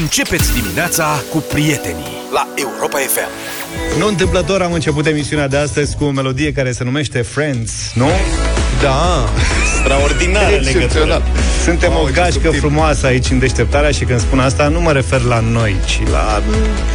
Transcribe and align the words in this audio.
Începeți 0.00 0.52
dimineața 0.60 1.22
cu 1.30 1.38
prietenii 1.38 2.16
la 2.32 2.48
Europa 2.54 2.98
FM. 2.98 3.28
Nu 3.98 4.06
întâmplător 4.06 4.62
am 4.62 4.72
început 4.72 5.06
emisiunea 5.06 5.48
de 5.48 5.56
astăzi 5.56 5.96
cu 5.96 6.04
o 6.04 6.10
melodie 6.10 6.52
care 6.52 6.72
se 6.72 6.84
numește 6.84 7.22
Friends, 7.22 7.92
nu? 7.94 8.06
Da, 8.84 9.28
Extraordinară 9.62 10.56
legătură. 10.56 11.22
Suntem 11.64 11.90
Mamă, 11.92 12.02
o 12.02 12.06
ce 12.06 12.12
gașcă 12.12 12.32
subtil. 12.32 12.60
frumoasă 12.60 13.06
aici 13.06 13.30
în 13.30 13.38
deșteptarea 13.38 13.90
și 13.90 14.04
când 14.04 14.20
spun 14.20 14.38
asta 14.38 14.68
nu 14.68 14.80
mă 14.80 14.92
refer 14.92 15.20
la 15.20 15.40
noi, 15.40 15.76
ci 15.86 16.00
la 16.10 16.42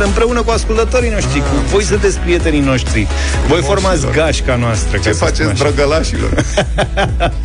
împreună 0.06 0.42
cu 0.42 0.52
ascultătorii 0.52 1.10
noștri, 1.10 1.40
cu 1.40 1.46
voi 1.70 1.84
sunteți 1.84 2.18
prietenii 2.18 2.60
noștri. 2.60 3.08
Voi 3.48 3.62
formați 3.62 4.06
gașca 4.12 4.56
noastră. 4.56 4.98
ca 4.98 5.04
ce 5.04 5.10
să 5.10 5.16
spun 5.16 5.28
faceți, 5.28 5.50
așa. 5.50 5.64
drăgălașilor? 5.64 6.46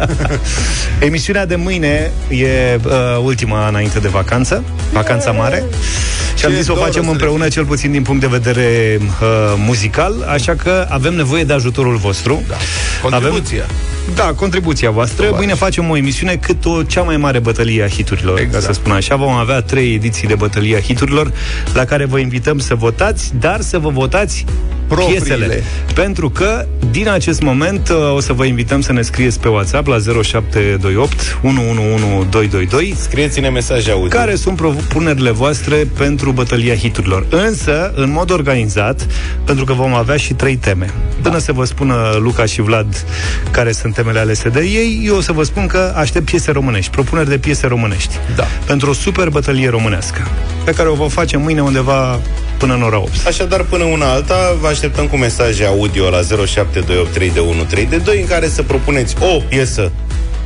Emisiunea 1.08 1.46
de 1.46 1.56
mâine 1.56 2.10
e 2.28 2.78
uh, 2.84 2.92
ultima 3.22 3.68
înainte 3.68 3.98
de 3.98 4.08
vacanță, 4.08 4.62
vacanța 4.92 5.30
mare. 5.30 5.64
Și 6.36 6.44
am 6.44 6.50
Ce 6.50 6.56
zis 6.56 6.64
să 6.64 6.72
o 6.72 6.74
dor 6.74 6.84
facem 6.84 7.02
o 7.02 7.04
să 7.04 7.10
împreună, 7.10 7.48
cel 7.48 7.64
puțin 7.64 7.92
din 7.92 8.02
punct 8.02 8.20
de 8.20 8.26
vedere 8.26 8.98
uh, 9.00 9.06
muzical, 9.56 10.26
așa 10.28 10.54
că 10.54 10.86
avem 10.90 11.14
nevoie 11.14 11.44
de 11.44 11.52
ajutorul 11.52 11.96
vostru. 11.96 12.42
Da. 12.48 12.56
Contribuția. 13.02 13.62
Avem, 13.62 13.93
da, 14.14 14.32
contribuția 14.36 14.90
voastră. 14.90 15.16
Probabil. 15.16 15.44
Mâine 15.44 15.58
facem 15.58 15.90
o 15.90 15.96
emisiune 15.96 16.36
cât 16.36 16.64
o 16.64 16.82
cea 16.82 17.02
mai 17.02 17.16
mare 17.16 17.38
bătălie 17.38 17.82
a 17.82 17.88
hiturilor, 17.88 18.38
Exact. 18.38 18.64
ca 18.64 18.72
să 18.72 18.80
spun 18.80 18.92
așa. 18.92 19.16
Vom 19.16 19.32
avea 19.32 19.60
trei 19.60 19.94
ediții 19.94 20.28
de 20.28 20.34
bătălie 20.34 20.76
a 20.76 20.80
hiturilor, 20.80 21.32
la 21.74 21.84
care 21.84 22.04
vă 22.04 22.18
invităm 22.18 22.58
să 22.58 22.74
votați, 22.74 23.32
dar 23.40 23.60
să 23.60 23.78
vă 23.78 23.88
votați 23.88 24.44
Propriile. 24.94 25.24
piesele. 25.24 25.62
Pentru 25.94 26.30
că, 26.30 26.66
din 26.90 27.08
acest 27.08 27.42
moment, 27.42 27.88
uh, 27.88 28.14
o 28.14 28.20
să 28.20 28.32
vă 28.32 28.44
invităm 28.44 28.80
să 28.80 28.92
ne 28.92 29.02
scrieți 29.02 29.40
pe 29.40 29.48
WhatsApp 29.48 29.86
la 29.86 29.96
0728 30.22 31.38
111222 31.42 32.94
Scrieți-ne 33.00 33.48
mesaje 33.48 33.90
audio. 33.90 34.08
care 34.08 34.34
sunt 34.34 34.56
propunerile 34.56 35.30
voastre 35.30 35.88
pentru 35.96 36.30
bătălia 36.32 36.74
hiturilor. 36.74 37.26
Însă, 37.30 37.92
în 37.94 38.10
mod 38.10 38.30
organizat, 38.30 39.06
pentru 39.44 39.64
că 39.64 39.72
vom 39.72 39.94
avea 39.94 40.16
și 40.16 40.32
trei 40.34 40.56
teme. 40.56 40.90
Până 41.22 41.38
să 41.38 41.52
vă 41.52 41.64
spună 41.64 42.16
Luca 42.18 42.44
și 42.44 42.60
Vlad 42.60 43.04
care 43.50 43.72
sunt 43.72 43.94
temele 43.94 44.18
alese 44.18 44.48
de 44.48 44.60
ei, 44.60 45.02
eu 45.04 45.16
o 45.16 45.20
să 45.20 45.32
vă 45.32 45.42
spun 45.42 45.66
că 45.66 45.92
aștept 45.96 46.24
piese 46.24 46.50
românești, 46.50 46.90
propuneri 46.90 47.28
de 47.28 47.38
piese 47.38 47.66
românești. 47.66 48.14
Da. 48.36 48.44
Pentru 48.66 48.90
o 48.90 48.92
super 48.92 49.28
bătălie 49.28 49.68
românească, 49.68 50.28
pe 50.64 50.72
care 50.72 50.88
o 50.88 50.94
vom 50.94 51.08
face 51.08 51.36
mâine 51.36 51.62
undeva 51.62 52.20
până 52.64 52.76
în 52.76 52.82
ora 52.82 52.98
8. 52.98 53.26
Așadar, 53.26 53.62
până 53.62 53.84
una 53.84 54.12
alta, 54.12 54.56
vă 54.60 54.66
așteptăm 54.66 55.06
cu 55.06 55.16
mesaje 55.16 55.64
audio 55.64 56.10
la 56.10 56.20
07283132 56.20 58.20
în 58.20 58.26
care 58.28 58.48
să 58.48 58.62
propuneți 58.62 59.14
o 59.20 59.40
piesă 59.48 59.92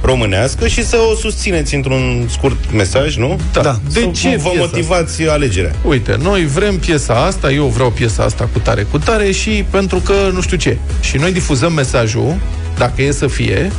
românească 0.02 0.66
și 0.66 0.84
să 0.84 0.97
o 1.10 1.14
susțineți 1.14 1.75
într-un 1.75 2.27
scurt 2.30 2.72
mesaj, 2.72 3.16
nu? 3.16 3.41
Da. 3.52 3.60
Da. 3.60 3.78
De 3.92 4.00
Să 4.00 4.08
ce 4.12 4.36
vă 4.36 4.48
piesa 4.48 4.64
motivați 4.64 5.28
alegerea? 5.28 5.75
Uite, 5.84 6.16
noi 6.22 6.47
vrem 6.47 6.78
piesa 6.78 7.14
asta, 7.14 7.50
eu 7.50 7.64
vreau 7.64 7.91
piesa 7.91 8.22
asta 8.22 8.48
cu 8.53 8.58
tare, 8.58 8.82
cu 8.82 8.98
tare 8.98 9.30
și 9.30 9.64
pentru 9.70 9.98
că 9.98 10.14
nu 10.32 10.41
știu 10.41 10.56
ce. 10.56 10.77
Și 11.00 11.16
noi 11.16 11.32
difuzăm 11.32 11.72
mesajul, 11.72 12.36
dacă 12.78 13.03
e 13.03 13.10
să 13.10 13.27
fie, 13.27 13.72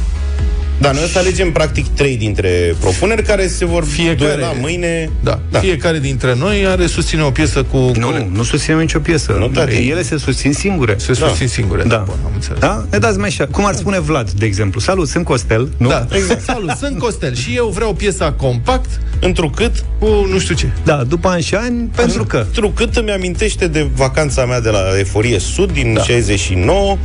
Da, 0.79 0.91
noi 0.91 1.03
o 1.03 1.07
să 1.07 1.17
alegem 1.19 1.51
practic 1.51 1.87
trei 1.87 2.17
dintre 2.17 2.75
propuneri 2.79 3.23
care 3.23 3.47
se 3.47 3.65
vor 3.65 3.83
Fiecare- 3.85 4.15
duela 4.15 4.51
mâine. 4.59 5.09
da, 5.23 5.39
da. 5.51 5.59
fiecare 5.59 5.99
dintre 5.99 6.35
noi 6.35 6.65
are 6.65 6.85
susține 6.85 7.21
o 7.23 7.29
piesă 7.31 7.63
cu... 7.63 7.77
Nu, 7.77 8.29
nu 8.33 8.43
susținem 8.43 8.79
nicio 8.79 8.99
piesă. 8.99 9.35
Nu, 9.39 9.47
tati. 9.47 9.89
Ele 9.89 10.01
se 10.03 10.17
susțin 10.17 10.53
singure. 10.53 10.95
Se 10.97 11.13
susțin 11.13 11.47
singure. 11.47 11.83
Da. 11.83 12.03
Bun, 12.05 12.15
am 12.25 12.31
înțeles. 12.33 12.59
Da? 12.59 12.85
Ne 12.91 12.97
dați 12.97 13.17
mai 13.17 13.27
așa. 13.27 13.47
Cum 13.51 13.65
ar 13.65 13.73
spune 13.75 13.99
Vlad, 13.99 14.31
de 14.31 14.45
exemplu. 14.45 14.79
Salut, 14.79 15.07
sunt 15.07 15.25
Costel. 15.25 15.69
Nu? 15.77 15.87
Da, 15.89 16.07
exact. 16.11 16.43
Salut, 16.43 16.69
sunt 16.79 16.97
Costel 16.99 17.35
și 17.35 17.55
eu 17.55 17.67
vreau 17.67 17.93
piesa 17.93 18.31
compact 18.31 18.89
Întrucât, 19.21 19.71
cu 19.99 20.27
nu 20.31 20.39
știu 20.39 20.55
ce. 20.55 20.69
Da, 20.83 21.03
după 21.07 21.27
ani 21.27 21.41
și 21.41 21.55
ani, 21.55 21.89
pentru 21.95 22.23
că. 22.23 22.37
întrucât 22.47 22.95
îmi 22.95 23.11
amintește 23.11 23.67
de 23.67 23.87
vacanța 23.95 24.45
mea 24.45 24.61
de 24.61 24.69
la 24.69 24.79
Eforie 24.99 25.39
Sud 25.39 25.71
din 25.71 25.93
Da. 25.93 26.01
69, 26.03 26.97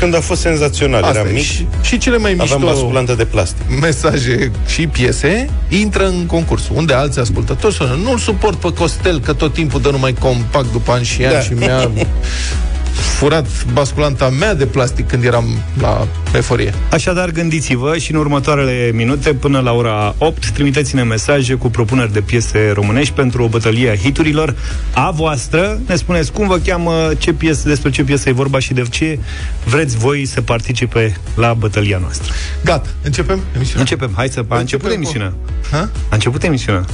când 0.00 0.14
a 0.14 0.20
fost 0.20 0.40
senzațional. 0.40 1.02
Asta 1.02 1.18
Eram 1.18 1.30
e. 1.30 1.32
mic, 1.34 1.42
Și, 1.44 1.66
și 1.82 1.98
cele 1.98 2.16
mai 2.18 2.30
aveam 2.40 2.60
mișto 2.60 2.72
basculantă 2.72 3.14
de 3.14 3.24
plastic. 3.24 3.62
mesaje 3.80 4.50
și 4.66 4.86
piese 4.86 5.48
intră 5.68 6.06
în 6.06 6.26
concurs, 6.26 6.62
unde 6.74 6.92
alți 6.92 7.18
ascultători 7.18 7.74
sună. 7.74 7.98
Nu-l 8.02 8.18
suport 8.18 8.56
pe 8.56 8.72
Costel, 8.72 9.20
că 9.20 9.32
tot 9.32 9.52
timpul 9.52 9.80
dă 9.80 9.90
numai 9.90 10.12
compact 10.12 10.72
după 10.72 10.92
ani 10.92 11.04
și 11.04 11.24
ani 11.24 11.32
Da. 11.34 11.40
și 11.40 11.52
mi-a 11.52 11.90
furat 13.00 13.46
basculanta 13.72 14.28
mea 14.28 14.54
de 14.54 14.66
plastic 14.66 15.06
când 15.08 15.24
eram 15.24 15.44
la 15.80 16.06
eforie. 16.34 16.74
Așadar, 16.90 17.30
gândiți-vă 17.30 17.96
și 17.96 18.12
în 18.12 18.18
următoarele 18.18 18.90
minute, 18.94 19.34
până 19.34 19.60
la 19.60 19.72
ora 19.72 20.14
8, 20.18 20.50
trimiteți-ne 20.50 21.02
mesaje 21.02 21.54
cu 21.54 21.68
propuneri 21.70 22.12
de 22.12 22.20
piese 22.20 22.70
românești 22.74 23.14
pentru 23.14 23.42
o 23.42 23.48
bătălie 23.48 23.90
a 23.90 23.94
hiturilor 23.96 24.56
a 24.94 25.10
voastră. 25.10 25.78
Ne 25.86 25.96
spuneți 25.96 26.32
cum 26.32 26.46
vă 26.46 26.56
cheamă, 26.58 27.10
ce 27.18 27.32
piesă, 27.32 27.68
despre 27.68 27.90
ce 27.90 28.02
piesă 28.04 28.28
e 28.28 28.32
vorba 28.32 28.58
și 28.58 28.72
de 28.74 28.82
ce 28.90 29.18
vreți 29.64 29.96
voi 29.96 30.26
să 30.26 30.40
participe 30.40 31.16
la 31.34 31.54
bătălia 31.54 31.98
noastră. 31.98 32.32
Gata, 32.64 32.88
începem 33.02 33.40
emisiunea? 33.54 33.80
Începem, 33.80 34.12
hai 34.16 34.28
să... 34.28 34.44
A 34.48 34.58
început 34.58 34.88
cu- 34.88 34.94
emisiunea. 34.94 35.32
Ha? 35.70 35.78
A 35.78 36.14
început 36.14 36.42
emisiunea. 36.42 36.84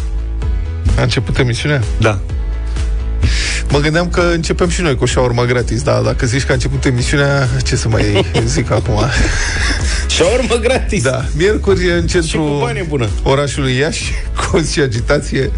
A 0.98 1.02
început 1.02 1.38
emisiunea? 1.38 1.82
Da. 2.00 2.18
Mă 3.74 3.80
gândeam 3.80 4.08
că 4.08 4.20
începem 4.20 4.68
și 4.68 4.80
noi 4.80 4.96
cu 4.96 5.04
șaurma 5.04 5.44
gratis, 5.44 5.82
dar 5.82 6.02
dacă 6.02 6.26
zici 6.26 6.44
că 6.44 6.50
a 6.50 6.54
început 6.54 6.84
emisiunea, 6.84 7.48
ce 7.64 7.76
să 7.76 7.88
mai 7.88 8.26
zic 8.44 8.70
acum? 8.70 8.98
Și 10.14 10.22
urmă 10.38 10.54
gratis. 10.54 11.02
Da, 11.02 11.24
miercuri 11.36 11.90
în 11.90 12.06
Și 12.06 12.14
cu 12.16 12.20
centrul 12.20 12.58
bani 12.60 12.78
e 12.78 12.84
bună. 12.88 13.08
orașului 13.22 13.76
Iași, 13.76 14.12
cozi 14.50 14.72
și 14.72 14.80
agitație, 14.80 15.50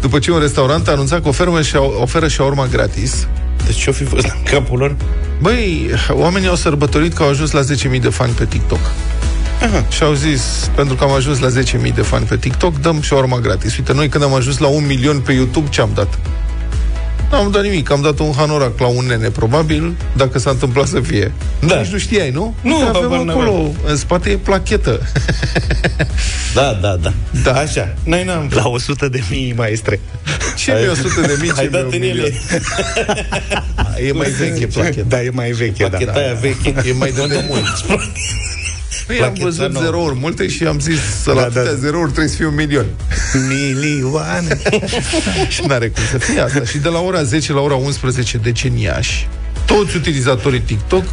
după 0.00 0.18
ce 0.18 0.32
un 0.32 0.38
restaurant 0.38 0.88
a 0.88 0.90
anunțat 0.90 1.22
că 1.22 1.28
oferă, 1.28 1.62
și 1.62 1.76
oferă 1.76 2.28
șaurma 2.28 2.66
gratis. 2.66 3.26
Deci 3.66 3.76
ce-o 3.76 3.92
fi 3.92 4.04
fost 4.04 4.24
în 4.24 4.42
capul 4.50 4.78
lor? 4.78 4.96
Băi, 5.40 5.90
oamenii 6.10 6.48
au 6.48 6.54
sărbătorit 6.54 7.12
că 7.12 7.22
au 7.22 7.28
ajuns 7.28 7.50
la 7.50 7.60
10.000 7.94 8.00
de 8.00 8.08
fani 8.08 8.32
pe 8.32 8.44
TikTok. 8.44 8.90
Aha. 9.62 9.84
Și 9.88 10.02
au 10.02 10.12
zis, 10.12 10.70
pentru 10.74 10.94
că 10.94 11.04
am 11.04 11.12
ajuns 11.12 11.38
la 11.38 11.48
10.000 11.48 11.94
de 11.94 12.02
fani 12.02 12.24
pe 12.24 12.36
TikTok, 12.36 12.80
dăm 12.80 13.00
și 13.00 13.12
urma 13.12 13.38
gratis. 13.38 13.76
Uite, 13.76 13.92
noi 13.92 14.08
când 14.08 14.24
am 14.24 14.34
ajuns 14.34 14.58
la 14.58 14.66
un 14.66 14.86
milion 14.86 15.20
pe 15.20 15.32
YouTube, 15.32 15.68
ce 15.68 15.80
am 15.80 15.90
dat? 15.94 16.18
Nu 17.30 17.36
am 17.36 17.50
dat 17.50 17.62
nimic, 17.62 17.90
am 17.90 18.02
dat 18.02 18.18
un 18.18 18.32
hanorac 18.36 18.78
la 18.78 18.86
un 18.86 19.04
nene, 19.06 19.28
probabil, 19.30 19.96
dacă 20.16 20.38
s-a 20.38 20.50
întâmplat 20.50 20.86
să 20.86 21.00
fie. 21.00 21.32
Da. 21.66 21.76
Nici 21.80 21.90
nu 21.90 21.98
știai, 21.98 22.30
nu? 22.30 22.54
Nu, 22.60 22.74
Uite, 22.76 22.88
avem 22.88 23.02
habar 23.10 23.28
acolo, 23.28 23.50
n-aveam. 23.52 23.74
în 23.86 23.96
spate 23.96 24.30
e 24.30 24.36
plachetă. 24.36 25.00
Da, 26.54 26.78
da, 26.80 26.96
da. 26.96 27.12
Da. 27.42 27.52
Așa. 27.52 27.94
Noi 28.04 28.24
n-am... 28.24 28.50
La 28.54 28.68
100 28.68 29.08
de 29.08 29.22
mii 29.30 29.52
maestre. 29.56 30.00
Ce 30.56 30.72
mi 30.82 30.88
100 30.88 31.20
de 31.20 31.36
mii, 31.40 31.52
ce 31.52 31.60
Ai 31.60 31.68
mi-e 31.70 31.80
dat 31.80 31.82
un 31.82 31.90
în 31.92 31.98
milion? 32.00 32.24
ele. 32.26 32.34
E 34.08 34.12
mai 34.12 34.30
veche 34.30 34.66
placheta. 34.66 35.04
Da, 35.08 35.22
e 35.22 35.30
mai 35.30 35.50
veche, 35.50 35.82
da. 35.82 35.88
Pacheta 35.88 36.12
aia 36.12 36.32
veche. 36.40 36.74
E 36.88 36.92
mai 36.92 37.10
de 37.12 37.26
demult. 37.36 37.84
Păi 39.06 39.16
am 39.16 39.22
Placheta 39.32 39.44
văzut 39.44 39.72
nouă. 39.72 39.84
zerouri 39.84 40.18
multe 40.18 40.48
și 40.48 40.64
am 40.64 40.78
zis 40.80 40.98
să 41.22 41.30
la 41.32 41.40
Da, 41.40 41.42
atâtea 41.42 41.62
da. 41.64 41.74
zerouri 41.78 42.08
trebuie 42.10 42.28
să 42.28 42.36
fie 42.36 42.46
un 42.46 42.54
milion. 42.54 42.86
Milioane. 43.48 44.58
Și 45.48 45.62
n-are 45.66 45.88
cum 45.88 46.02
să 46.10 46.18
fie 46.18 46.40
asta. 46.40 46.64
Și 46.64 46.78
de 46.78 46.88
la 46.88 47.00
ora 47.00 47.22
10 47.22 47.52
la 47.52 47.60
ora 47.60 47.74
11 47.74 48.36
deceniași, 48.38 49.28
toți 49.66 49.96
utilizatorii 49.96 50.60
TikTok 50.60 51.04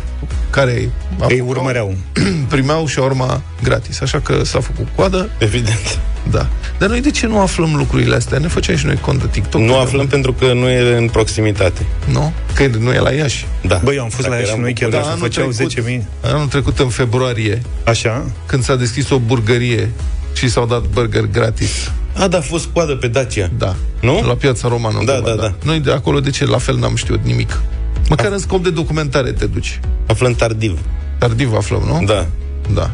care 0.50 0.90
Ei 1.30 1.40
urmăreau. 1.40 1.96
primeau 2.54 2.88
și 2.88 3.00
urma 3.00 3.42
gratis. 3.64 4.02
Așa 4.02 4.20
că 4.20 4.44
s-a 4.44 4.60
făcut 4.60 4.88
coadă, 4.96 5.30
Evident. 5.38 6.00
da. 6.32 6.48
Dar 6.80 6.90
noi 6.90 7.02
de 7.02 7.12
ce 7.12 7.28
nu 7.28 7.40
aflăm 7.40 7.76
lucrurile 7.76 8.16
astea? 8.16 8.38
Ne 8.38 8.48
făceam 8.48 8.76
și 8.76 8.86
noi 8.86 8.96
cont 8.96 9.22
de 9.22 9.28
TikTok. 9.32 9.62
Nu 9.62 9.68
de 9.68 9.74
aflăm 9.78 10.08
pentru 10.08 10.34
că 10.34 10.54
nu 10.54 10.68
e 10.70 10.98
în 10.98 11.10
proximitate. 11.10 11.86
Nu? 12.06 12.34
Că 12.54 12.68
nu 12.80 12.92
e 12.94 13.00
la 13.00 13.12
Iași. 13.12 13.46
Da. 13.62 13.82
Băi, 13.84 13.96
eu 13.96 14.04
am 14.04 14.10
fost 14.10 14.22
Dacă 14.28 14.34
la 14.34 14.38
ea 14.40 14.44
și 14.46 14.50
eram 14.52 14.62
noi 14.62 14.74
chiar 14.74 14.90
bucuros. 14.90 15.08
dacă 15.08 15.18
anul 15.18 15.30
făceau 15.32 15.50
trecut- 15.50 16.04
10.000. 16.24 16.32
Anul 16.34 16.48
trecut 16.48 16.80
în 16.80 16.90
februarie, 16.90 17.62
Așa? 17.86 18.26
când 18.46 18.64
s-a 18.64 18.76
deschis 18.76 19.10
o 19.10 19.18
burgărie 19.20 19.90
și 20.34 20.50
s-au 20.50 20.66
dat 20.66 20.82
burger 20.82 21.26
gratis. 21.32 21.92
A, 22.14 22.28
da, 22.28 22.38
a 22.38 22.42
fost 22.42 22.66
coadă 22.74 22.96
pe 22.96 23.08
Dacia. 23.08 23.50
Da. 23.58 23.76
Nu? 24.02 24.24
La 24.28 24.34
piața 24.34 24.68
romană. 24.68 25.02
Da, 25.06 25.14
undeva, 25.14 25.36
da, 25.36 25.42
da. 25.42 25.54
Noi 25.64 25.80
de 25.80 25.92
acolo, 25.92 26.20
de 26.20 26.30
ce? 26.30 26.46
La 26.46 26.58
fel 26.58 26.78
n-am 26.78 26.96
știut 26.96 27.20
nimic. 27.24 27.62
Măcar 28.10 28.32
în 28.32 28.38
scop 28.38 28.64
de 28.64 28.70
documentare 28.70 29.32
te 29.32 29.46
duci. 29.46 29.80
Aflăm 30.08 30.34
tardiv. 30.34 30.80
Tardiv 31.18 31.54
aflăm, 31.54 31.82
nu? 31.86 32.06
Da. 32.06 32.26
Da. 32.74 32.92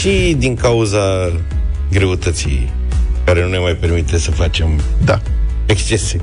Și 0.00 0.34
din 0.38 0.56
cauza 0.56 1.32
greutății 1.90 2.72
care 3.24 3.42
nu 3.42 3.48
ne 3.48 3.58
mai 3.58 3.72
permite 3.74 4.18
să 4.18 4.30
facem 4.30 4.80
Da. 5.04 5.20
excese. 5.66 6.20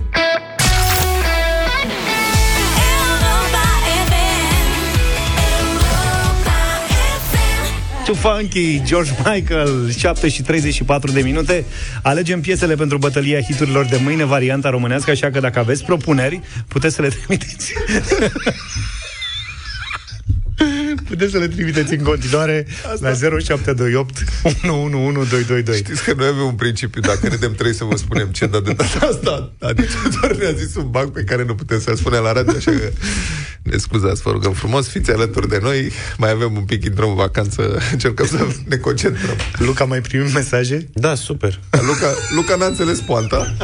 Too 8.05 8.15
Funky, 8.17 8.81
George 8.83 9.11
Michael, 9.25 9.91
7 9.97 10.29
și 10.29 10.41
34 10.41 11.11
de 11.11 11.21
minute. 11.21 11.65
Alegem 12.01 12.41
piesele 12.41 12.75
pentru 12.75 12.97
bătălia 12.97 13.41
hiturilor 13.41 13.85
de 13.85 13.99
mâine, 14.03 14.25
varianta 14.25 14.69
românească, 14.69 15.11
așa 15.11 15.29
că 15.31 15.39
dacă 15.39 15.59
aveți 15.59 15.83
propuneri, 15.85 16.41
puteți 16.67 16.95
să 16.95 17.01
le 17.01 17.07
trimiteți. 17.07 17.73
Puteți 21.09 21.31
să 21.31 21.37
le 21.37 21.47
trimiteți 21.47 21.93
în 21.93 22.03
continuare 22.03 22.67
la 22.99 23.13
0728 23.13 24.23
111222. 24.43 25.77
Știți 25.77 26.03
că 26.03 26.13
noi 26.13 26.27
avem 26.27 26.43
un 26.43 26.55
principiu, 26.55 27.01
dacă 27.01 27.27
ne 27.29 27.35
dăm 27.35 27.53
trei 27.53 27.73
să 27.73 27.83
vă 27.83 27.95
spunem 27.95 28.27
ce, 28.27 28.45
dar 28.45 28.61
de 28.61 28.73
data 28.73 29.05
asta, 29.05 29.53
adică 29.59 29.93
doar 30.19 30.35
ne-a 30.35 30.51
zis 30.51 30.75
un 30.75 30.89
banc 30.89 31.13
pe 31.13 31.23
care 31.23 31.43
nu 31.43 31.55
putem 31.55 31.79
să-l 31.79 31.95
spunem 31.95 32.21
la 32.21 32.31
radio, 32.31 32.55
așa 32.55 32.71
că 32.71 32.91
ne 33.63 33.77
scuzați, 33.77 34.21
vă 34.21 34.31
rugăm 34.31 34.53
frumos, 34.53 34.87
fiți 34.87 35.11
alături 35.11 35.49
de 35.49 35.59
noi, 35.61 35.91
mai 36.17 36.31
avem 36.31 36.55
un 36.55 36.63
pic, 36.63 36.85
intrăm 36.85 37.09
în 37.09 37.15
vacanță, 37.15 37.81
încercăm 37.91 38.27
să 38.27 38.47
ne 38.67 38.75
concentrăm. 38.75 39.35
Luca, 39.57 39.85
mai 39.85 40.01
primim 40.01 40.31
mesaje? 40.33 40.89
Da, 40.93 41.15
super. 41.15 41.59
Luca, 41.71 42.13
Luca 42.35 42.55
n-a 42.55 42.65
înțeles 42.65 42.99
poanta. 42.99 43.55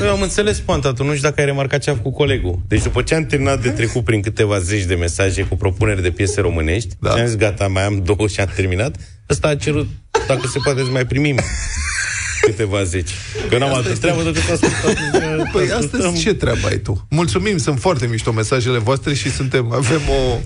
Eu 0.00 0.10
am 0.10 0.22
înțeles 0.22 0.58
poanta, 0.58 0.92
tu 0.92 1.04
nu 1.04 1.10
știu 1.10 1.28
dacă 1.28 1.40
ai 1.40 1.46
remarcat 1.46 1.80
ce 1.80 1.90
a 1.90 1.94
făcut 1.94 2.14
colegul. 2.14 2.60
Deci 2.68 2.82
după 2.82 3.02
ce 3.02 3.14
am 3.14 3.26
terminat 3.26 3.62
de 3.62 3.70
trecut 3.70 4.04
prin 4.04 4.22
câteva 4.22 4.58
zeci 4.58 4.84
de 4.84 4.94
mesaje 4.94 5.42
cu 5.42 5.56
propuneri 5.56 6.02
de 6.02 6.10
piese 6.10 6.40
românești, 6.40 6.91
Da. 6.98 7.08
da. 7.14 7.20
am 7.20 7.26
zis, 7.26 7.36
gata, 7.36 7.68
mai 7.68 7.82
am 7.82 8.02
două 8.04 8.28
și 8.28 8.40
am 8.40 8.50
terminat, 8.54 8.96
ăsta 9.30 9.48
a 9.48 9.56
cerut, 9.56 9.86
dacă 10.26 10.46
se 10.46 10.58
poate, 10.64 10.82
să 10.82 10.90
mai 10.90 11.06
primim 11.06 11.38
câteva 12.42 12.82
zeci. 12.82 13.10
Că 13.48 13.58
n-am 13.58 13.74
altă 13.74 13.92
treabă 13.96 14.22
decât 14.22 14.42
să 14.42 14.52
ascultăm. 14.52 15.48
Păi 15.52 15.70
astăzi 15.76 16.20
ce 16.20 16.34
treabă 16.34 16.66
ai 16.68 16.78
tu? 16.78 17.06
Mulțumim, 17.10 17.56
sunt 17.58 17.80
foarte 17.80 18.06
mișto 18.06 18.32
mesajele 18.32 18.78
voastre 18.78 19.14
și 19.14 19.30
suntem, 19.30 19.72
avem 19.72 20.00
o 20.08 20.38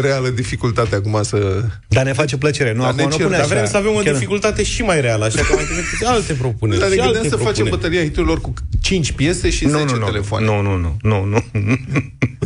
reală 0.00 0.28
dificultate 0.28 0.94
acum 0.94 1.18
să... 1.22 1.62
Dar 1.88 2.04
ne 2.04 2.12
face 2.12 2.36
plăcere, 2.36 2.72
nu? 2.72 2.80
Dar 2.80 2.88
Acum 2.88 2.98
ne 2.98 3.04
nu 3.10 3.14
cer- 3.16 3.22
pune 3.22 3.30
Dar 3.36 3.40
așa. 3.44 3.54
vrem 3.54 3.66
să 3.66 3.76
avem 3.76 3.90
o 3.94 3.98
Chiar- 4.00 4.12
dificultate 4.12 4.62
și 4.62 4.82
mai 4.82 5.00
reală, 5.00 5.24
așa 5.24 5.42
că 5.42 5.54
mai 5.54 5.64
trimiteți 5.64 6.04
alte 6.14 6.32
propuneri. 6.32 6.80
Dar 6.80 6.88
ne 6.88 6.94
și 6.94 7.00
gândeam 7.00 7.22
alte 7.24 7.36
să 7.36 7.42
facem 7.42 7.64
propuneri. 7.64 7.76
bătălia 7.80 8.02
hiturilor 8.02 8.40
cu 8.40 8.52
5 8.80 9.12
piese 9.12 9.50
și 9.50 9.68
10 9.68 9.72
Nu, 9.84 9.84
nu, 9.84 9.96
nu, 9.98 10.04
telefoane. 10.06 10.46
nu, 10.46 10.60
nu, 10.60 10.76
nu, 10.76 10.96
nu, 11.02 11.24
nu. 11.24 11.38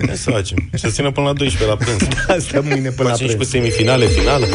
Hai 0.06 0.16
să 0.16 0.30
facem. 0.30 0.58
Și 0.74 0.80
să 0.80 0.88
țină 0.88 1.10
până 1.10 1.26
la 1.26 1.32
12 1.32 1.70
la 1.70 1.76
prânz. 1.84 2.02
Asta 2.38 2.60
mâine 2.60 2.90
până 2.90 3.08
la 3.08 3.14
Facem 3.14 3.26
și 3.28 3.32
cu 3.36 3.38
prânz. 3.38 3.50
semifinale, 3.50 4.06
finală. 4.06 4.46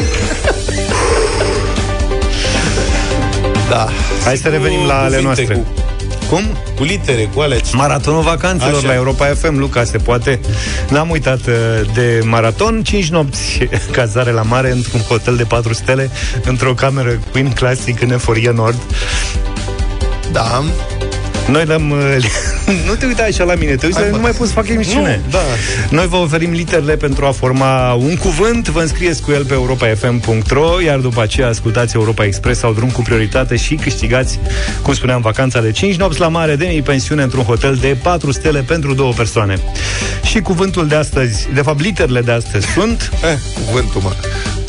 Da. 3.72 3.88
Hai 4.24 4.36
să 4.36 4.48
revenim 4.48 4.86
la 4.86 4.98
ale 4.98 5.16
cuvinte, 5.16 5.44
noastre. 5.44 5.54
Cu, 5.54 6.34
Cum? 6.34 6.42
cu 6.76 6.82
litere, 6.82 7.28
cu 7.34 7.40
alea. 7.40 7.58
Maratonul 7.72 8.22
vacanțelor 8.22 8.78
Așa. 8.78 8.86
la 8.86 8.94
Europa 8.94 9.26
FM, 9.26 9.58
Luca, 9.58 9.84
se 9.84 9.98
poate. 9.98 10.40
N-am 10.88 11.10
uitat 11.10 11.38
uh, 11.46 11.54
de 11.94 12.20
maraton, 12.24 12.82
5 12.82 13.08
nopți 13.08 13.58
cazare 13.96 14.30
la 14.30 14.42
mare 14.42 14.70
într-un 14.70 15.00
hotel 15.00 15.36
de 15.36 15.42
4 15.44 15.72
stele, 15.72 16.10
într-o 16.44 16.74
cameră 16.74 17.20
Queen 17.30 17.50
Classic 17.50 18.02
în 18.02 18.12
Eforie 18.12 18.50
Nord. 18.50 18.78
Da. 20.32 20.62
Noi 21.48 21.64
l-am... 21.64 21.90
uh, 21.90 22.16
nu 22.88 22.94
te 22.94 23.06
uita 23.06 23.22
așa 23.22 23.44
la 23.44 23.54
mine, 23.54 23.74
te 23.74 23.86
uiți, 23.86 23.98
Hai, 23.98 24.10
nu 24.10 24.16
mă. 24.16 24.22
mai 24.22 24.30
pot 24.30 24.46
să 24.46 24.52
fac 24.52 24.68
emisiune. 24.68 25.20
Nu, 25.24 25.30
da. 25.30 25.38
Noi 25.90 26.06
vă 26.06 26.16
oferim 26.16 26.50
literele 26.50 26.96
pentru 26.96 27.24
a 27.26 27.30
forma 27.30 27.92
un 27.92 28.16
cuvânt, 28.16 28.68
vă 28.68 28.80
înscrieți 28.80 29.22
cu 29.22 29.30
el 29.30 29.44
pe 29.44 29.54
europafm.ro, 29.54 30.80
iar 30.84 30.98
după 30.98 31.22
aceea 31.22 31.48
ascultați 31.48 31.96
Europa 31.96 32.24
Express 32.24 32.60
sau 32.60 32.72
drum 32.72 32.90
cu 32.90 33.02
prioritate 33.02 33.56
și 33.56 33.74
câștigați, 33.74 34.38
cum 34.82 34.94
spuneam, 34.94 35.20
vacanța 35.20 35.60
de 35.60 35.70
5 35.70 35.96
nopți 35.96 36.20
la 36.20 36.28
mare, 36.28 36.56
de 36.56 36.82
pensiune 36.84 37.22
într-un 37.22 37.44
hotel 37.44 37.74
de 37.74 37.96
4 38.02 38.32
stele 38.32 38.60
pentru 38.60 38.94
două 38.94 39.12
persoane. 39.12 39.58
Și 40.24 40.40
cuvântul 40.40 40.86
de 40.86 40.94
astăzi, 40.94 41.48
de 41.54 41.62
fapt 41.62 41.80
literele 41.80 42.20
de 42.20 42.32
astăzi 42.32 42.66
sunt... 42.66 43.10
Eh, 43.24 43.38
cuvântul, 43.66 44.00
mă. 44.00 44.12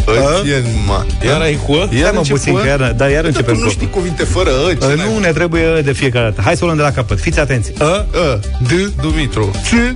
Îți 0.06 0.52
mă. 0.86 1.06
Iar 1.26 1.42
ai 1.42 1.60
cu 1.66 1.72
ă? 1.72 1.88
Ia 2.00 2.12
mă 2.12 2.18
încep 2.18 2.36
puțin, 2.36 2.54
cu 2.54 2.58
că 2.60 2.66
ă? 2.66 2.68
iar, 2.68 2.92
da, 2.98 3.08
iar 3.10 3.16
Dar 3.22 3.26
începem 3.26 3.54
tu 3.54 3.60
nu 3.60 3.66
cu... 3.66 3.72
știi 3.72 3.90
cuvinte 3.90 4.24
fără 4.24 4.50
ă, 4.70 4.74
ce 4.74 4.86
Uh, 4.86 4.94
n-ai? 4.96 5.10
Nu 5.14 5.20
ne 5.20 5.32
trebuie 5.32 5.82
de 5.82 5.92
fiecare 5.94 6.26
dată. 6.30 6.42
Hai 6.42 6.56
să 6.56 6.64
o 6.64 6.66
luăm 6.66 6.78
de 6.78 6.84
la 6.84 6.92
capăt. 6.92 7.20
Fiți 7.20 7.40
atenți. 7.40 7.72
A, 7.80 8.06
Ă, 8.32 8.40
D, 8.68 9.02
Dumitru. 9.02 9.52
C, 9.52 9.96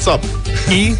Sap. 0.00 0.22
I, 0.70 0.94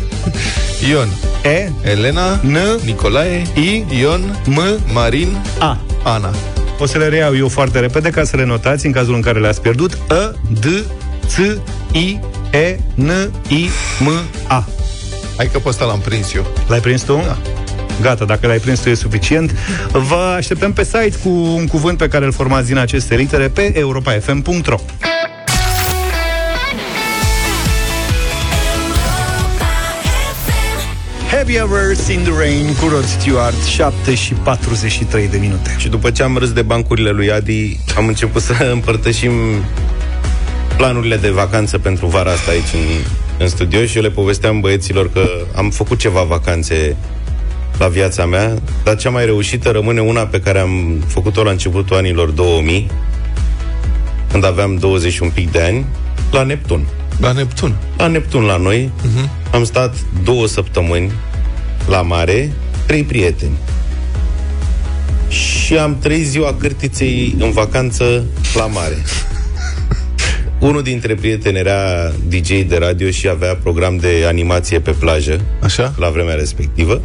Ion. 0.91 1.09
E, 1.45 1.71
Elena. 1.91 2.41
N, 2.43 2.57
Nicolae. 2.85 3.43
I, 3.55 3.85
Ion. 4.01 4.39
M, 4.47 4.61
Marin. 4.93 5.43
A. 5.59 5.79
Ana. 6.05 6.35
O 6.79 6.87
să 6.87 6.99
le 6.99 7.09
reiau 7.09 7.37
eu 7.37 7.49
foarte 7.49 7.79
repede 7.79 8.11
ca 8.11 8.25
să 8.25 8.37
le 8.37 8.45
notați 8.45 8.87
în 8.87 8.93
cazul 8.93 9.15
în 9.15 9.21
care 9.21 9.41
le-ați 9.41 9.61
pierdut. 9.61 9.99
A, 10.09 10.33
D, 10.61 10.65
C, 11.35 11.59
I, 11.93 12.21
E, 12.51 12.77
N, 12.95 13.11
I, 13.49 13.69
M, 14.01 14.09
A. 14.49 14.69
Hai 15.37 15.49
că 15.53 15.59
pe 15.59 15.69
ăsta 15.69 15.85
l-am 15.85 15.99
prins 16.05 16.35
eu. 16.35 16.47
L-ai 16.67 16.81
prins 16.81 17.03
tu? 17.03 17.23
Da. 17.27 17.37
Gata, 18.01 18.25
dacă 18.25 18.47
l-ai 18.47 18.59
prins 18.59 18.81
tu 18.81 18.89
e 18.89 18.95
suficient. 18.95 19.55
Vă 19.93 20.35
așteptăm 20.37 20.73
pe 20.73 20.85
site 20.85 21.13
cu 21.23 21.29
un 21.29 21.67
cuvânt 21.67 21.99
pe 21.99 22.09
care 22.09 22.25
îl 22.25 22.33
formați 22.33 22.67
din 22.67 22.79
aceste 22.79 23.15
litere 23.15 23.49
pe 23.49 23.79
europafm.ro 23.79 24.81
Have 31.31 31.53
you 31.53 31.67
ever 31.67 31.95
seen 31.97 32.23
the 32.23 32.33
rain 32.39 32.75
cu 32.75 32.89
Rod 32.89 33.05
Stewart 33.05 33.63
7 33.65 34.15
și 34.15 34.33
43 34.33 35.29
de 35.29 35.37
minute 35.37 35.75
Și 35.79 35.89
după 35.89 36.11
ce 36.11 36.23
am 36.23 36.37
râs 36.37 36.53
de 36.53 36.63
bancurile 36.63 37.11
lui 37.11 37.33
Adi, 37.33 37.81
am 37.97 38.07
început 38.07 38.43
să 38.43 38.53
împărtășim 38.73 39.33
planurile 40.77 41.17
de 41.17 41.31
vacanță 41.31 41.79
pentru 41.79 42.07
vara 42.07 42.31
asta 42.31 42.51
aici 42.51 42.73
în, 42.73 43.05
în 43.39 43.49
studio 43.49 43.85
și 43.85 43.97
eu 43.97 44.03
le 44.03 44.11
povesteam 44.11 44.61
băieților 44.61 45.11
că 45.13 45.29
am 45.57 45.71
făcut 45.71 45.99
ceva 45.99 46.23
vacanțe 46.23 46.97
la 47.79 47.89
viața 47.89 48.27
mea, 48.27 48.55
dar 48.85 48.97
cea 48.97 49.11
mai 49.11 49.25
reușită 49.25 49.71
rămâne 49.71 50.01
una 50.01 50.27
pe 50.27 50.41
care 50.41 50.59
am 50.59 51.05
făcut-o 51.07 51.43
la 51.43 51.51
începutul 51.51 51.97
anilor 51.97 52.31
2000, 52.31 52.91
când 54.31 54.45
aveam 54.45 54.77
20 54.77 55.13
și 55.13 55.23
un 55.23 55.31
pic 55.31 55.51
de 55.51 55.61
ani, 55.61 55.85
la 56.31 56.43
Neptun. 56.43 56.87
La 57.21 57.33
Neptun. 57.33 57.77
La 57.97 58.07
Neptun 58.07 58.43
la 58.43 58.57
noi, 58.57 58.91
uh-huh. 59.01 59.53
am 59.53 59.65
stat 59.65 59.95
două 60.23 60.47
săptămâni 60.47 61.13
la 61.89 62.03
mare, 62.03 62.53
trei 62.87 63.03
prieteni. 63.03 63.57
Și 65.29 65.77
am 65.77 65.99
trăit 65.99 66.27
ziua 66.27 66.55
cârtiței 66.59 67.35
în 67.39 67.51
vacanță 67.51 68.25
la 68.55 68.67
mare. 68.67 68.97
Unul 70.69 70.83
dintre 70.83 71.15
prieteni 71.15 71.59
era 71.59 72.13
DJ 72.29 72.49
de 72.49 72.77
radio 72.79 73.11
și 73.11 73.29
avea 73.29 73.55
program 73.55 73.97
de 73.97 74.25
animație 74.27 74.81
pe 74.81 74.91
plajă 74.91 75.41
Așa? 75.63 75.95
la 75.99 76.09
vremea 76.09 76.35
respectivă. 76.35 77.01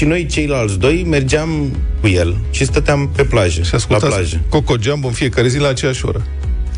Și 0.00 0.06
noi 0.06 0.26
ceilalți 0.26 0.78
doi 0.78 1.04
mergeam 1.08 1.76
cu 2.00 2.08
el 2.08 2.36
și 2.50 2.64
stăteam 2.64 3.10
pe 3.16 3.24
plajă, 3.24 3.62
Și 3.62 3.70
la 3.70 3.76
ascultați 3.76 4.14
plajă. 4.14 4.40
Coco 4.48 4.74
Jumbo 4.80 5.06
în 5.06 5.12
fiecare 5.12 5.48
zi 5.48 5.58
la 5.58 5.68
aceeași 5.68 6.04
oră. 6.04 6.26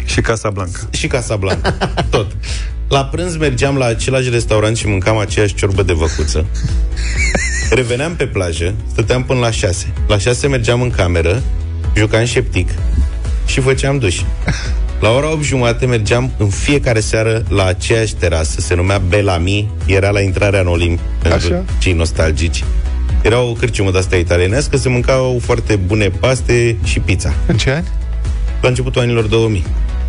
Și 0.04 0.20
Casa 0.20 0.50
Blanca 0.50 0.78
și 0.90 1.06
Casablanca. 1.06 1.70
Tot. 2.10 2.36
La 2.88 3.04
prânz 3.04 3.36
mergeam 3.36 3.76
la 3.76 3.84
același 3.84 4.30
restaurant 4.30 4.76
și 4.76 4.86
mâncam 4.86 5.18
aceeași 5.18 5.54
ciorbă 5.54 5.82
de 5.82 5.92
văcuță. 5.92 6.46
Reveneam 7.70 8.14
pe 8.14 8.26
plajă, 8.26 8.74
stăteam 8.90 9.24
până 9.24 9.40
la 9.40 9.50
șase. 9.50 9.92
La 10.06 10.18
șase 10.18 10.46
mergeam 10.46 10.82
în 10.82 10.90
cameră, 10.90 11.42
jucam 11.96 12.24
șeptic 12.24 12.68
și 13.46 13.60
făceam 13.60 13.98
duș. 13.98 14.20
La 15.00 15.10
ora 15.10 15.32
8 15.32 15.42
jumate 15.42 15.86
mergeam 15.86 16.32
în 16.38 16.48
fiecare 16.48 17.00
seară 17.00 17.44
la 17.48 17.64
aceeași 17.64 18.14
terasă, 18.14 18.60
se 18.60 18.74
numea 18.74 18.98
Bellamy, 18.98 19.70
era 19.86 20.10
la 20.10 20.20
intrarea 20.20 20.60
în 20.60 20.66
Olimp 20.66 21.00
pentru 21.22 21.54
Așa. 21.54 21.64
cei 21.78 21.92
nostalgici. 21.92 22.64
Era 23.22 23.40
o 23.40 23.52
cârciumă 23.52 23.90
de-asta 23.90 24.16
italienească, 24.16 24.76
se 24.76 24.88
mâncau 24.88 25.38
foarte 25.42 25.76
bune 25.76 26.08
paste 26.08 26.76
și 26.84 27.00
pizza. 27.00 27.32
În 27.46 27.56
ce 27.56 27.70
ani? 27.70 27.86
La 28.60 28.68
începutul 28.68 29.00
anilor 29.00 29.24
2000. 29.24 29.64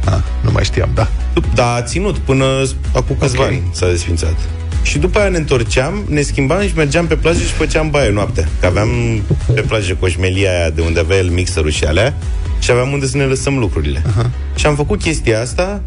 Ah, 0.05 0.19
nu 0.41 0.51
mai 0.51 0.63
știam, 0.63 0.89
da. 0.93 1.07
Da, 1.55 1.73
a 1.73 1.81
ținut 1.81 2.17
până 2.17 2.45
acum 2.93 3.15
câțiva 3.19 3.41
Ok. 3.41 3.47
okay. 3.49 3.61
ani 3.63 3.69
s-a 3.71 3.87
desfințat. 3.87 4.35
Și 4.83 4.97
după 4.97 5.19
aia 5.19 5.29
ne 5.29 5.37
întorceam, 5.37 6.03
ne 6.09 6.21
schimbam 6.21 6.61
și 6.67 6.73
mergeam 6.75 7.07
pe 7.07 7.15
plajă 7.15 7.39
și 7.39 7.51
făceam 7.51 7.89
baie 7.89 8.09
noaptea. 8.09 8.47
Că 8.59 8.65
aveam 8.65 8.89
pe 9.53 9.61
plajă 9.61 9.95
coșmelia 9.99 10.49
aia 10.49 10.69
de 10.69 10.81
unde 10.81 10.99
avea 10.99 11.17
el 11.17 11.29
mixerul 11.29 11.71
și 11.71 11.83
alea 11.83 12.13
și 12.59 12.71
aveam 12.71 12.91
unde 12.91 13.05
să 13.05 13.17
ne 13.17 13.23
lăsăm 13.23 13.57
lucrurile. 13.57 14.01
Uh-huh. 14.01 14.55
Și 14.55 14.65
am 14.65 14.75
făcut 14.75 15.01
chestia 15.01 15.41
asta 15.41 15.81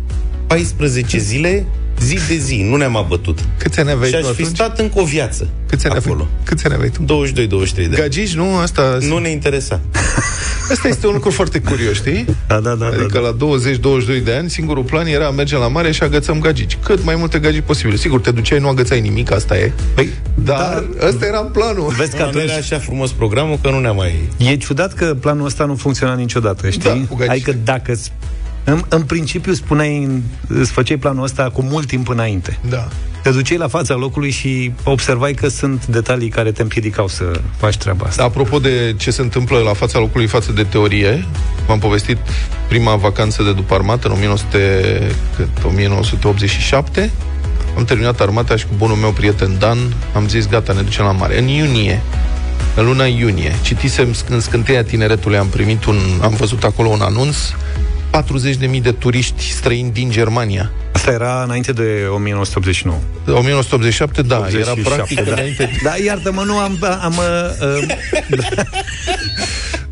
14 0.47 1.19
zile, 1.19 1.67
zi 2.01 2.19
de 2.29 2.37
zi, 2.37 2.63
nu 2.71 2.77
ne-am 2.77 2.97
abătut. 2.97 3.39
Câți 3.59 3.81
ani 3.81 3.91
aveai 3.91 4.11
și 4.11 4.17
tu 4.21 4.27
aș 4.29 4.35
fi 4.35 4.41
atunci? 4.43 4.57
stat 4.57 4.79
încă 4.79 5.01
o 5.01 5.05
viață 5.05 5.49
Câți 5.67 5.87
ani 5.87 5.95
acolo. 5.99 6.15
aveai? 6.15 6.37
Câți 6.45 6.65
ani 6.67 6.75
aveai 6.75 6.91
tu? 6.91 7.03
22-23 7.03 7.75
de 7.75 7.83
ani. 7.85 7.95
Gagici, 7.95 8.35
nu? 8.35 8.57
Asta, 8.57 8.99
Nu 9.01 9.19
ne 9.19 9.29
interesa. 9.31 9.81
asta 10.73 10.89
este 10.89 11.07
un 11.07 11.13
lucru 11.13 11.31
foarte 11.31 11.59
curios, 11.61 11.95
știi? 11.95 12.25
Da, 12.49 12.61
da, 12.61 12.75
da, 12.75 12.87
Adică 12.87 13.07
da, 13.13 13.21
da. 13.21 13.47
la 13.47 14.19
20-22 14.21 14.23
de 14.25 14.33
ani, 14.33 14.51
singurul 14.51 14.83
plan 14.83 15.07
era 15.07 15.31
mergem 15.31 15.59
la 15.59 15.69
mare 15.69 15.93
și 15.93 16.03
agățăm 16.03 16.41
gagici. 16.41 16.79
Cât 16.85 17.05
mai 17.05 17.15
multe 17.17 17.39
gagici 17.39 17.63
posibil. 17.67 17.97
Sigur, 17.97 18.21
te 18.21 18.31
duceai, 18.31 18.59
nu 18.59 18.69
agățai 18.69 19.01
nimic, 19.01 19.33
asta 19.33 19.59
e. 19.59 19.73
Păi, 19.95 20.09
Dar 20.35 20.85
ăsta 21.07 21.27
era 21.27 21.41
planul. 21.41 21.95
Vezi 21.97 22.11
că 22.11 22.17
Că 22.17 22.23
nu 22.23 22.29
atunci 22.29 22.45
era 22.45 22.55
așa 22.55 22.79
frumos 22.79 23.11
programul 23.13 23.59
că 23.63 23.71
nu 23.71 23.79
ne-am 23.79 23.97
mai... 23.97 24.29
E 24.37 24.57
ciudat 24.57 24.93
că 24.95 25.05
planul 25.21 25.47
ăsta 25.47 25.65
nu 25.65 25.75
funcționa 25.75 26.15
niciodată, 26.15 26.71
știi? 26.71 26.81
Da, 26.91 27.01
cu 27.09 27.15
gagici. 27.15 27.31
adică 27.33 27.57
dacă 27.65 27.95
s- 27.95 28.11
în, 28.67 28.83
în 28.89 29.03
principiu 29.03 29.53
spuneai, 29.53 30.23
îți 30.49 30.71
făceai 30.71 30.97
planul 30.97 31.23
ăsta 31.25 31.51
cu 31.53 31.63
mult 31.63 31.87
timp 31.87 32.09
înainte. 32.09 32.59
Da. 32.69 32.89
Te 33.23 33.31
duceai 33.31 33.59
la 33.59 33.69
fața 33.69 33.95
locului 33.95 34.31
și 34.31 34.73
observai 34.85 35.33
că 35.33 35.49
sunt 35.49 35.87
detalii 35.87 36.29
care 36.29 36.53
te 36.53 36.63
împiedicau 36.63 37.09
să 37.09 37.41
faci 37.57 37.77
treaba 37.77 38.07
asta. 38.07 38.23
Apropo 38.23 38.59
de 38.59 38.95
ce 38.97 39.11
se 39.11 39.23
întâmplă 39.23 39.59
la 39.59 39.73
fața 39.73 39.99
locului 39.99 40.27
față 40.27 40.53
de 40.53 40.63
teorie, 40.63 41.27
v-am 41.67 41.79
povestit 41.79 42.19
prima 42.69 42.97
vacanță 42.97 43.43
de 43.43 43.53
după 43.53 43.75
armată 43.75 44.07
în 44.07 44.13
1900, 44.13 45.01
cât, 45.37 45.49
1987. 45.67 47.11
am 47.77 47.85
terminat 47.85 48.21
armata 48.21 48.57
și 48.57 48.67
cu 48.67 48.75
bunul 48.77 48.97
meu 48.97 49.11
prieten 49.11 49.57
Dan 49.59 49.79
am 50.15 50.29
zis, 50.29 50.49
gata, 50.49 50.73
ne 50.73 50.83
ducem 50.83 51.05
la 51.05 51.13
mare. 51.13 51.39
În 51.39 51.47
iunie, 51.47 52.03
în 52.77 52.85
luna 52.85 53.05
iunie, 53.05 53.55
citisem 53.63 54.15
în 54.29 54.41
scânteia 54.41 54.85
tineretului, 54.85 55.37
am 55.37 55.49
primit 55.49 55.85
un, 55.85 55.97
am 56.23 56.35
văzut 56.35 56.65
acolo 56.65 56.89
un 56.89 57.01
anunț, 57.01 57.37
40.000 58.23 58.83
de 58.83 58.93
turiști 58.93 59.51
străini 59.53 59.91
din 59.91 60.11
Germania. 60.11 60.73
Asta 60.93 61.11
era 61.11 61.43
înainte 61.43 61.73
de 61.73 62.07
1989. 62.15 62.99
1987, 63.27 64.23
da, 64.23 64.39
87, 64.39 64.81
era 64.81 64.95
practic 64.95 65.25
da. 65.25 65.33
înainte. 65.33 65.71
Da, 65.83 65.95
iartă-mă, 66.05 66.43
nu 66.43 66.59
am... 66.59 66.79
am 67.01 67.15
uh, 67.17 67.79
uh, 67.79 68.65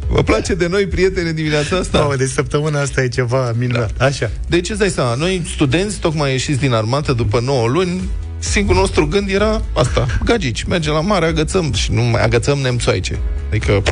Vă 0.09 0.23
place 0.23 0.55
de 0.55 0.67
noi, 0.67 0.87
prietene, 0.87 1.33
dimineața 1.33 1.77
asta? 1.77 1.99
Mamă, 1.99 2.17
deci 2.17 2.29
săptămâna 2.29 2.81
asta 2.81 3.03
e 3.03 3.09
ceva 3.09 3.53
minunat. 3.59 3.91
Da. 3.97 4.05
Așa. 4.05 4.31
Deci 4.47 4.71
îți 4.71 4.79
dai 4.79 4.89
seama, 4.89 5.15
noi 5.15 5.43
studenți, 5.55 5.99
tocmai 5.99 6.31
ieșiți 6.31 6.59
din 6.59 6.73
armată 6.73 7.13
după 7.13 7.41
9 7.41 7.67
luni, 7.69 8.01
singurul 8.39 8.81
nostru 8.81 9.07
gând 9.07 9.31
era 9.31 9.63
asta, 9.77 10.07
gagici, 10.25 10.63
mergem 10.63 10.93
la 10.93 11.01
mare, 11.01 11.27
agățăm 11.27 11.73
și 11.73 11.93
nu 11.93 12.03
mai 12.03 12.23
agățăm 12.23 12.59
nemțoaice. 12.59 13.19
Adică 13.49 13.83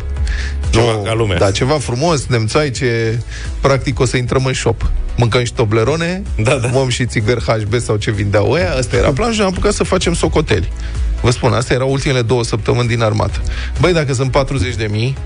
Ceva 0.71 0.93
nu, 0.93 1.03
ca 1.03 1.15
lumea. 1.15 1.39
Da, 1.39 1.51
ceva 1.51 1.75
frumos, 1.79 2.27
nemțoaice, 2.27 3.23
practic 3.61 4.01
o 4.01 4.05
să 4.05 4.17
intrăm 4.17 4.45
în 4.45 4.53
shop. 4.55 4.91
Mâncăm 5.17 5.45
și 5.45 5.53
toblerone, 5.53 6.23
Da, 6.43 6.55
da. 6.55 6.71
luăm 6.73 6.89
și 6.89 7.07
țigări 7.07 7.41
HB 7.41 7.75
sau 7.81 7.97
ce 7.97 8.11
vindeau 8.11 8.51
ăia, 8.51 8.73
asta 8.73 8.97
era 8.97 9.13
planul 9.13 9.35
și 9.35 9.41
am 9.41 9.47
apucat 9.47 9.73
să 9.73 9.85
facem 9.85 10.15
socoteli. 10.15 10.73
Vă 11.21 11.31
spun, 11.31 11.53
astea 11.53 11.77
erau 11.77 11.91
ultimele 11.91 12.23
două 12.23 12.45
săptămâni 12.45 12.89
din 12.89 13.03
armată. 13.03 13.41
Băi, 13.81 13.93
dacă 13.93 14.15
sunt 14.15 14.31
40 14.31 14.75
de 14.75 14.89
mii, 14.91 15.17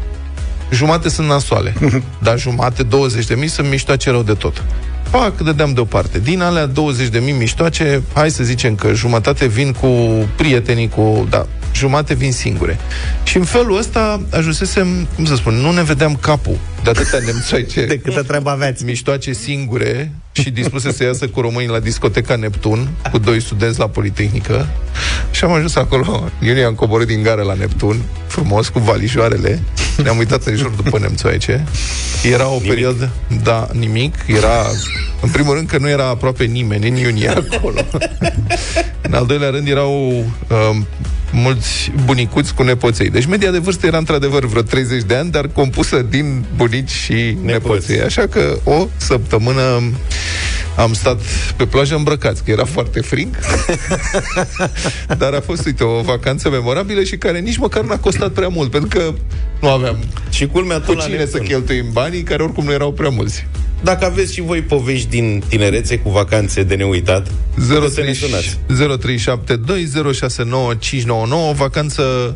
jumate 0.70 1.08
sunt 1.08 1.28
nasoale, 1.28 1.75
dar 2.22 2.38
jumate, 2.38 2.82
20 2.82 3.26
de 3.26 3.34
mii, 3.34 3.48
sunt 3.48 3.68
miștoace 3.68 4.10
rău 4.10 4.22
de 4.22 4.32
tot. 4.34 4.64
Pac, 5.10 5.36
dădeam 5.40 5.72
deoparte. 5.72 6.18
Din 6.18 6.42
alea 6.42 6.66
20 6.66 7.08
de 7.08 7.18
mii 7.18 7.32
miștoace, 7.32 8.02
hai 8.14 8.30
să 8.30 8.44
zicem 8.44 8.75
că 8.75 8.92
jumătate 8.94 9.46
vin 9.46 9.72
cu 9.72 9.88
prietenii, 10.36 10.88
cu, 10.88 11.26
da, 11.30 11.46
jumate 11.76 12.14
vin 12.14 12.33
singure. 12.33 12.78
Și 13.23 13.37
în 13.37 13.45
felul 13.45 13.78
ăsta 13.78 14.21
ajunsesem, 14.30 15.09
cum 15.14 15.25
să 15.25 15.35
spun, 15.35 15.54
nu 15.54 15.73
ne 15.73 15.83
vedeam 15.83 16.16
capul 16.16 16.59
de 16.93 17.00
atâtea 17.00 17.19
nemțoice 17.33 17.85
De 17.85 17.99
câtă 17.99 18.23
treabă 18.23 18.50
aveați. 18.50 18.85
miștoace 18.85 19.33
singure 19.33 20.12
și 20.33 20.50
dispuse 20.50 20.93
să 20.93 21.05
iasă 21.05 21.28
cu 21.28 21.40
românii 21.40 21.69
la 21.69 21.78
discoteca 21.78 22.37
Neptun, 22.37 22.88
cu 23.11 23.19
doi 23.19 23.40
studenți 23.43 23.78
la 23.78 23.88
Politehnică. 23.88 24.69
Și 25.31 25.45
am 25.45 25.52
ajuns 25.52 25.76
acolo. 25.76 26.31
Iunie 26.40 26.64
am 26.64 26.75
coborât 26.75 27.07
din 27.07 27.23
gară 27.23 27.43
la 27.43 27.55
Neptun, 27.55 28.02
frumos, 28.26 28.69
cu 28.69 28.78
valijoarele. 28.78 29.62
Ne-am 30.02 30.19
uitat 30.19 30.45
în 30.45 30.57
jur 30.57 30.71
după 30.71 30.99
nemțoaice. 30.99 31.64
Era 32.33 32.49
o 32.49 32.52
nimic. 32.55 32.69
perioadă... 32.69 33.11
Da, 33.43 33.69
nimic. 33.73 34.14
Era... 34.26 34.66
În 35.21 35.28
primul 35.31 35.55
rând 35.55 35.69
că 35.69 35.78
nu 35.78 35.88
era 35.88 36.09
aproape 36.09 36.45
nimeni 36.45 36.88
în 36.88 36.97
iunie 36.97 37.28
acolo. 37.50 37.81
în 39.00 39.12
al 39.14 39.26
doilea 39.26 39.50
rând 39.50 39.69
erau 39.69 40.09
um, 40.11 40.87
mulți 41.33 41.93
bunicuți 42.05 42.55
cu 42.55 42.62
nepoței. 42.62 43.11
Deci 43.11 43.26
media 43.26 43.50
de 43.50 43.59
vârstă 43.59 43.87
era 43.87 43.99
într-adevăr 43.99 44.45
vreo 44.45 44.62
30 44.62 45.02
de 45.02 45.14
ani, 45.14 45.31
dar 45.31 45.47
compusă 45.49 46.02
din 46.11 46.45
bunici 46.57 46.75
și 46.85 47.37
nepoței. 47.42 48.00
Așa 48.00 48.26
că 48.26 48.59
o 48.64 48.87
săptămână 48.97 49.83
am 50.76 50.92
stat 50.92 51.21
pe 51.56 51.66
plajă 51.66 51.95
îmbrăcați, 51.95 52.45
că 52.45 52.50
era 52.50 52.64
foarte 52.64 53.00
frig. 53.00 53.28
Dar 55.18 55.33
a 55.33 55.40
fost, 55.40 55.66
uite, 55.66 55.85
o 55.85 56.00
vacanță 56.00 56.50
memorabilă 56.50 57.02
și 57.02 57.16
care 57.16 57.38
nici 57.38 57.56
măcar 57.56 57.85
n-a 57.85 57.99
costat 57.99 58.33
prea 58.33 58.49
mult, 58.49 58.71
pentru 58.71 58.99
că 58.99 59.14
nu 59.61 59.68
aveam 59.68 59.97
Și 60.30 60.47
culmea 60.47 60.76
cu 60.80 60.85
tot 60.87 60.97
la 60.97 61.02
cine 61.02 61.16
să 61.16 61.23
Neptun. 61.25 61.45
cheltuim 61.47 61.87
banii, 61.92 62.23
care 62.23 62.42
oricum 62.42 62.64
nu 62.64 62.73
erau 62.73 62.92
prea 62.92 63.09
mulți. 63.11 63.47
Dacă 63.83 64.04
aveți 64.04 64.33
și 64.33 64.40
voi 64.40 64.61
povești 64.62 65.09
din 65.09 65.42
tinerețe 65.49 65.99
cu 65.99 66.11
vacanțe 66.11 66.62
de 66.62 66.75
neuitat, 66.75 67.26
puteți 67.68 67.95
să 67.95 68.00
ne 68.00 68.12
sunați. 68.12 68.59
0372069599 71.06 71.50
o 71.50 71.52
vacanță 71.52 72.35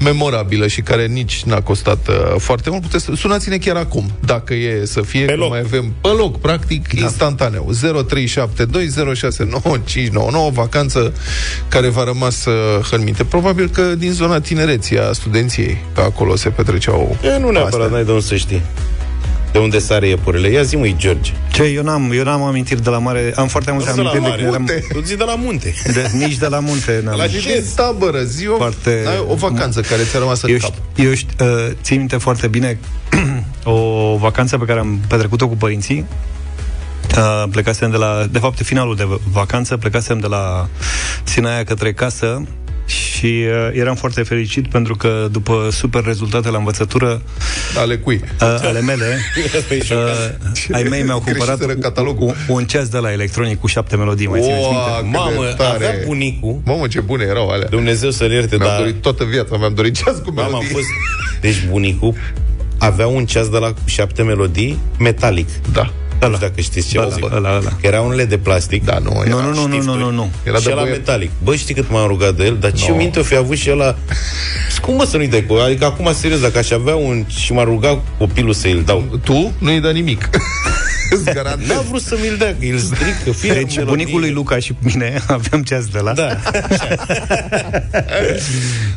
memorabilă 0.00 0.66
și 0.66 0.80
care 0.80 1.06
nici 1.06 1.42
n-a 1.44 1.60
costat 1.60 2.08
uh, 2.08 2.14
foarte 2.38 2.70
mult. 2.70 2.82
Puteți, 2.82 3.08
sunați-ne 3.16 3.56
chiar 3.56 3.76
acum, 3.76 4.10
dacă 4.24 4.54
e 4.54 4.84
să 4.84 5.00
fie, 5.00 5.24
Pe 5.24 5.32
că 5.32 5.38
loc. 5.38 5.50
mai 5.50 5.58
avem 5.58 5.92
pe 6.00 6.08
loc, 6.08 6.40
practic, 6.40 6.94
da. 6.94 7.02
instantaneu. 7.02 7.70
0372069599 7.74 10.52
vacanță 10.62 11.12
care 11.68 11.88
v-a 11.88 12.04
rămas 12.04 12.44
uh, 12.44 12.52
în 12.90 13.02
minte. 13.02 13.24
Probabil 13.24 13.68
că 13.68 13.82
din 13.82 14.12
zona 14.12 14.40
tinereții 14.40 14.98
a 14.98 15.12
studenției, 15.12 15.78
pe 15.94 16.00
acolo 16.00 16.36
se 16.36 16.48
petreceau 16.48 17.16
E, 17.22 17.38
nu 17.38 17.50
neapărat, 17.50 17.72
astea. 17.72 17.86
n-ai 17.86 18.04
de 18.04 18.10
unde 18.10 18.24
să 18.24 18.36
știi. 18.36 18.62
De 19.56 19.62
unde 19.62 19.78
sare 19.78 20.08
iepurele. 20.08 20.48
Ia 20.48 20.62
zi, 20.62 20.76
măi, 20.76 20.94
George. 20.98 21.32
Ce, 21.52 21.62
eu 21.62 21.82
n-am, 21.82 22.12
eu 22.12 22.24
n-am 22.24 22.42
amintiri 22.42 22.82
de 22.82 22.90
la 22.90 22.98
mare. 22.98 23.32
Am 23.36 23.48
foarte 23.48 23.72
multe 23.72 23.90
Nu 23.90 23.96
de 23.96 24.02
la 24.02 24.08
amintiri 24.10 24.36
de 24.42 24.44
mare. 24.48 24.62
când 24.62 24.68
eram... 24.68 24.80
Munte. 24.80 24.86
Tu 24.92 25.00
zi 25.00 25.16
de 25.16 25.24
la 25.24 25.34
munte. 25.34 25.74
De, 25.92 26.10
nici 26.12 26.36
de 26.36 26.46
la 26.46 26.58
munte 26.58 27.00
n-am. 27.04 27.16
La 27.16 27.26
și 27.26 27.46
din 27.46 27.64
tabără, 27.74 28.22
zi 28.22 28.46
o, 28.48 28.56
Foarte- 28.56 29.04
ai 29.08 29.24
o 29.28 29.34
vacanță 29.34 29.80
care 29.80 30.02
ți-a 30.02 30.18
rămas 30.18 30.42
în 30.42 30.50
Eu, 30.50 30.56
cap. 30.58 30.72
ști, 30.94 31.04
eu 31.06 31.14
ști, 31.14 31.42
uh, 31.42 31.46
țin 31.82 31.98
minte 31.98 32.16
foarte 32.16 32.48
bine 32.48 32.78
o 33.64 34.16
vacanță 34.16 34.58
pe 34.58 34.64
care 34.64 34.78
am 34.78 35.00
petrecut-o 35.08 35.48
cu 35.48 35.56
părinții. 35.56 36.04
Uh, 37.16 37.44
plecasem 37.50 37.90
de 37.90 37.96
la, 37.96 38.26
de 38.30 38.38
fapt, 38.38 38.62
finalul 38.62 38.96
de 38.96 39.06
vacanță, 39.32 39.76
plecasem 39.76 40.18
de 40.18 40.26
la 40.26 40.68
Sinaia 41.24 41.64
către 41.64 41.92
casă 41.92 42.42
și 43.26 43.44
uh, 43.46 43.68
eram 43.72 43.94
foarte 43.94 44.22
fericit 44.22 44.68
pentru 44.68 44.96
că 44.96 45.28
după 45.30 45.68
super 45.72 46.04
rezultate 46.04 46.50
la 46.50 46.58
învățătură 46.58 47.22
Ale 47.78 47.96
cui? 47.96 48.20
uh, 48.40 48.58
ale 48.62 48.80
mele, 48.80 49.18
Asta 49.60 49.74
e 49.74 49.82
șocant. 49.82 50.38
uh, 50.68 50.76
ai 50.76 50.82
mei 50.82 51.02
mi-au 51.02 51.20
cumpărat 51.20 51.56
Greșiseră 51.58 51.78
catalogul. 51.80 52.26
un, 52.26 52.34
un 52.48 52.64
ceas 52.64 52.88
de 52.88 52.98
la 52.98 53.12
electronic 53.12 53.60
cu 53.60 53.66
șapte 53.66 53.96
melodii, 53.96 54.26
mai 54.26 54.40
țineți 54.40 54.60
minte? 54.60 54.90
cât 54.96 55.02
de 55.02 55.08
Mamă, 55.16 55.44
tare. 55.56 55.74
avea 55.74 55.94
bunicul, 56.06 56.60
Mamă, 56.64 56.86
ce 56.86 57.00
bune 57.00 57.24
erau 57.28 57.48
alea. 57.48 57.68
Dumnezeu 57.68 58.10
să-l 58.10 58.30
ierte, 58.32 58.56
Mi-am 58.56 58.68
dar... 58.68 58.78
dorit 58.78 59.00
toată 59.02 59.24
viața, 59.24 59.56
mi-am 59.56 59.74
dorit 59.74 59.94
ceas 59.96 60.16
cu 60.16 60.30
Mamă, 60.30 60.40
am 60.42 60.50
melodii. 60.50 60.68
fost... 60.72 60.86
Deci 61.40 61.66
bunicul 61.70 62.14
avea 62.78 63.06
un 63.06 63.26
ceas 63.26 63.48
de 63.48 63.58
la 63.58 63.66
cu 63.72 63.80
șapte 63.84 64.22
melodii 64.22 64.78
metalic. 64.98 65.48
Da. 65.72 65.92
Nu 66.20 66.26
știu 66.34 66.46
dacă 66.46 66.60
știți 66.60 66.88
ce 66.88 66.98
Ăla, 66.98 67.08
zic. 67.08 67.24
ăla, 67.24 67.56
ăla. 67.56 67.68
Că 67.80 67.86
erau 67.86 68.06
unele 68.06 68.24
de 68.24 68.38
plastic. 68.38 68.84
Da, 68.84 68.98
nu, 68.98 69.10
Nu, 69.14 69.22
era 69.24 69.34
nu, 69.36 69.52
nu, 69.52 69.66
nu, 69.66 69.82
nu, 69.82 69.94
nu, 69.94 70.10
nu. 70.10 70.30
Era 70.44 70.56
și 70.58 70.64
de 70.64 70.70
la 70.72 70.80
băie... 70.80 70.92
metalic. 70.92 71.30
Bă, 71.42 71.54
știi 71.54 71.74
cât 71.74 71.90
m-am 71.90 72.06
rugat 72.06 72.34
de 72.34 72.44
el? 72.44 72.56
Dar 72.60 72.72
ce 72.72 72.90
No. 72.90 72.96
minte 72.96 73.18
o 73.18 73.22
fi 73.22 73.36
avut 73.36 73.56
și 73.56 73.68
el 73.68 73.76
la... 73.76 73.96
Cum 74.82 74.94
mă 74.94 75.04
să 75.04 75.16
nu-i 75.16 75.26
dai 75.28 75.44
cu? 75.46 75.54
Adică 75.54 75.84
acum, 75.84 76.12
serios, 76.12 76.40
dacă 76.40 76.58
aș 76.58 76.70
avea 76.70 76.94
un... 76.94 77.24
și 77.28 77.52
m-a 77.52 77.62
rugat 77.64 77.98
copilul 78.18 78.52
să 78.52 78.66
îl 78.68 78.82
dau. 78.86 79.18
Tu 79.24 79.52
nu-i 79.58 79.80
da 79.80 79.90
nimic. 79.90 80.28
Îți 81.14 81.24
garantez. 81.34 81.68
N-a 81.68 81.80
vrut 81.80 82.00
să 82.02 82.16
mi-l 82.22 82.36
dea, 82.38 82.56
că 82.60 82.66
îl 82.72 82.78
strică. 82.78 83.30
Fie 83.38 83.52
Deci 83.52 83.80
bunicul 83.80 84.20
lui 84.20 84.30
Luca 84.30 84.58
și 84.58 84.72
mine 84.78 85.20
aveam 85.26 85.62
ceas 85.62 85.84
de 85.86 85.98
la 85.98 86.12
Da. 86.12 86.36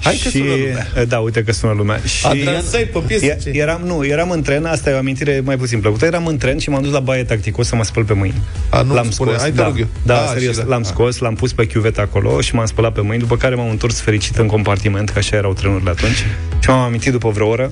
Hai 0.04 0.20
că 0.24 0.30
și, 0.30 0.38
sună 0.38 0.44
lumea. 0.56 0.88
Da, 1.08 1.20
uite 1.20 1.44
că 1.44 1.52
sună 1.52 1.74
lumea. 1.78 2.00
Și 2.06 2.26
Adrian, 2.26 2.62
stai 2.62 2.82
pe 2.94 3.00
piesă. 3.08 3.26
e- 3.26 3.38
ce? 3.44 3.50
eram, 3.54 3.82
nu, 3.86 4.06
eram 4.06 4.30
în 4.30 4.42
tren, 4.42 4.66
asta 4.66 4.90
e 4.90 4.94
o 4.94 4.98
amintire 4.98 5.42
mai 5.46 5.58
puțin 5.58 5.80
plăcută. 5.80 6.06
Eram 6.06 6.26
în 6.26 6.38
tren 6.38 6.58
și 6.58 6.70
m-am 6.70 6.82
dus 6.82 6.92
la 6.92 7.00
baie 7.00 7.24
tacticos 7.24 7.68
să 7.68 7.76
mă 7.76 7.84
spăl 7.84 8.04
pe 8.04 8.14
mâini. 8.14 8.42
A, 8.70 8.82
nu 8.82 8.94
l-am 8.94 9.12
spune. 9.12 9.30
scos, 9.30 9.42
Hai, 9.42 9.52
te 9.52 9.58
da, 9.58 9.64
rog 9.66 9.80
eu. 9.80 9.88
da, 10.04 10.22
Ah, 10.22 10.30
serios, 10.34 10.54
și 10.56 10.62
da. 10.62 10.68
l-am 10.68 10.82
Ah. 10.82 10.88
scos, 10.88 11.18
l-am 11.18 11.36
pus 11.36 11.54
pe 11.54 11.66
chiuvet 11.68 11.98
acolo 11.98 12.42
și 12.42 12.56
m-am 12.56 12.66
spălat 12.66 12.94
pe 12.94 13.02
mâini, 13.02 13.22
după 13.22 13.38
care 13.38 13.56
m-am 13.56 13.70
întors 13.70 14.00
fericit 14.00 14.38
în 14.38 14.48
compartiment, 14.48 15.10
că 15.10 15.18
așa 15.18 15.36
erau 15.36 15.54
trenurile 15.54 15.90
atunci. 15.90 16.26
Și 16.60 16.70
m-am 16.70 16.80
amintit 16.80 17.12
după 17.12 17.30
vreo 17.30 17.48
oră. 17.48 17.72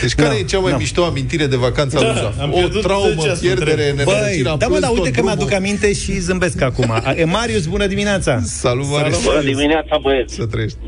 Deci 0.00 0.14
care 0.14 0.28
Da, 0.28 0.36
e 0.36 0.42
cea 0.42 0.58
mai 0.58 0.70
da. 0.70 0.76
mișto 0.76 1.04
amintire 1.04 1.46
de 1.46 1.56
vacanță 1.56 1.98
Da, 1.98 2.06
aluza? 2.06 2.34
am 2.40 2.50
O 2.52 2.56
pierdut 2.56 2.82
traumă, 2.82 3.22
ceasul 3.22 3.36
pierdere, 3.40 3.77
întreg. 3.82 4.06
nenorocire, 4.06 4.48
am 4.48 4.58
da, 4.58 4.66
mă, 4.66 4.76
plâns 4.76 4.80
da, 4.80 4.88
tot 4.88 4.96
uite 4.98 5.10
că 5.10 5.20
drumul. 5.20 5.30
mi-aduc 5.34 5.52
aminte 5.60 5.92
și 5.92 6.12
zâmbesc 6.12 6.62
acum. 6.62 6.90
E 7.16 7.24
Marius, 7.24 7.66
bună 7.66 7.86
dimineața! 7.86 8.40
Salut, 8.42 8.88
Marius. 8.90 9.24
Bună 9.24 9.42
dimineața, 9.52 9.98
băieți! 10.02 10.34
Să 10.34 10.46
trăiești. 10.46 10.78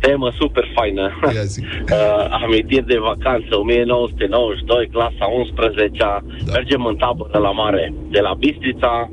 Temă 0.00 0.32
super 0.40 0.64
faină. 0.76 1.04
Ia 1.34 1.42
zi. 1.54 1.60
Uh, 1.90 2.26
amintiri 2.44 2.86
de 2.86 2.98
vacanță, 3.10 3.52
1992, 3.56 4.88
clasa 4.92 5.24
11 5.38 5.96
Da. 6.44 6.52
Mergem 6.52 6.84
în 6.84 6.96
tabără 6.96 7.38
la 7.38 7.50
mare, 7.50 7.92
de 8.10 8.20
la 8.20 8.32
Bistrița 8.38 9.10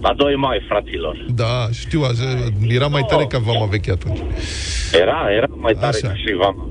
la 0.00 0.12
2 0.16 0.34
mai, 0.36 0.64
fraților. 0.68 1.24
Da, 1.34 1.68
știu, 1.72 2.00
așa, 2.02 2.28
era 2.68 2.86
mai 2.86 3.04
tare 3.08 3.24
ca 3.24 3.38
vama 3.38 3.66
veche 3.66 3.90
atunci. 3.90 4.18
Era, 5.02 5.18
era 5.36 5.46
mai 5.64 5.72
tare 5.72 5.96
Așa. 5.96 6.08
ca 6.08 6.14
și 6.14 6.34
vama. 6.44 6.68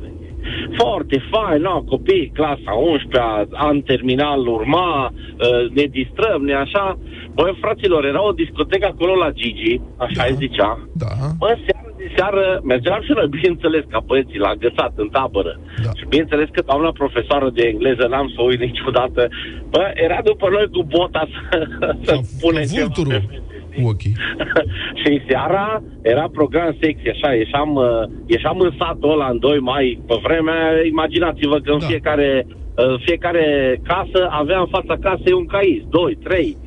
Foarte 0.77 1.17
fain, 1.31 1.61
no, 1.61 1.81
copii, 1.81 2.31
clasa 2.33 2.71
11 2.91 3.47
an 3.53 3.81
terminal 3.81 4.47
urma, 4.47 5.11
uh, 5.13 5.69
ne 5.77 5.83
distrăm, 5.83 6.41
ne 6.43 6.53
așa. 6.53 6.97
Băi, 7.33 7.57
fraților, 7.61 8.05
era 8.05 8.23
o 8.27 8.31
discotecă 8.31 8.85
acolo 8.87 9.13
la 9.15 9.31
Gigi, 9.31 9.81
așa 9.97 10.13
Da. 10.15 10.23
îi 10.29 10.35
zicea. 10.43 10.71
Da. 11.03 11.07
Bă, 11.39 11.57
seara 11.65 11.85
de 11.97 12.11
seară 12.15 12.59
mergeam 12.63 13.01
și 13.01 13.11
noi, 13.15 13.27
bineînțeles, 13.27 13.83
ca 13.89 13.99
băieții, 14.05 14.39
la 14.47 14.53
găsat 14.55 14.93
în 14.95 15.09
tabără. 15.09 15.59
Da. 15.83 15.89
Și 15.97 16.05
bineînțeles 16.09 16.47
că 16.51 16.61
doamna 16.65 16.91
profesoară 16.91 17.49
de 17.57 17.63
engleză 17.73 18.07
n-am 18.07 18.27
să 18.35 18.41
o 18.41 18.43
uit 18.43 18.59
niciodată. 18.59 19.27
Bă, 19.69 19.83
era 19.93 20.19
după 20.23 20.47
noi 20.55 20.67
cu 20.75 20.81
bota 20.83 21.27
să, 21.33 21.67
să 22.07 22.11
Ca- 22.11 22.19
pune 22.41 22.59
ca 22.59 22.65
ceva 22.65 22.85
vulturul. 22.85 23.11
pe 23.11 23.19
fete, 23.19 23.33
știi? 23.33 23.45
Cu 23.47 23.56
ochii. 23.85 24.13
și 25.01 25.21
seara 25.29 25.83
era 26.01 26.25
program 26.31 26.77
sexy, 26.81 27.09
așa, 27.09 27.33
ieșeam, 27.33 27.75
uh, 27.75 27.85
ieșeam 28.25 28.59
în 28.59 28.71
satul 28.79 29.11
ăla 29.11 29.27
în 29.27 29.39
2 29.39 29.59
mai, 29.59 29.99
pe 30.07 30.15
vremea, 30.23 30.53
aia, 30.53 30.85
imaginați-vă 30.85 31.57
că 31.59 31.71
în 31.71 31.79
Da. 31.79 31.85
fiecare, 31.85 32.45
uh, 32.49 32.99
fiecare 33.05 33.45
casă 33.83 34.27
avea 34.29 34.59
în 34.59 34.67
fața 34.67 34.97
casei 35.01 35.33
un 35.33 35.45
caiz, 35.45 35.81
2, 35.89 36.17
3. 36.23 36.57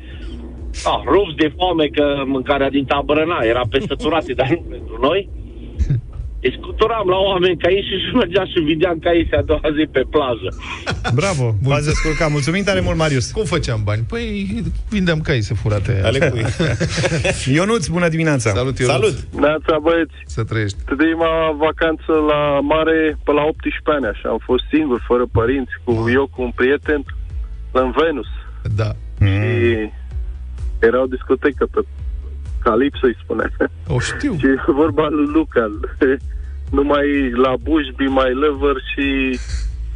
ah, 0.85 1.01
rupți 1.05 1.35
de 1.35 1.51
foame 1.57 1.85
că 1.85 2.23
mâncarea 2.25 2.69
din 2.69 2.85
tabără 2.85 3.23
na, 3.27 3.39
era 3.43 3.61
pe 3.69 3.79
săturate, 3.79 4.33
dar 4.39 4.47
nu 4.49 4.65
pentru 4.69 4.97
noi. 5.01 5.29
Deci 6.43 6.53
scuturam 6.61 7.07
la 7.07 7.15
oameni 7.17 7.57
ca 7.57 7.69
ei 7.69 7.81
și 7.89 7.95
și 8.05 8.15
mergeam 8.15 8.45
și 8.45 8.59
videam 8.71 8.99
ca 8.99 9.11
ei 9.13 9.27
a 9.31 9.41
doua 9.41 9.67
zi 9.77 9.83
pe 9.91 10.03
plajă. 10.13 10.49
Bravo, 11.21 11.55
v-ați 11.67 11.85
descurcat. 11.85 12.29
Mulțumim 12.31 12.63
tare 12.63 12.79
mult, 12.79 12.97
Marius. 12.97 13.31
Cum 13.31 13.43
făceam 13.43 13.81
bani? 13.83 14.03
Păi 14.07 14.25
vindeam 14.89 15.19
caise 15.21 15.53
furate. 15.53 16.01
Ale 16.03 16.19
cui? 16.29 16.45
Ionuț, 17.55 17.87
bună 17.87 18.07
dimineața. 18.09 18.49
Salut, 18.49 18.77
Ionuț. 18.79 18.93
Salut! 18.95 19.17
Neața 19.45 19.77
băieți, 19.81 20.13
Să 20.25 20.43
trăiești. 20.43 20.77
prima 20.95 21.33
vacanță 21.57 22.11
la 22.31 22.59
mare 22.73 23.17
pe 23.23 23.31
la 23.31 23.43
18 23.43 23.81
ani, 23.95 24.05
așa, 24.05 24.29
am 24.29 24.41
fost 24.49 24.63
singur, 24.73 25.03
fără 25.07 25.23
părinți, 25.31 25.73
cu 25.83 25.91
eu 26.13 26.25
cu 26.33 26.41
un 26.41 26.51
prieten 26.55 27.01
în 27.71 27.87
Venus. 28.01 28.29
Da. 28.81 28.89
Și 29.25 29.35
era 30.87 31.01
o 31.01 31.05
discotecă 31.15 31.63
pe 31.73 31.79
Calipso, 32.63 33.05
îi 33.05 33.17
spune. 33.23 33.45
O 33.87 33.99
știu. 33.99 34.33
și 34.37 34.47
vorba 34.81 35.07
lui 35.09 35.27
Luca, 35.33 35.71
numai 36.77 37.07
la 37.43 37.53
Bushby, 37.65 38.05
mai 38.19 38.31
Lever 38.43 38.77
și 38.91 39.39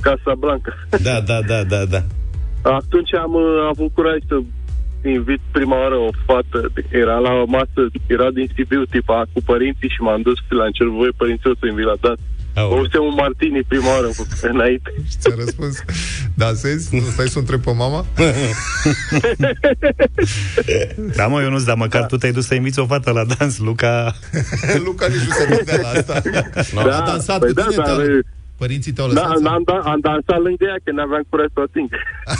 Casa 0.01 0.33
Blanca. 0.37 0.73
Da, 0.89 1.19
da, 1.29 1.39
da, 1.41 1.63
da, 1.63 1.85
da. 1.85 2.01
Atunci 2.61 3.13
am 3.13 3.33
uh, 3.33 3.67
avut 3.71 3.93
curaj 3.93 4.19
să 4.27 4.37
invit 5.09 5.41
prima 5.51 5.77
oară 5.83 5.95
o 5.95 6.09
fată, 6.25 6.71
era 6.89 7.17
la 7.17 7.31
o 7.31 7.45
masă, 7.45 7.81
era 8.07 8.31
din 8.31 8.47
Sibiu, 8.55 8.83
tipa, 8.85 9.25
cu 9.33 9.41
părinții 9.45 9.89
și 9.89 10.01
m-am 10.01 10.21
dus 10.21 10.39
la 10.49 10.65
încerc 10.65 10.89
voi 10.89 11.11
părinții 11.17 11.57
să 11.59 11.67
invit 11.67 11.85
la 11.85 11.95
dans. 12.01 12.19
Aoleu. 12.55 12.75
Băuse 12.75 12.97
un 12.97 13.13
martini 13.17 13.63
prima 13.67 13.89
oară 13.95 14.09
înainte. 14.41 14.93
Și 15.09 15.15
ți-a 15.17 15.33
răspuns, 15.37 15.83
dansezi? 16.35 16.95
Nu 16.95 17.01
stai 17.11 17.27
să 17.27 17.33
o 17.35 17.39
întreb 17.39 17.61
pe 17.61 17.71
mama? 17.71 18.05
Da, 21.15 21.27
mă, 21.27 21.41
Ionuț, 21.41 21.63
dar 21.63 21.75
măcar 21.75 22.05
tu 22.05 22.17
te-ai 22.17 22.31
dus 22.31 22.45
să 22.45 22.55
inviți 22.55 22.79
o 22.79 22.85
fată 22.85 23.11
la 23.11 23.23
dans, 23.23 23.57
Luca. 23.57 24.15
Luca 24.85 25.07
nici 25.07 25.17
nu 25.27 25.33
se 25.33 25.45
gândea 25.55 25.79
la 25.81 25.87
asta. 25.99 26.21
Da, 26.73 26.97
A 26.97 27.05
dansat 27.05 27.39
păi 27.39 27.47
cu 27.47 27.53
da, 27.53 27.63
tine, 27.69 27.83
dar, 27.85 27.95
dar 27.95 28.05
părinții 28.57 28.91
te-au 28.91 29.07
Da, 29.13 29.21
lăsat? 29.21 29.37
să- 29.41 29.47
am, 29.47 29.61
da, 29.65 29.73
am 29.73 29.99
dansat 30.01 30.41
lângă 30.43 30.65
ea, 30.65 30.75
că 30.83 30.91
n-aveam 30.91 31.23
curaj 31.29 31.47
să 31.53 31.59
o 31.59 31.61
ating. 31.61 31.89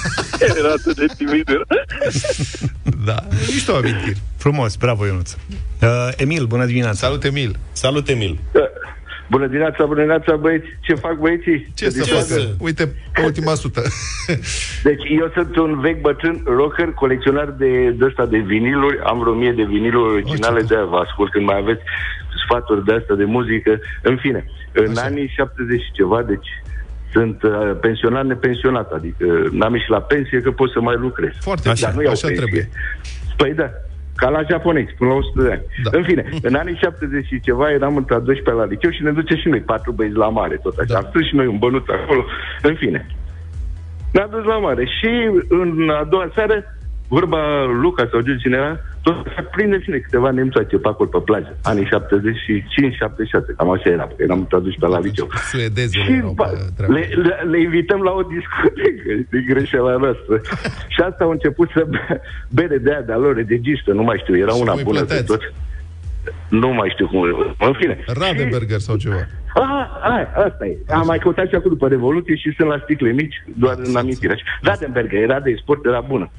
era 0.59 0.69
atât 0.77 0.95
de 0.95 1.05
timid. 1.17 1.49
era. 1.49 1.63
Da, 3.05 3.27
niște 3.47 3.71
amintiri. 3.71 4.17
Frumos, 4.37 4.75
bravo, 4.75 5.05
Ionuț. 5.05 5.31
Uh, 5.81 6.09
Emil, 6.15 6.45
bună 6.45 6.65
dimineața. 6.65 6.97
Salut, 7.07 7.23
Emil. 7.23 7.57
Salut, 7.71 8.07
Emil! 8.09 8.39
Bună 9.29 9.45
dimineața, 9.47 9.85
bună 9.85 9.95
dimineața, 10.01 10.35
băieți. 10.35 10.65
Ce 10.81 10.93
fac 10.93 11.17
băieții? 11.17 11.71
Ce 11.75 11.89
să 11.89 12.03
Se 12.03 12.11
facă? 12.13 12.23
facă? 12.25 12.55
Uite, 12.59 12.85
pe 13.13 13.21
ultima 13.23 13.53
sută. 13.53 13.81
Deci 14.87 15.03
eu 15.19 15.31
sunt 15.33 15.55
un 15.55 15.79
vechi 15.79 16.01
bătrân 16.01 16.41
rocker, 16.45 16.89
colecționar 16.91 17.49
de, 17.57 17.89
de 17.89 18.05
ăsta 18.05 18.25
de 18.25 18.37
viniluri. 18.37 18.99
Am 19.03 19.19
vreo 19.19 19.33
mie 19.33 19.51
de 19.51 19.63
viniluri 19.63 20.11
originale, 20.13 20.59
ce 20.59 20.65
de 20.65 20.75
aia 20.75 20.85
vă 20.85 20.97
ascult 20.97 21.31
când 21.31 21.45
mai 21.45 21.57
aveți 21.57 21.81
sfaturi 22.45 22.85
de 22.85 22.93
asta 22.93 23.15
de 23.15 23.23
muzică. 23.23 23.79
În 24.01 24.17
fine, 24.17 24.45
în 24.71 24.89
Așa. 24.97 25.01
anii 25.01 25.33
70 25.35 25.81
și 25.81 25.91
ceva, 25.91 26.21
deci 26.23 26.47
sunt 27.11 27.43
uh, 27.43 27.51
pensionar 27.81 28.23
nepensionat, 28.23 28.91
adică 28.91 29.25
n-am 29.51 29.73
ieșit 29.73 29.89
la 29.89 30.01
pensie 30.01 30.41
că 30.41 30.51
pot 30.51 30.71
să 30.71 30.79
mai 30.81 30.95
lucrez. 30.99 31.31
Foarte 31.39 31.69
Așa, 31.69 31.75
bine, 31.75 31.87
Dar 31.87 31.95
nu 31.95 32.01
iau 32.01 32.11
așa 32.11 32.27
pensie. 32.27 32.43
trebuie. 32.45 32.69
Păi 33.37 33.53
da, 33.53 33.69
ca 34.15 34.29
la 34.29 34.41
japonezi, 34.49 34.93
până 34.97 35.09
la 35.09 35.15
100 35.15 35.41
de 35.41 35.51
ani. 35.51 35.61
Da. 35.83 35.89
Da. 35.89 35.97
În 35.97 36.03
fine, 36.03 36.23
în 36.41 36.55
anii 36.55 36.79
70 36.81 37.25
și 37.25 37.39
ceva 37.39 37.71
eram 37.71 37.95
între 37.95 38.15
a 38.15 38.19
12 38.19 38.63
la 38.63 38.69
liceu 38.71 38.91
și 38.91 39.03
ne 39.03 39.11
duce 39.11 39.35
și 39.35 39.47
noi 39.47 39.59
patru 39.59 39.91
băieți 39.91 40.15
la 40.15 40.29
mare, 40.29 40.55
tot 40.63 40.77
așa. 40.77 40.93
Da. 40.93 40.93
Da. 40.93 40.99
Am 40.99 41.05
strâns 41.09 41.27
și 41.27 41.35
noi 41.35 41.47
un 41.47 41.57
bănuț 41.57 41.87
acolo. 41.87 42.25
În 42.61 42.75
fine, 42.75 43.05
ne-a 44.11 44.27
dus 44.27 44.43
la 44.43 44.57
mare 44.57 44.85
și 44.85 45.09
în 45.47 45.89
a 45.89 46.03
doua 46.03 46.31
seară, 46.35 46.63
vorba 47.07 47.63
Luca 47.81 48.07
sau 48.11 48.19
Giu 48.21 48.35
cineva, 48.35 48.79
tot 49.01 49.15
se 49.35 49.41
prinde 49.51 49.79
cine 49.79 49.97
câteva 49.97 50.29
nemțoace 50.31 50.77
pe 50.77 50.87
acolo 50.87 51.09
pe 51.09 51.17
plajă. 51.25 51.57
Anii 51.63 51.85
75-76, 51.85 51.89
cam 53.57 53.69
așa 53.71 53.89
era, 53.89 54.03
că 54.03 54.15
eram 54.17 54.39
între 54.39 54.57
a 54.57 54.59
12 54.59 54.97
la 54.97 54.99
liceu. 55.07 55.27
Suedezele 55.51 56.03
Și 56.03 56.11
erau 56.11 56.31
ba, 56.31 56.43
pe 56.45 56.57
treabă. 56.75 56.93
le, 56.93 57.07
le, 57.21 57.35
le 57.49 57.59
invităm 57.61 58.01
la 58.01 58.11
o 58.11 58.21
discotecă, 58.21 59.11
e 59.37 59.39
greșeala 59.53 59.95
noastră. 59.97 60.41
și 60.93 60.99
asta 61.01 61.23
au 61.23 61.29
început 61.29 61.69
să 61.73 61.85
bea 61.89 62.21
bere 62.49 62.77
de 62.77 62.91
aia 62.91 63.01
de-a 63.01 63.17
lor, 63.17 63.35
registă, 63.47 63.91
nu 63.93 64.03
mai 64.03 64.17
știu, 64.21 64.37
era 64.37 64.51
Și 64.51 64.61
una 64.61 64.69
cum 64.71 64.77
îi 64.79 64.83
bună 64.85 64.99
de 64.99 65.05
plăteați? 65.05 65.25
tot. 65.31 65.53
Nu 66.49 66.73
mai 66.73 66.89
știu 66.93 67.07
cum, 67.07 67.21
în 67.59 67.73
fine. 67.73 68.03
Radeberger 68.07 68.79
sau 68.79 68.95
ceva. 68.95 69.15
A, 69.53 69.99
a, 70.01 70.43
asta 70.45 70.65
e. 70.65 70.77
Am 70.87 71.05
mai 71.05 71.17
căutat 71.19 71.47
și 71.47 71.55
acum 71.55 71.69
după 71.69 71.87
Revoluție 71.87 72.35
și 72.35 72.53
sunt 72.57 72.67
la 72.67 72.79
sticle 72.83 73.11
mici, 73.11 73.43
doar 73.55 73.75
în 73.83 73.95
amintire. 73.95 74.39
Radenberger 74.61 75.21
era 75.21 75.39
de 75.39 75.55
sport, 75.61 75.85
era 75.85 75.99
bună. 75.99 76.31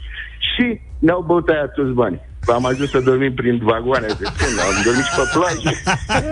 Și 0.57 0.81
ne-au 0.99 1.23
băut 1.29 1.49
aia 1.49 1.66
toți 1.77 1.92
banii. 2.03 2.21
Am 2.57 2.64
ajuns 2.66 2.90
să 2.90 3.01
dormim 3.01 3.35
prin 3.35 3.61
vagoane 3.62 4.07
de 4.07 4.25
sun, 4.38 4.55
am 4.69 4.75
dormit 4.85 5.05
și 5.05 5.14
pe 5.19 5.25
plajă. 5.35 5.71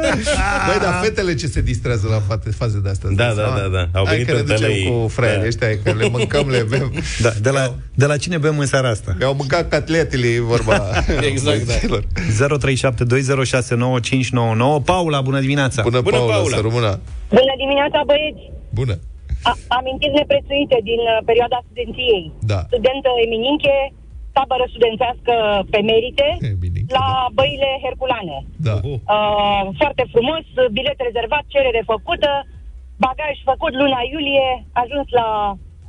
Băi, 0.69 0.79
dar 0.85 0.93
fetele 1.03 1.35
ce 1.35 1.47
se 1.47 1.61
distrează 1.61 2.07
la 2.15 2.21
fate, 2.29 2.51
faze 2.51 2.79
de 2.85 2.89
astea. 2.89 3.09
Da, 3.23 3.29
da, 3.41 3.47
da, 3.61 3.67
da. 3.77 3.99
Au 3.99 4.05
Hai 4.07 4.13
venit 4.15 4.27
că 4.27 4.33
ne 4.33 4.39
în 4.39 4.45
ducem 4.47 4.61
tălăi. 4.61 4.87
cu 4.91 5.09
fraierii 5.09 5.41
Da. 5.41 5.47
ăștia, 5.53 5.69
că 5.85 5.91
le 6.01 6.09
mâncăm, 6.17 6.45
le 6.57 6.63
bem. 6.73 6.93
Da, 7.25 7.31
de 7.47 7.51
la, 7.51 7.65
de 7.95 8.07
la 8.07 8.17
cine 8.17 8.39
bem 8.39 8.59
în 8.59 8.67
seara 8.67 8.89
asta? 8.97 9.11
Mi-au 9.19 9.35
mâncat 9.35 9.69
catletele, 9.69 10.27
e 10.27 10.41
vorba. 10.41 10.77
Exact, 11.31 11.59
da. 11.59 11.65
băieților. 11.71 12.03
0372069599. 13.23 14.85
Paula, 14.93 15.19
bună 15.29 15.41
dimineața. 15.47 15.83
Bună, 15.83 16.01
Bună, 16.01 16.17
Paula, 16.17 16.35
Paula. 16.35 16.57
să 16.57 16.61
rămână. 16.69 16.91
Bună 17.39 17.55
dimineața, 17.63 17.99
băieți! 18.11 18.43
Bună. 18.81 18.95
A- 19.51 19.59
amintiri 19.79 20.15
neprețuite 20.21 20.77
din 20.91 21.01
uh, 21.13 21.15
perioada 21.29 21.59
studenției. 21.65 22.23
Da. 22.53 22.59
Studentă 22.71 23.09
emininche, 23.27 23.77
tabără 24.37 24.65
studențească 24.73 25.35
pe 25.73 25.81
merite, 25.91 26.27
Emininche, 26.53 26.95
la 26.99 27.07
da. 27.11 27.33
băile 27.39 27.71
herculane. 27.85 28.37
Da. 28.69 28.77
Uh, 29.15 29.63
foarte 29.81 30.05
frumos, 30.13 30.45
bilet 30.77 30.99
rezervat, 31.09 31.45
cerere 31.55 31.83
făcută, 31.93 32.31
bagaj 33.05 33.35
făcut 33.51 33.73
luna 33.83 34.01
iulie, 34.13 34.49
ajuns 34.83 35.07
la 35.21 35.29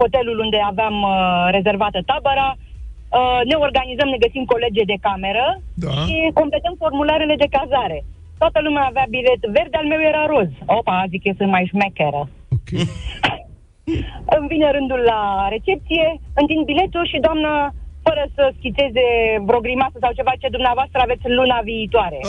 hotelul 0.02 0.38
unde 0.46 0.60
aveam 0.72 0.96
uh, 1.04 1.48
rezervată 1.58 2.00
tabăra, 2.10 2.50
uh, 2.58 3.40
ne 3.50 3.56
organizăm, 3.68 4.10
ne 4.12 4.24
găsim 4.26 4.44
colege 4.54 4.84
de 4.92 4.98
cameră 5.08 5.46
Da. 5.86 5.92
și 6.06 6.16
completăm 6.40 6.76
formularele 6.84 7.36
de 7.44 7.54
cazare. 7.58 8.00
Toată 8.42 8.60
lumea 8.66 8.84
avea 8.86 9.06
bilet 9.10 9.42
verde, 9.56 9.78
al 9.78 9.88
meu 9.92 10.02
era 10.12 10.24
roz. 10.34 10.50
Opa, 10.78 11.06
zic 11.12 11.22
eu 11.26 11.34
sunt 11.38 11.50
mai 11.56 11.66
șmecheră. 11.72 12.22
Ok. 12.56 12.70
Îmi 14.38 14.48
vine 14.48 14.72
rândul 14.72 15.02
la 15.14 15.48
recepție, 15.50 16.20
întind 16.34 16.66
biletul 16.66 17.06
și 17.12 17.20
doamna, 17.26 17.74
fără 18.08 18.24
să 18.36 18.44
schițeze 18.58 19.06
vreo 19.48 19.62
grimasă 19.68 19.98
sau 20.04 20.12
ceva, 20.20 20.34
ce 20.42 20.56
dumneavoastră 20.58 21.00
aveți 21.02 21.24
în 21.30 21.34
luna 21.40 21.60
viitoare. 21.72 22.20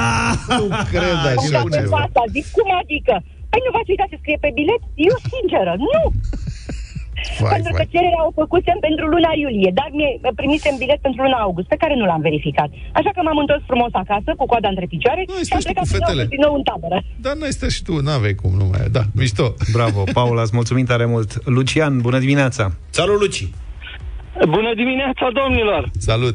Ah, 0.00 0.34
nu 0.58 0.66
cred 0.92 1.16
Cum 1.18 1.32
așa 1.32 1.60
dați 1.64 1.76
ceva. 1.78 1.98
asta? 2.06 2.22
Zic, 2.34 2.46
cum 2.56 2.68
adică? 2.82 3.14
Păi 3.50 3.64
nu 3.66 3.70
v-ați 3.74 3.92
uitat 3.94 4.08
să 4.12 4.16
scrie 4.22 4.38
pe 4.44 4.50
bilet? 4.58 4.82
Eu 5.08 5.16
sinceră, 5.32 5.72
nu! 5.88 6.00
Vai, 7.42 7.52
pentru 7.54 7.72
că 7.78 7.82
vai. 7.84 7.92
cererea 7.94 8.26
o 8.28 8.32
făcusem 8.42 8.78
pentru 8.86 9.04
luna 9.14 9.32
iulie, 9.42 9.70
dar 9.78 9.88
mi 9.98 10.06
primisem 10.40 10.74
bilet 10.82 11.00
pentru 11.06 11.20
luna 11.22 11.38
august, 11.46 11.68
pe 11.72 11.80
care 11.82 11.94
nu 12.00 12.04
l-am 12.10 12.20
verificat. 12.28 12.70
Așa 12.98 13.10
că 13.14 13.20
m-am 13.22 13.38
întors 13.44 13.62
frumos 13.70 13.92
acasă, 14.02 14.30
cu 14.36 14.46
coada 14.46 14.68
între 14.68 14.86
picioare, 14.94 15.22
Nu, 15.28 15.34
ai 15.38 15.44
și 15.48 15.52
am 15.54 15.60
stat 15.60 15.60
și 15.60 15.66
plecat 15.68 15.84
cu 15.84 15.90
din 15.92 15.98
nou, 16.00 16.08
fetele. 16.08 16.24
din 16.34 16.40
nou 16.46 16.54
în 16.58 16.62
tabără. 16.68 16.98
Dar 17.24 17.34
n-ai 17.40 17.50
stat 17.58 17.70
și 17.76 17.82
tu, 17.86 17.94
n-aveai 18.06 18.34
cum, 18.40 18.52
nu 18.60 18.64
mai 18.70 18.80
Da, 18.96 19.02
mișto. 19.20 19.46
Bravo, 19.76 20.00
Paula, 20.18 20.42
îți 20.42 20.54
mulțumim 20.58 20.84
tare 20.92 21.04
mult. 21.14 21.30
Lucian, 21.56 21.92
bună 22.06 22.18
dimineața. 22.18 22.64
Salut, 22.90 23.18
Luci! 23.20 23.40
Bună 24.48 24.74
dimineața, 24.74 25.28
domnilor! 25.32 25.90
Salut. 25.98 26.34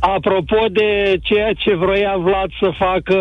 Apropo 0.00 0.64
de 0.70 1.18
ceea 1.22 1.52
ce 1.52 1.74
vroia 1.74 2.16
Vlad 2.16 2.50
să 2.60 2.70
facă 2.78 3.16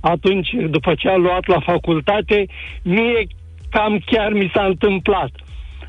atunci, 0.00 0.48
după 0.68 0.94
ce 0.94 1.08
a 1.08 1.16
luat 1.16 1.46
la 1.46 1.60
facultate, 1.60 2.46
mie 2.82 3.26
cam 3.70 4.02
chiar 4.06 4.32
mi 4.32 4.50
s-a 4.54 4.64
întâmplat. 4.64 5.30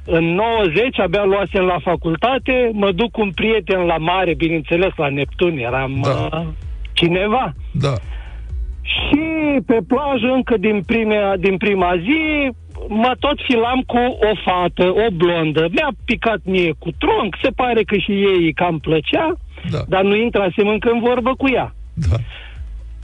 În 0.06 0.24
90, 0.24 1.00
abia 1.00 1.24
luasem 1.24 1.64
la 1.64 1.80
facultate, 1.84 2.70
mă 2.74 2.92
duc 2.92 3.12
cu 3.12 3.22
un 3.22 3.32
prieten 3.32 3.80
la 3.80 3.98
mare, 3.98 4.34
bineînțeles, 4.36 4.92
la 4.98 5.10
Neptun, 5.10 5.58
eram 5.58 6.00
Da. 6.02 6.38
uh, 6.40 6.48
cineva. 6.94 7.54
Da. 7.72 7.94
Și 8.82 9.20
pe 9.66 9.78
plajă, 9.88 10.28
încă 10.34 10.58
din, 10.58 10.84
prima, 10.86 11.34
din 11.40 11.58
prima 11.58 11.94
zi, 11.98 12.50
mă 12.88 13.16
tot 13.20 13.38
filam 13.48 13.82
cu 13.86 13.98
o 13.98 14.32
fată, 14.46 14.84
o 14.84 15.08
blondă. 15.14 15.68
Mi-a 15.72 15.90
picat 16.06 16.40
mie 16.44 16.72
cu 16.80 16.90
tronc, 16.98 17.36
se 17.42 17.50
pare 17.50 17.84
că 17.84 17.98
și 17.98 18.12
ei 18.12 18.54
cam 18.54 18.80
plăcea, 18.80 19.38
Da. 19.72 19.82
dar 19.88 20.04
nu 20.04 20.16
intrasem 20.16 20.68
încă 20.68 20.90
în 20.90 21.00
vorbă 21.00 21.36
cu 21.38 21.50
ea. 21.50 21.76
Da. 21.94 22.16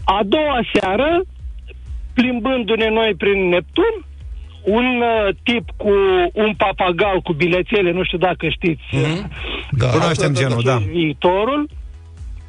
A 0.03 0.19
doua 0.25 0.59
seară, 0.73 1.21
plimbându-ne 2.13 2.89
noi 2.89 3.13
prin 3.17 3.47
Neptun, 3.49 4.05
un 4.63 4.85
uh, 4.85 5.35
tip 5.43 5.69
cu 5.77 5.93
un 6.33 6.53
papagal 6.57 7.19
cu 7.23 7.33
bilețele, 7.33 7.91
nu 7.91 8.03
știu 8.03 8.17
dacă 8.17 8.49
știți, 8.49 8.83
mm-hmm. 8.91 9.27
Da. 9.71 9.87
Cunoaștem 9.89 10.33
da, 10.33 10.39
genul, 10.39 10.61
da. 10.63 10.77
viitorul, 10.77 11.69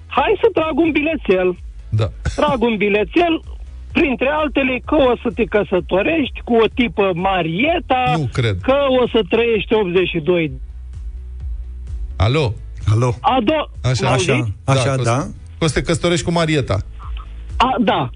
hai 0.07 0.39
să 0.41 0.49
trag 0.53 0.79
un 0.79 0.91
bilețel. 0.91 1.57
Da. 1.89 2.07
Trag 2.37 2.63
un 2.63 2.77
bilețel, 2.77 3.43
printre 3.93 4.29
altele 4.29 4.81
că 4.87 4.95
o 4.95 5.13
să 5.23 5.29
te 5.35 5.45
căsătorești 5.45 6.41
cu 6.45 6.55
o 6.55 6.67
tipă 6.75 7.11
Marieta, 7.15 8.03
Nu 8.17 8.29
cred. 8.33 8.57
că 8.63 8.77
o 9.03 9.09
să 9.09 9.21
trăiești 9.29 9.75
82 9.75 10.53
Alo? 12.17 12.53
Alo. 12.93 13.15
A 13.21 13.39
doua... 13.45 13.71
Așa, 13.83 14.09
M-auziți? 14.09 14.53
Așa, 14.65 14.81
așa, 14.81 14.95
că 14.95 15.01
o 15.01 15.05
da. 15.05 15.19
să- 15.21 15.31
că 15.59 15.65
o 15.65 15.67
să 15.67 15.75
te 15.75 15.83
căsătorești 15.87 16.25
cu 16.25 16.33
Marieta. 16.33 16.77
A, 17.57 17.75
da. 17.81 18.11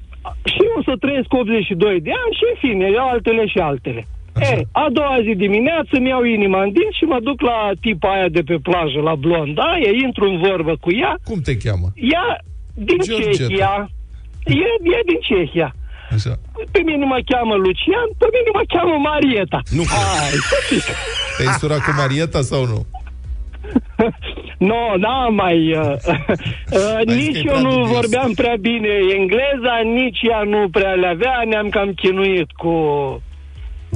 Și 0.44 0.60
o 0.78 0.82
să 0.82 0.92
trăiesc 1.00 1.32
82 1.32 2.00
de 2.00 2.10
ani 2.22 2.34
și 2.38 2.44
în 2.52 2.56
fine, 2.64 2.90
iau 2.90 3.08
altele 3.08 3.46
și 3.46 3.58
altele. 3.58 4.06
Așa. 4.36 4.52
E, 4.54 4.62
a 4.72 4.86
doua 4.92 5.16
zi 5.26 5.34
dimineață 5.34 5.98
mi 6.00 6.08
iau 6.08 6.22
inima 6.24 6.62
în 6.62 6.72
dinți 6.72 6.96
și 6.98 7.04
mă 7.04 7.18
duc 7.22 7.40
la 7.40 7.58
tipa 7.80 8.08
aia 8.12 8.28
de 8.28 8.40
pe 8.40 8.56
plajă, 8.62 9.00
la 9.00 9.14
blonda 9.14 9.62
aia, 9.62 9.90
intru 10.06 10.24
în 10.30 10.38
vorbă 10.48 10.76
cu 10.80 10.90
ea, 11.02 11.14
Cum 11.24 11.40
te 11.40 11.56
cheamă? 11.56 11.88
ea 11.94 12.26
din 12.74 12.98
Georgeta. 13.08 13.46
Cehia, 13.46 13.90
e, 14.46 14.70
e 14.96 15.00
din 15.06 15.20
Cehia. 15.28 15.74
Așa. 16.14 16.38
Pe 16.70 16.80
mine 16.85 17.04
mă 17.04 17.18
cheamă 17.24 17.54
Lucian, 17.54 18.09
pe 18.18 18.26
mine 18.35 18.50
mă 18.52 18.62
cheamă 18.68 18.96
Marieta. 19.09 19.61
Nu. 19.70 19.82
Hai, 19.88 20.30
să 20.50 20.56
zic. 20.68 20.85
Te-ai 21.37 21.54
surat 21.59 21.80
cu 21.85 21.92
Marieta 21.96 22.40
sau 22.40 22.66
nu? 22.66 22.87
No, 24.59 24.96
n-am 24.96 25.35
mai... 25.35 25.76
Uh, 25.76 25.82
uh, 25.92 27.00
că 27.06 27.12
nici 27.12 27.37
e 27.37 27.42
eu 27.44 27.44
prea 27.44 27.61
nu 27.61 27.70
dubios. 27.70 27.90
vorbeam 27.90 28.32
prea 28.32 28.54
bine 28.61 28.88
engleza, 29.18 29.74
nici 29.85 30.18
ea 30.30 30.42
nu 30.42 30.68
prea 30.68 30.90
le 30.90 31.06
avea, 31.06 31.42
ne-am 31.48 31.68
cam 31.68 31.92
chinuit 31.92 32.50
cu, 32.50 32.72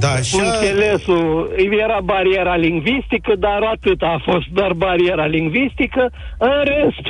Da, 0.03 0.07
cu 0.07 0.17
așa... 0.19 0.43
înțelesul. 0.43 1.51
Era 1.85 1.99
bariera 2.03 2.55
lingvistică, 2.55 3.31
dar 3.45 3.59
atât 3.75 4.01
a 4.01 4.21
fost 4.25 4.47
doar 4.57 4.73
bariera 4.73 5.25
lingvistică. 5.25 6.03
În 6.37 6.57
rest, 6.71 7.05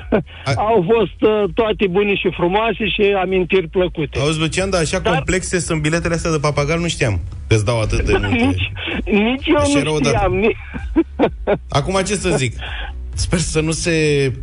A- 0.45 0.54
au 0.71 0.86
fost 0.93 1.19
uh, 1.32 1.43
toate 1.54 1.88
bune 1.89 2.15
și 2.15 2.30
frumoase 2.39 2.84
și 2.95 3.04
amintiri 3.23 3.67
plăcute. 3.67 4.19
Auzi, 4.19 4.39
Lucian, 4.39 4.69
dar 4.69 4.82
așa 4.82 4.99
Dar- 4.99 5.13
complexe 5.13 5.60
sunt 5.60 5.82
biletele 5.82 6.13
astea 6.13 6.32
de 6.32 6.38
papagal, 6.47 6.80
nu 6.80 6.88
știam. 6.88 7.19
Îți 7.47 7.65
dau 7.65 7.80
atât 7.82 8.01
de 8.06 8.12
multe. 8.21 8.36
Nici, 8.45 8.71
nici 9.06 9.47
eu 9.47 9.56
Așa 9.56 9.80
era 9.80 9.89
nu 9.89 9.95
odată. 9.95 10.15
știam. 10.15 10.34
Ni... 10.36 10.56
Acum 11.80 11.93
ce 12.06 12.15
să 12.15 12.30
zic? 12.30 12.54
Sper 13.13 13.39
să 13.39 13.60
nu 13.62 13.71
se 13.71 13.95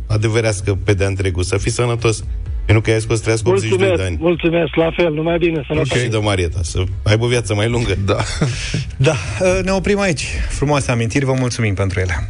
adeverească 0.09 0.77
pe 0.85 0.93
de 0.93 1.05
întregul, 1.05 1.43
să 1.43 1.57
fii 1.57 1.71
sănătos. 1.71 2.23
Pentru 2.69 2.87
că 2.87 2.95
ai 2.95 3.01
scos 3.01 3.15
să 3.15 3.21
trăiască 3.21 3.49
82 3.49 3.77
de 3.77 3.83
Mulțumesc, 3.85 4.09
ani. 4.09 4.17
mulțumesc, 4.21 4.75
la 4.75 4.89
fel, 4.95 5.13
numai 5.13 5.37
bine, 5.37 5.63
să 5.67 5.73
Okay. 5.73 5.99
Și 6.01 6.07
de 6.07 6.17
Marieta, 6.17 6.59
să 6.61 6.83
aibă 7.03 7.25
o 7.25 7.27
viață 7.27 7.53
mai 7.53 7.69
lungă. 7.69 7.95
Da. 8.05 8.17
Da, 8.97 9.15
ne 9.65 9.71
oprim 9.71 9.99
aici. 9.99 10.25
Frumoase 10.49 10.91
amintiri, 10.91 11.25
vă 11.25 11.33
mulțumim 11.33 11.73
pentru 11.73 11.99
ele. 11.99 12.29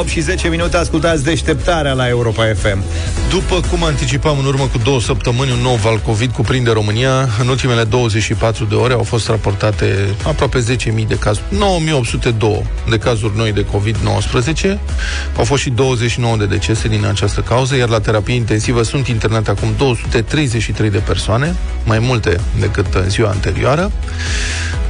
8 0.00 0.08
și 0.08 0.20
10 0.20 0.48
minute 0.48 0.76
ascultați 0.76 1.24
deșteptarea 1.24 1.92
la 1.92 2.08
Europa 2.08 2.44
FM. 2.54 2.82
După 3.30 3.60
cum 3.70 3.84
anticipam 3.84 4.38
în 4.38 4.44
urmă 4.44 4.68
cu 4.72 4.78
două 4.78 5.00
săptămâni, 5.00 5.50
un 5.50 5.58
nou 5.58 5.74
val 5.74 5.98
COVID 5.98 6.30
cuprinde 6.30 6.70
România. 6.70 7.28
În 7.40 7.48
ultimele 7.48 7.84
24 7.84 8.64
de 8.64 8.74
ore 8.74 8.92
au 8.92 9.02
fost 9.02 9.28
raportate 9.28 10.14
aproape 10.22 10.58
10.000 10.58 11.06
de 11.06 11.18
cazuri, 11.18 11.44
9.802 11.52 12.66
de 12.88 12.98
cazuri 12.98 13.36
noi 13.36 13.52
de 13.52 13.64
COVID-19. 13.64 14.78
Au 15.36 15.44
fost 15.44 15.62
și 15.62 15.70
29 15.70 16.36
de 16.36 16.46
decese 16.46 16.88
din 16.88 17.04
această 17.04 17.40
cauză, 17.40 17.76
iar 17.76 17.88
la 17.88 18.00
terapie 18.00 18.34
intensivă 18.34 18.82
sunt 18.82 19.06
internate 19.06 19.50
acum 19.50 19.68
233 19.78 20.90
de 20.90 20.98
persoane, 20.98 21.54
mai 21.84 21.98
multe 21.98 22.40
decât 22.60 22.94
în 22.94 23.08
ziua 23.08 23.28
anterioară. 23.28 23.92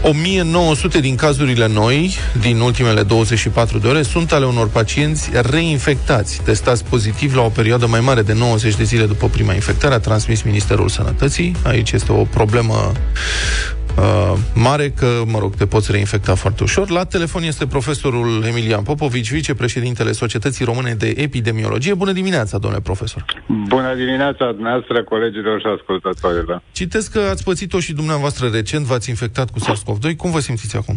1900 0.02 1.00
din 1.00 1.16
cazurile 1.16 1.68
noi 1.68 2.14
din 2.40 2.60
ultimele 2.60 3.02
24 3.02 3.78
de 3.78 3.86
ore 3.88 4.02
sunt 4.02 4.32
ale 4.32 4.46
unor 4.46 4.68
pacienți 4.68 5.30
reinfectați, 5.32 6.40
testați 6.44 6.84
pozitiv 6.84 7.34
la 7.34 7.42
o 7.42 7.48
perioadă 7.48 7.86
mai 7.86 8.00
mare 8.00 8.22
de 8.22 8.32
90 8.32 8.76
de 8.76 8.84
zile 8.84 9.04
după 9.04 9.28
prima 9.28 9.54
infectare, 9.54 9.94
a 9.94 9.98
transmis 9.98 10.42
Ministerul 10.42 10.88
Sănătății. 10.88 11.56
Aici 11.64 11.92
este 11.92 12.12
o 12.12 12.24
problemă 12.24 12.92
uh, 13.98 14.32
mare 14.54 14.88
că, 14.90 15.06
mă 15.26 15.38
rog, 15.38 15.54
te 15.54 15.66
poți 15.66 15.92
reinfecta 15.92 16.34
foarte 16.34 16.62
ușor. 16.62 16.90
La 16.90 17.04
telefon 17.04 17.42
este 17.42 17.66
profesorul 17.66 18.44
Emilian 18.44 18.82
Popovici, 18.82 19.32
vicepreședintele 19.32 20.12
Societății 20.12 20.64
Române 20.64 20.94
de 20.94 21.14
Epidemiologie. 21.16 21.94
Bună 21.94 22.12
dimineața, 22.12 22.58
domnule 22.58 22.82
profesor! 22.82 23.24
Bună 23.46 23.94
dimineața 23.94 24.52
dumneavoastră, 24.52 25.04
colegilor 25.04 25.60
și 25.60 25.66
ascultătorilor. 25.66 26.62
Citesc 26.72 27.12
că 27.12 27.20
ați 27.30 27.44
pățit-o 27.44 27.80
și 27.80 27.92
dumneavoastră 27.92 28.48
recent, 28.48 28.84
v-ați 28.84 29.08
infectat 29.08 29.50
cu 29.50 29.58
SARS-CoV-2. 29.58 30.16
Cum 30.16 30.30
vă 30.30 30.40
simțiți 30.40 30.76
acum? 30.76 30.96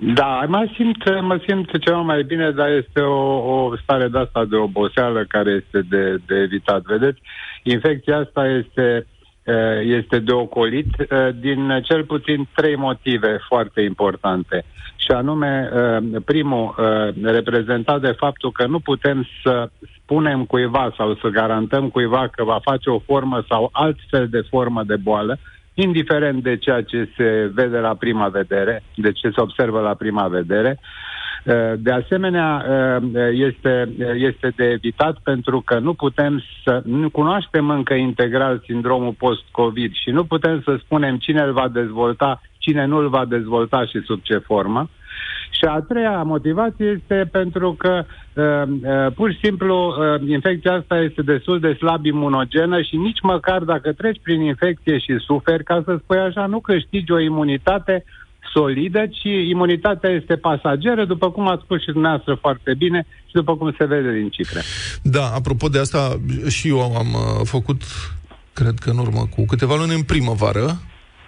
Da, 0.00 0.44
mă 0.48 0.70
simt, 0.76 1.20
mă 1.20 1.40
simt 1.46 1.78
ceva 1.80 2.00
mai 2.00 2.22
bine, 2.22 2.50
dar 2.50 2.68
este 2.70 3.00
o, 3.00 3.20
o 3.54 3.76
stare 3.82 4.08
de 4.08 4.18
asta 4.18 4.44
de 4.44 4.56
oboseală 4.56 5.24
care 5.28 5.50
este 5.50 5.86
de, 5.88 6.20
de 6.26 6.34
evitat. 6.34 6.82
Vedeți, 6.82 7.20
infecția 7.62 8.16
asta 8.18 8.46
este, 8.46 8.82
eh, 8.82 9.17
este 9.82 10.18
de 10.18 10.32
ocolit 10.32 10.86
eh, 10.98 11.28
din 11.40 11.80
cel 11.82 12.04
puțin 12.04 12.48
trei 12.54 12.76
motive 12.76 13.38
foarte 13.48 13.80
importante. 13.80 14.64
Și 14.96 15.10
anume, 15.10 15.70
eh, 15.74 16.20
primul, 16.24 16.74
eh, 16.78 17.14
reprezentat 17.22 18.00
de 18.00 18.14
faptul 18.18 18.52
că 18.52 18.66
nu 18.66 18.78
putem 18.78 19.26
să 19.42 19.70
spunem 20.02 20.44
cuiva 20.44 20.94
sau 20.96 21.14
să 21.14 21.28
garantăm 21.28 21.88
cuiva 21.88 22.28
că 22.32 22.44
va 22.44 22.58
face 22.62 22.90
o 22.90 22.98
formă 22.98 23.44
sau 23.48 23.68
alt 23.72 23.98
fel 24.10 24.28
de 24.28 24.40
formă 24.48 24.82
de 24.82 24.96
boală, 24.96 25.38
indiferent 25.74 26.42
de 26.42 26.56
ceea 26.56 26.82
ce 26.82 27.08
se 27.16 27.50
vede 27.54 27.78
la 27.78 27.94
prima 27.94 28.28
vedere, 28.28 28.82
de 28.94 29.12
ce 29.12 29.30
se 29.30 29.40
observă 29.40 29.80
la 29.80 29.94
prima 29.94 30.28
vedere. 30.28 30.78
Uh, 31.44 31.72
De 31.76 31.92
asemenea, 31.92 32.64
uh, 32.68 33.02
este, 33.32 33.88
este 34.14 34.52
de 34.56 34.64
evitat 34.64 35.18
pentru 35.22 35.60
că 35.60 35.78
nu 35.78 35.94
putem 35.94 36.42
să 36.64 36.82
nu 36.84 37.10
cunoaștem 37.10 37.70
încă 37.70 37.94
integral 37.94 38.62
sindromul 38.64 39.14
post-COVID 39.18 39.92
și 39.92 40.10
nu 40.10 40.24
putem 40.24 40.62
să 40.64 40.76
spunem 40.80 41.16
cine 41.16 41.40
îl 41.40 41.52
va 41.52 41.68
dezvolta, 41.68 42.40
cine 42.58 42.84
nu 42.84 42.96
îl 42.96 43.08
va 43.08 43.24
dezvolta 43.24 43.86
și 43.86 44.00
sub 44.00 44.20
ce 44.22 44.38
formă. 44.38 44.88
Și 45.50 45.64
a 45.64 45.80
treia 45.80 46.22
motivație 46.22 46.86
este 46.86 47.28
pentru 47.32 47.74
că 47.78 48.04
uh, 48.04 48.62
uh, 48.82 49.12
pur 49.14 49.32
și 49.32 49.38
simplu 49.42 49.86
uh, 49.86 50.28
infecția 50.28 50.72
asta 50.72 50.98
este 50.98 51.22
destul 51.22 51.60
de 51.60 51.72
slab 51.72 52.04
imunogenă 52.04 52.82
și 52.82 52.96
nici 52.96 53.20
măcar 53.22 53.62
dacă 53.62 53.92
treci 53.92 54.20
prin 54.22 54.40
infecție 54.40 54.98
și 54.98 55.18
suferi, 55.18 55.64
ca 55.64 55.82
să 55.84 55.98
spui 56.02 56.18
așa, 56.18 56.46
nu 56.46 56.60
câștigi 56.60 57.12
o 57.12 57.18
imunitate 57.20 58.04
solidă, 58.58 59.06
ci 59.06 59.30
imunitatea 59.54 60.10
este 60.10 60.34
pasageră, 60.36 61.04
după 61.04 61.30
cum 61.30 61.48
ați 61.48 61.62
spus 61.64 61.80
și 61.80 61.92
dumneavoastră 61.96 62.34
foarte 62.34 62.74
bine 62.74 63.06
și 63.26 63.34
după 63.40 63.56
cum 63.56 63.74
se 63.78 63.84
vede 63.84 64.12
din 64.12 64.28
cifre. 64.28 64.60
Da, 65.02 65.24
apropo 65.34 65.68
de 65.68 65.78
asta, 65.78 66.20
și 66.48 66.68
eu 66.68 66.80
am 66.80 67.10
uh, 67.14 67.46
făcut, 67.54 67.82
cred 68.52 68.78
că 68.78 68.90
în 68.90 68.98
urmă 68.98 69.22
cu 69.34 69.44
câteva 69.44 69.74
luni, 69.76 69.94
în 69.94 70.02
primăvară, 70.02 70.66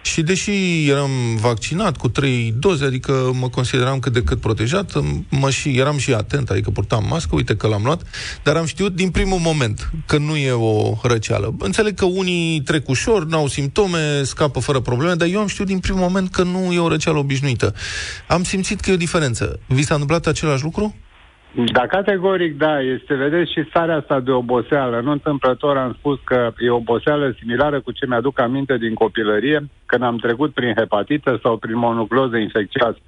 și 0.03 0.23
deși 0.23 0.89
eram 0.89 1.11
vaccinat 1.37 1.97
cu 1.97 2.09
trei 2.09 2.55
doze, 2.59 2.85
adică 2.85 3.31
mă 3.41 3.49
consideram 3.49 3.99
cât 3.99 4.13
de 4.13 4.23
cât 4.23 4.41
protejat, 4.41 4.93
mă 5.29 5.51
și, 5.51 5.79
eram 5.79 5.99
și 5.99 6.13
atent, 6.13 6.51
adică 6.51 6.71
purtam 6.71 7.07
mască, 7.09 7.35
uite 7.35 7.57
că 7.57 7.67
l-am 7.67 7.83
luat, 7.85 8.03
dar 8.43 8.57
am 8.57 8.67
știut 8.67 8.95
din 8.95 9.11
primul 9.11 9.39
moment 9.39 9.91
că 10.07 10.19
nu 10.19 10.37
e 10.37 10.51
o 10.51 10.95
răceală. 11.03 11.55
Înțeleg 11.59 11.95
că 11.95 12.05
unii 12.05 12.61
trec 12.61 12.89
ușor, 12.89 13.27
n-au 13.27 13.49
simptome, 13.49 14.23
scapă 14.23 14.61
fără 14.61 14.81
probleme, 14.81 15.15
dar 15.15 15.29
eu 15.29 15.41
am 15.41 15.47
știut 15.47 15.67
din 15.67 15.79
primul 15.79 16.01
moment 16.01 16.31
că 16.31 16.43
nu 16.43 16.73
e 16.73 16.79
o 16.79 16.89
răceală 16.89 17.19
obișnuită. 17.19 17.75
Am 18.29 18.45
simțit 18.45 18.81
că 18.81 18.91
e 18.91 18.95
o 18.95 18.97
diferență. 18.97 19.61
Vi 19.67 19.83
s-a 19.83 19.95
întâmplat 19.95 20.27
același 20.27 20.63
lucru? 20.63 20.95
Da, 21.55 21.87
categoric 21.87 22.57
da, 22.59 22.81
este, 22.81 23.15
vedeți, 23.15 23.53
și 23.53 23.65
starea 23.69 23.97
asta 23.97 24.21
de 24.21 24.31
oboseală. 24.31 25.01
Nu 25.01 25.11
întâmplător 25.11 25.77
am 25.77 25.95
spus 25.99 26.19
că 26.25 26.53
e 26.59 26.71
o 26.71 26.77
oboseală 26.77 27.35
similară 27.39 27.81
cu 27.81 27.93
ce 27.93 28.07
mi-aduc 28.07 28.41
aminte 28.41 28.77
din 28.77 28.95
copilărie, 28.95 29.69
când 29.87 30.03
am 30.03 30.17
trecut 30.17 30.53
prin 30.55 30.75
hepatită 30.77 31.39
sau 31.43 31.57
prin 31.57 31.77
monucloză 31.77 32.37
infecțioasă. 32.37 32.99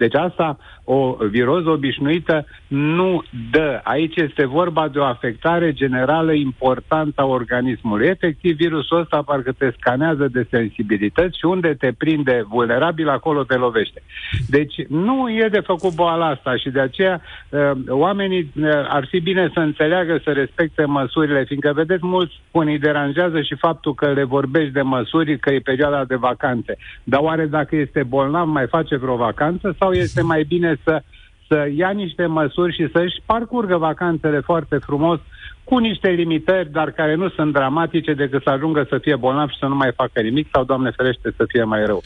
Deci 0.00 0.14
asta, 0.14 0.58
o 0.84 1.16
viroză 1.30 1.70
obișnuită 1.70 2.46
nu 2.66 3.22
dă. 3.50 3.80
Aici 3.82 4.16
este 4.16 4.46
vorba 4.46 4.88
de 4.88 4.98
o 4.98 5.04
afectare 5.04 5.72
generală 5.72 6.32
importantă 6.32 7.20
a 7.20 7.26
organismului. 7.26 8.06
Efectiv, 8.06 8.56
virusul 8.56 9.00
ăsta 9.00 9.22
parcă 9.22 9.52
te 9.52 9.72
scanează 9.78 10.28
de 10.32 10.46
sensibilități 10.50 11.38
și 11.38 11.44
unde 11.44 11.74
te 11.78 11.92
prinde 11.98 12.44
vulnerabil, 12.48 13.08
acolo 13.08 13.42
te 13.44 13.54
lovește. 13.54 14.02
Deci 14.48 14.74
nu 14.88 15.30
e 15.30 15.48
de 15.50 15.60
făcut 15.60 15.94
boala 15.94 16.26
asta 16.26 16.56
și 16.56 16.70
de 16.70 16.80
aceea 16.80 17.20
uh, 17.48 17.70
oamenii 17.88 18.52
uh, 18.60 18.70
ar 18.88 19.06
fi 19.10 19.20
bine 19.20 19.50
să 19.54 19.60
înțeleagă, 19.60 20.20
să 20.24 20.30
respecte 20.30 20.84
măsurile, 20.84 21.44
fiindcă, 21.44 21.72
vedeți, 21.74 22.06
mulți 22.06 22.34
spun, 22.48 22.66
îi 22.66 22.78
deranjează 22.78 23.40
și 23.40 23.54
faptul 23.54 23.94
că 23.94 24.12
le 24.12 24.24
vorbești 24.24 24.72
de 24.72 24.82
măsuri, 24.82 25.38
că 25.38 25.50
e 25.50 25.58
perioada 25.58 26.04
de 26.04 26.16
vacanțe. 26.16 26.76
Dar 27.04 27.20
oare 27.22 27.46
dacă 27.46 27.76
este 27.76 28.02
bolnav, 28.02 28.46
mai 28.48 28.66
face 28.66 28.96
vreo 28.96 29.16
vacanță 29.16 29.74
sau 29.78 29.89
este 29.94 30.22
mai 30.22 30.44
bine 30.44 30.80
să 30.84 31.02
să 31.50 31.68
ia 31.76 31.90
niște 31.90 32.26
măsuri 32.26 32.74
și 32.74 32.88
să-și 32.92 33.22
parcurgă 33.26 33.76
vacanțele 33.76 34.40
foarte 34.40 34.76
frumos 34.76 35.18
cu 35.64 35.78
niște 35.78 36.08
limitări, 36.08 36.72
dar 36.72 36.90
care 36.90 37.14
nu 37.14 37.28
sunt 37.28 37.52
dramatice 37.52 38.12
decât 38.14 38.42
să 38.42 38.50
ajungă 38.50 38.86
să 38.88 38.98
fie 39.02 39.16
bolnav 39.16 39.48
și 39.48 39.58
să 39.58 39.66
nu 39.66 39.74
mai 39.74 39.92
facă 39.96 40.20
nimic 40.20 40.48
sau, 40.52 40.64
Doamne 40.64 40.90
ferește, 40.96 41.34
să 41.36 41.44
fie 41.48 41.64
mai 41.64 41.84
rău. 41.84 42.02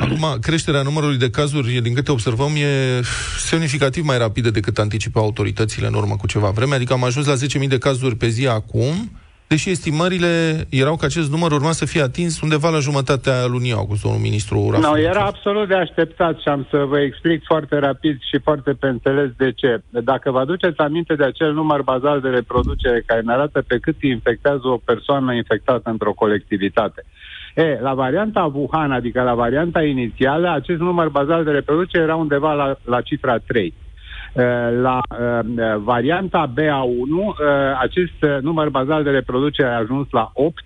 Acum, 0.00 0.24
creșterea 0.40 0.82
numărului 0.82 1.16
de 1.16 1.30
cazuri, 1.30 1.80
din 1.82 1.94
câte 1.94 2.10
observăm, 2.10 2.50
e 2.56 3.00
semnificativ 3.36 4.04
mai 4.04 4.18
rapidă 4.18 4.50
decât 4.50 4.78
anticipau 4.78 5.24
autoritățile 5.24 5.86
în 5.86 5.94
urmă 5.94 6.16
cu 6.16 6.26
ceva 6.26 6.50
vreme. 6.50 6.74
Adică 6.74 6.92
am 6.92 7.04
ajuns 7.04 7.26
la 7.26 7.60
10.000 7.62 7.68
de 7.68 7.78
cazuri 7.78 8.16
pe 8.16 8.28
zi 8.28 8.46
acum, 8.46 9.10
deși 9.48 9.70
estimările 9.70 10.66
erau 10.70 10.96
că 10.96 11.04
acest 11.04 11.30
număr 11.30 11.52
urma 11.52 11.72
să 11.72 11.86
fie 11.86 12.02
atins 12.02 12.40
undeva 12.40 12.68
la 12.68 12.78
jumătatea 12.78 13.46
lunii 13.46 13.72
august, 13.72 14.02
domnul 14.02 14.20
ministru 14.20 14.70
Rafă. 14.70 14.86
Nu, 14.86 15.00
era 15.00 15.24
absolut 15.24 15.68
de 15.68 15.74
așteptat 15.74 16.40
și 16.40 16.48
am 16.48 16.66
să 16.70 16.76
vă 16.76 17.00
explic 17.00 17.44
foarte 17.44 17.78
rapid 17.78 18.18
și 18.20 18.38
foarte 18.38 18.72
pe 18.72 18.86
înțeles 18.86 19.30
de 19.36 19.52
ce. 19.52 19.82
Dacă 19.90 20.30
vă 20.30 20.38
aduceți 20.38 20.78
aminte 20.78 21.14
de 21.14 21.24
acel 21.24 21.52
număr 21.52 21.82
bazal 21.82 22.20
de 22.20 22.28
reproducere 22.28 23.02
care 23.06 23.20
ne 23.20 23.32
arată 23.32 23.62
pe 23.66 23.78
cât 23.78 24.02
infectează 24.02 24.68
o 24.68 24.80
persoană 24.84 25.34
infectată 25.34 25.90
într-o 25.90 26.12
colectivitate. 26.12 27.04
E, 27.54 27.78
la 27.80 27.94
varianta 27.94 28.52
Wuhan, 28.54 28.92
adică 28.92 29.22
la 29.22 29.34
varianta 29.34 29.82
inițială, 29.82 30.50
acest 30.50 30.80
număr 30.80 31.08
bazal 31.08 31.44
de 31.44 31.50
reproducere 31.50 32.02
era 32.02 32.16
undeva 32.16 32.52
la, 32.52 32.76
la 32.84 33.00
cifra 33.00 33.38
3. 33.38 33.74
La 34.80 35.00
uh, 35.10 35.76
varianta 35.78 36.52
BA1, 36.52 37.26
uh, 37.26 37.36
acest 37.80 38.40
număr 38.40 38.68
bazal 38.68 39.02
de 39.02 39.10
reproducere 39.10 39.68
a 39.68 39.78
ajuns 39.78 40.06
la 40.10 40.30
8, 40.34 40.64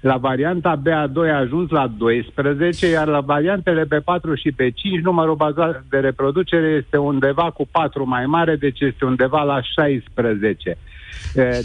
la 0.00 0.16
varianta 0.16 0.80
BA2 0.82 1.30
a 1.30 1.38
ajuns 1.38 1.70
la 1.70 1.86
12, 1.98 2.88
iar 2.88 3.06
la 3.06 3.20
variantele 3.20 3.84
B4 3.84 4.34
și 4.34 4.52
B5 4.52 5.02
numărul 5.02 5.34
bazal 5.34 5.84
de 5.90 5.98
reproducere 5.98 6.66
este 6.66 6.96
undeva 6.96 7.50
cu 7.50 7.68
4 7.70 8.08
mai 8.08 8.26
mare, 8.26 8.56
deci 8.56 8.80
este 8.80 9.04
undeva 9.04 9.42
la 9.42 9.62
16. 9.62 10.76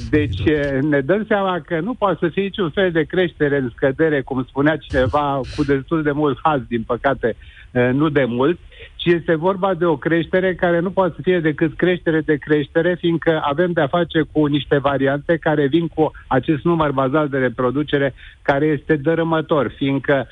Deci 0.10 0.44
ne 0.82 1.00
dăm 1.00 1.26
seama 1.28 1.62
că 1.66 1.80
nu 1.80 1.94
poate 1.94 2.18
să 2.20 2.28
fie 2.28 2.44
niciun 2.44 2.70
fel 2.70 2.92
de 2.92 3.04
creștere 3.04 3.58
în 3.58 3.72
scădere, 3.76 4.22
cum 4.22 4.46
spunea 4.48 4.78
cineva, 4.78 5.40
cu 5.56 5.64
destul 5.64 6.04
de 6.04 6.12
mult 6.12 6.40
haz, 6.44 6.62
din 6.68 6.84
păcate, 6.84 7.36
nu 7.74 8.10
de 8.10 8.24
mult, 8.24 8.60
ci 8.96 9.06
este 9.06 9.36
vorba 9.36 9.74
de 9.74 9.86
o 9.86 9.98
creștere 9.98 10.56
care 10.56 10.80
nu 10.80 10.92
poate 10.92 11.14
să 11.16 11.22
fie 11.22 11.40
decât 11.40 11.76
creștere 11.76 12.22
de 12.22 12.36
creștere, 12.36 12.96
fiindcă 13.00 13.42
avem 13.44 13.72
de-a 13.72 13.88
face 13.88 14.22
cu 14.32 14.46
niște 14.46 14.78
variante 14.78 15.38
care 15.38 15.68
vin 15.68 15.88
cu 15.88 16.12
acest 16.28 16.64
număr 16.64 16.92
bazal 16.92 17.28
de 17.28 17.38
reproducere 17.38 18.14
care 18.42 18.66
este 18.66 18.96
dărâmător, 18.96 19.74
fiindcă 19.76 20.28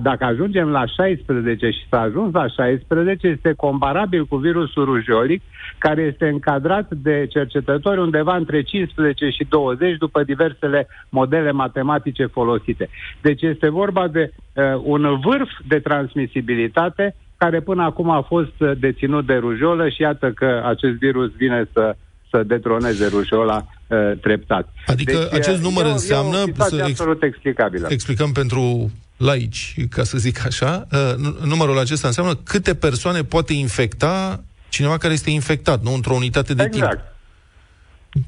dacă 0.00 0.24
ajungem 0.24 0.68
la 0.68 0.86
16 0.86 1.70
și 1.70 1.86
s-a 1.90 2.00
ajuns 2.00 2.32
la 2.32 2.48
16, 2.48 3.26
este 3.26 3.52
comparabil 3.56 4.26
cu 4.26 4.36
virusul 4.36 4.84
rujolic, 4.84 5.42
care 5.78 6.02
este 6.02 6.28
încadrat 6.28 6.90
de 6.90 7.26
cercetători 7.30 8.00
undeva 8.00 8.36
între 8.36 8.62
15 8.62 9.28
și 9.28 9.46
20 9.48 9.96
după 9.96 10.22
diversele 10.22 10.88
modele 11.08 11.52
matematice 11.52 12.26
folosite. 12.26 12.88
Deci 13.20 13.42
este 13.42 13.68
vorba 13.68 14.08
de 14.08 14.32
uh, 14.52 14.64
un 14.82 15.20
vârf 15.24 15.50
de 15.68 15.78
transmisibilitate 15.78 17.14
care 17.36 17.60
până 17.60 17.82
acum 17.82 18.10
a 18.10 18.20
fost 18.20 18.60
uh, 18.60 18.72
deținut 18.78 19.26
de 19.26 19.34
rujolă 19.34 19.88
și 19.88 20.02
iată 20.02 20.32
că 20.34 20.62
acest 20.64 20.94
virus 20.94 21.30
vine 21.36 21.68
să 21.72 21.96
să 22.30 22.42
detroneze 22.42 23.06
rujola 23.06 23.66
uh, 23.86 23.98
treptat. 24.20 24.68
Adică 24.86 25.28
deci, 25.30 25.40
acest 25.40 25.62
număr 25.62 25.84
e, 25.84 25.88
înseamnă... 25.88 26.36
E 26.46 26.52
o 26.58 26.62
să 26.62 26.84
absolut 26.88 27.22
explicabilă. 27.22 27.86
Explicăm 27.90 28.32
pentru 28.32 28.90
laici, 29.16 29.74
ca 29.90 30.02
să 30.02 30.18
zic 30.18 30.46
așa, 30.46 30.86
uh, 30.92 31.44
numărul 31.44 31.78
acesta 31.78 32.06
înseamnă 32.06 32.34
câte 32.34 32.74
persoane 32.74 33.24
poate 33.24 33.52
infecta 33.52 34.44
cineva 34.68 34.98
care 34.98 35.12
este 35.12 35.30
infectat, 35.30 35.82
nu 35.82 35.92
într-o 35.94 36.14
unitate 36.14 36.54
de 36.54 36.62
exact. 36.62 36.92
timp. 36.92 37.12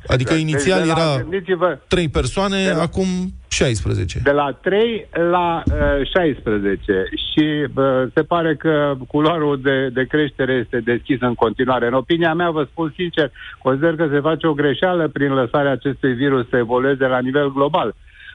Adică 0.07 0.33
deci 0.33 0.43
inițial 0.43 0.79
deci 0.79 0.89
de 0.89 1.01
la, 1.01 1.15
era 1.61 1.79
3 1.89 2.09
persoane, 2.09 2.65
de 2.65 2.71
la, 2.71 2.83
acum 2.83 3.07
16. 3.49 4.21
De 4.23 4.31
la 4.31 4.59
3 4.63 5.09
la 5.31 5.63
uh, 5.67 6.11
16. 6.15 7.09
Și 7.33 7.67
uh, 7.75 8.03
se 8.15 8.23
pare 8.23 8.57
că 8.57 8.95
culoarul 9.09 9.61
de, 9.61 9.89
de 9.89 10.05
creștere 10.05 10.53
este 10.53 10.81
deschis 10.81 11.21
în 11.21 11.35
continuare. 11.35 11.87
În 11.87 11.93
opinia 11.93 12.35
mea, 12.35 12.51
vă 12.51 12.67
spun 12.71 12.93
sincer, 12.97 13.31
consider 13.63 13.95
că 13.97 14.09
se 14.13 14.21
face 14.21 14.47
o 14.47 14.53
greșeală 14.53 15.09
prin 15.09 15.33
lăsarea 15.33 15.73
acestui 15.73 16.13
virus 16.13 16.49
să 16.49 16.57
evolueze 16.57 17.07
la 17.07 17.19
nivel 17.19 17.53
global. 17.53 17.95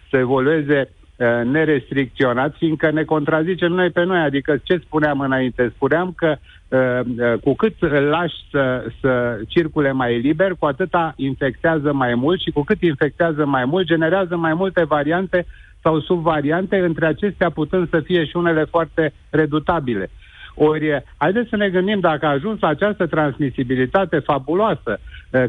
Să 0.09 0.17
evolueze 0.17 0.89
Uh, 1.21 1.41
nerestricționat, 1.43 2.55
fiindcă 2.57 2.91
ne 2.91 3.03
contrazicem 3.03 3.71
noi 3.71 3.89
pe 3.89 4.03
noi. 4.03 4.19
Adică 4.19 4.57
ce 4.63 4.77
spuneam 4.77 5.19
înainte? 5.19 5.71
Spuneam 5.75 6.13
că 6.15 6.35
uh, 6.67 6.99
uh, 7.17 7.39
cu 7.43 7.53
cât 7.55 7.75
lași 8.09 8.35
să, 8.51 8.85
să 9.01 9.39
circule 9.47 9.91
mai 9.91 10.19
liber, 10.19 10.55
cu 10.59 10.65
atâta 10.65 11.13
infectează 11.15 11.93
mai 11.93 12.15
mult 12.15 12.41
și 12.41 12.51
cu 12.51 12.63
cât 12.63 12.81
infectează 12.81 13.45
mai 13.45 13.65
mult, 13.65 13.85
generează 13.85 14.35
mai 14.35 14.53
multe 14.53 14.83
variante 14.83 15.45
sau 15.81 15.99
subvariante, 15.99 16.77
între 16.77 17.05
acestea 17.05 17.49
putând 17.49 17.89
să 17.89 17.99
fie 17.99 18.25
și 18.25 18.35
unele 18.37 18.63
foarte 18.63 19.13
redutabile. 19.29 20.09
Ori, 20.55 21.03
haideți 21.17 21.49
să 21.49 21.55
ne 21.55 21.69
gândim 21.69 21.99
dacă 21.99 22.25
a 22.25 22.29
ajuns 22.29 22.59
la 22.59 22.67
această 22.67 23.05
transmisibilitate 23.07 24.19
fabuloasă, 24.19 24.91
eh, 24.99 24.99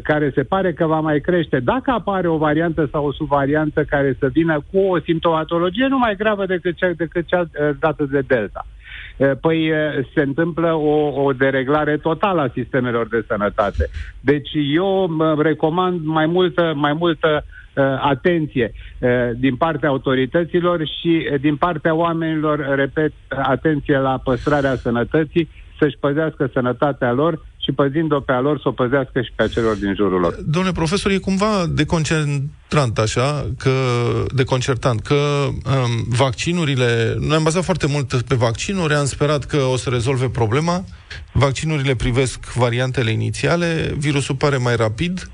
care 0.03 0.31
se 0.35 0.43
pare 0.43 0.73
că 0.73 0.87
va 0.87 1.01
mai 1.01 1.21
crește, 1.21 1.61
dacă 1.61 1.91
apare 1.91 2.29
o 2.29 2.37
variantă 2.37 2.89
sau 2.93 3.07
o 3.07 3.13
subvariantă 3.13 3.85
care 3.85 4.17
să 4.19 4.29
vină 4.33 4.65
cu 4.73 4.79
o 4.79 4.99
simptomatologie 5.01 5.87
nu 5.87 5.99
mai 5.99 6.17
gravă 6.17 6.47
decât 6.47 6.77
cea, 6.77 6.91
decât 6.97 7.27
cea 7.27 7.41
eh, 7.41 7.71
dată 7.79 8.05
de 8.11 8.21
Delta. 8.27 8.67
Eh, 9.17 9.31
păi 9.41 9.73
se 10.15 10.21
întâmplă 10.21 10.73
o, 10.73 11.23
o 11.23 11.33
dereglare 11.33 11.97
totală 11.97 12.41
a 12.41 12.51
sistemelor 12.53 13.09
de 13.09 13.25
sănătate. 13.29 13.89
Deci 14.21 14.51
eu 14.75 15.11
recomand 15.39 16.01
mai 16.05 16.27
multă, 16.27 16.73
mai 16.77 16.93
multă 16.93 17.45
uh, 17.75 17.85
atenție 18.01 18.73
uh, 18.99 19.11
din 19.37 19.57
partea 19.57 19.89
autorităților 19.89 20.87
și 20.87 21.29
uh, 21.33 21.41
din 21.41 21.57
partea 21.57 21.95
oamenilor, 21.95 22.75
repet, 22.75 23.13
atenție 23.29 23.99
la 23.99 24.21
păstrarea 24.25 24.75
sănătății, 24.75 25.49
să-și 25.79 25.99
păzească 26.01 26.51
sănătatea 26.53 27.13
lor 27.13 27.47
și 27.65 27.73
păzind-o 27.73 28.21
pe 28.21 28.33
a 28.33 28.41
lor 28.41 28.61
să 28.61 28.69
o 28.69 28.73
păzească 28.73 29.23
și 29.23 29.33
pe 29.35 29.43
a 29.43 29.49
celor 29.49 29.77
din 29.77 29.95
jurul 29.95 30.21
lor. 30.21 30.35
Domnule 30.47 30.75
profesor, 30.75 31.11
e 31.11 31.19
cumva 31.19 31.67
deconcentrant 31.69 32.99
așa, 32.99 33.47
că, 33.59 33.71
deconcertant, 34.35 35.01
că 35.01 35.15
um, 35.15 36.05
vaccinurile, 36.09 37.17
noi 37.19 37.37
am 37.37 37.43
bazat 37.43 37.65
foarte 37.65 37.87
mult 37.87 38.23
pe 38.23 38.35
vaccinuri, 38.35 38.95
am 38.95 39.05
sperat 39.05 39.45
că 39.45 39.57
o 39.57 39.77
să 39.77 39.91
rezolve 39.91 40.29
problema, 40.29 40.85
vaccinurile 41.33 41.95
privesc 41.95 42.53
variantele 42.53 43.11
inițiale, 43.11 43.95
virusul 43.99 44.35
pare 44.35 44.57
mai 44.57 44.77
rapid, 44.77 45.31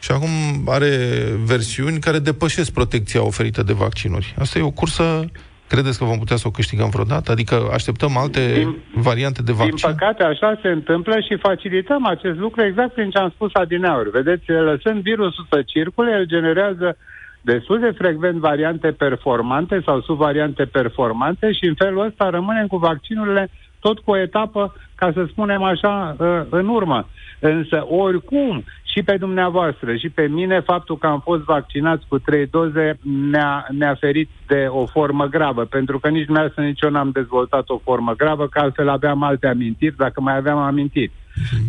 și 0.00 0.10
acum 0.10 0.30
are 0.64 1.22
versiuni 1.44 1.98
care 1.98 2.18
depășesc 2.18 2.70
protecția 2.70 3.22
oferită 3.22 3.62
de 3.62 3.72
vaccinuri. 3.72 4.34
Asta 4.38 4.58
e 4.58 4.62
o 4.62 4.70
cursă 4.70 5.30
Credeți 5.68 5.98
că 5.98 6.04
vom 6.04 6.18
putea 6.18 6.36
să 6.36 6.46
o 6.46 6.50
câștigăm 6.50 6.88
vreodată? 6.88 7.32
Adică 7.32 7.56
așteptăm 7.72 8.16
alte 8.16 8.52
din, 8.54 8.76
variante 8.94 9.42
de 9.42 9.52
vaccin? 9.52 9.74
Din 9.74 9.90
păcate, 9.90 10.22
așa 10.22 10.58
se 10.62 10.68
întâmplă 10.68 11.14
și 11.20 11.36
facilităm 11.48 12.06
acest 12.06 12.38
lucru 12.38 12.62
exact 12.62 12.92
prin 12.92 13.10
ce 13.10 13.18
am 13.18 13.30
spus 13.34 13.50
adineauri. 13.54 14.10
Vedeți, 14.10 14.50
lăsând 14.50 15.02
virusul 15.02 15.46
să 15.50 15.62
circule, 15.66 16.10
el 16.10 16.26
generează 16.26 16.96
destul 17.40 17.78
de 17.80 17.90
frecvent 17.90 18.38
variante 18.38 18.88
performante 18.90 19.82
sau 19.84 20.00
subvariante 20.00 20.64
performante 20.64 21.52
și 21.52 21.64
în 21.64 21.74
felul 21.74 22.06
ăsta 22.06 22.30
rămânem 22.30 22.66
cu 22.66 22.76
vaccinurile 22.76 23.50
tot 23.88 23.98
cu 23.98 24.10
o 24.10 24.18
etapă, 24.18 24.74
ca 24.94 25.10
să 25.12 25.26
spunem 25.30 25.62
așa, 25.62 26.16
ă, 26.20 26.46
în 26.50 26.68
urmă. 26.68 27.08
Însă, 27.40 27.86
oricum, 27.88 28.64
și 28.92 29.02
pe 29.02 29.16
dumneavoastră 29.16 29.96
și 29.96 30.08
pe 30.08 30.26
mine, 30.26 30.60
faptul 30.60 30.98
că 30.98 31.06
am 31.06 31.20
fost 31.20 31.42
vaccinați 31.42 32.06
cu 32.08 32.18
trei 32.18 32.46
doze 32.46 32.98
ne-a, 33.30 33.66
ne-a 33.70 33.94
ferit 33.94 34.28
de 34.46 34.66
o 34.68 34.86
formă 34.86 35.24
gravă, 35.26 35.64
pentru 35.64 35.98
că 35.98 36.08
nici 36.08 36.24
dumneavoastră 36.24 36.62
nici 36.62 36.80
eu 36.80 36.90
n-am 36.90 37.10
dezvoltat 37.10 37.68
o 37.68 37.78
formă 37.78 38.12
gravă, 38.16 38.46
că 38.48 38.58
altfel 38.58 38.88
aveam 38.88 39.22
alte 39.22 39.46
amintiri, 39.46 39.96
dacă 39.96 40.20
mai 40.20 40.36
aveam 40.36 40.58
amintiri. 40.58 41.12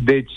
Deci 0.04 0.36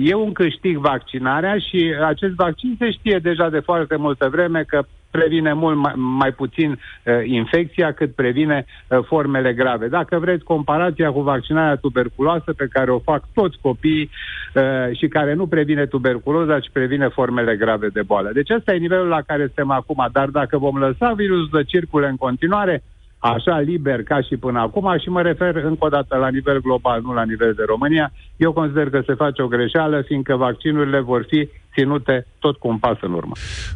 e 0.00 0.14
un 0.14 0.32
câștig 0.32 0.76
vaccinarea 0.76 1.58
și 1.58 1.94
acest 2.04 2.34
vaccin 2.34 2.76
se 2.78 2.90
știe 2.90 3.18
deja 3.22 3.48
de 3.48 3.58
foarte 3.58 3.96
multă 3.96 4.28
vreme 4.28 4.64
că 4.66 4.84
previne 5.10 5.52
mult 5.52 5.76
mai, 5.76 5.92
mai 5.96 6.32
puțin 6.32 6.70
uh, 6.70 7.14
infecția 7.24 7.92
cât 7.92 8.14
previne 8.14 8.64
uh, 8.88 8.98
formele 9.06 9.52
grave. 9.52 9.88
Dacă 9.88 10.18
vreți 10.18 10.44
comparația 10.44 11.10
cu 11.10 11.20
vaccinarea 11.20 11.76
tuberculoasă 11.76 12.52
pe 12.52 12.68
care 12.72 12.90
o 12.90 12.98
fac 12.98 13.24
toți 13.34 13.58
copiii 13.60 14.10
uh, 14.54 14.96
și 14.96 15.08
care 15.08 15.34
nu 15.34 15.46
previne 15.46 15.86
tuberculoza, 15.86 16.60
ci 16.60 16.70
previne 16.72 17.08
formele 17.08 17.56
grave 17.56 17.88
de 17.88 18.02
boală. 18.02 18.30
Deci 18.32 18.50
ăsta 18.50 18.74
e 18.74 18.78
nivelul 18.78 19.08
la 19.08 19.22
care 19.26 19.44
suntem 19.44 19.70
acum, 19.70 20.08
dar 20.12 20.28
dacă 20.28 20.58
vom 20.58 20.78
lăsa 20.78 21.12
virusul 21.12 21.48
să 21.52 21.62
circule 21.62 22.08
în 22.08 22.16
continuare, 22.16 22.82
așa 23.18 23.58
liber 23.58 24.02
ca 24.02 24.20
și 24.20 24.36
până 24.36 24.60
acum 24.60 24.98
și 25.02 25.08
mă 25.08 25.22
refer 25.22 25.54
încă 25.56 25.84
o 25.84 25.88
dată 25.88 26.16
la 26.16 26.28
nivel 26.28 26.60
global, 26.60 27.00
nu 27.02 27.12
la 27.12 27.24
nivel 27.24 27.52
de 27.54 27.62
România. 27.66 28.12
Eu 28.36 28.52
consider 28.52 28.90
că 28.90 29.02
se 29.06 29.14
face 29.14 29.42
o 29.42 29.46
greșeală, 29.46 30.02
fiindcă 30.06 30.36
vaccinurile 30.36 31.00
vor 31.00 31.26
fi 31.28 31.48
ținute 31.74 32.26
tot 32.38 32.56
cu 32.56 32.68
un 32.68 32.78
pas 32.78 32.96
în 33.00 33.12
urmă. 33.12 33.32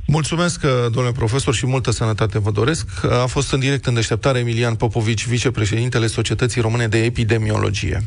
Mulțumesc, 0.06 0.66
domnule 0.92 1.14
profesor, 1.16 1.54
și 1.54 1.66
multă 1.66 1.90
sănătate 1.90 2.38
vă 2.38 2.50
doresc. 2.50 2.88
A 3.22 3.26
fost 3.26 3.52
în 3.52 3.60
direct 3.60 3.86
în 3.86 3.94
deșteptare 3.94 4.38
Emilian 4.38 4.74
Popovici, 4.74 5.26
vicepreședintele 5.26 6.06
Societății 6.06 6.60
Române 6.60 6.86
de 6.86 7.04
Epidemiologie. 7.04 7.98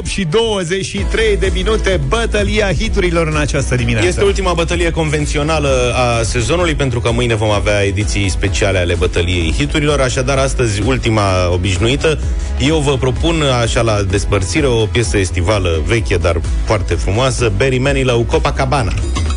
8 0.00 0.08
și 0.08 0.24
23 0.24 1.36
de 1.36 1.50
minute 1.54 2.00
Bătălia 2.08 2.72
hiturilor 2.72 3.26
în 3.26 3.36
această 3.36 3.74
dimineață. 3.74 4.06
Este 4.08 4.24
ultima 4.24 4.52
bătălie 4.52 4.90
convențională 4.90 5.94
a 5.94 6.22
sezonului 6.22 6.74
Pentru 6.74 7.00
că 7.00 7.10
mâine 7.12 7.34
vom 7.34 7.50
avea 7.50 7.84
ediții 7.84 8.28
speciale 8.28 8.78
ale 8.78 8.94
bătăliei 8.94 9.52
hiturilor. 9.56 10.00
Așadar, 10.00 10.38
astăzi, 10.38 10.82
ultima 10.82 11.52
obișnuită. 11.52 12.18
Eu 12.58 12.78
vă 12.78 12.96
propun, 12.96 13.42
așa 13.62 13.80
la 13.80 14.02
despărțire 14.02 14.66
O 14.66 14.86
piesă 14.86 15.18
estivală 15.18 15.82
veche, 15.86 16.16
dar 16.16 16.40
foarte 16.64 16.94
frumoasă 16.94 17.52
Barry 17.56 17.78
Manilow, 17.78 18.22
Copacabana. 18.22 18.92
Her 18.92 19.29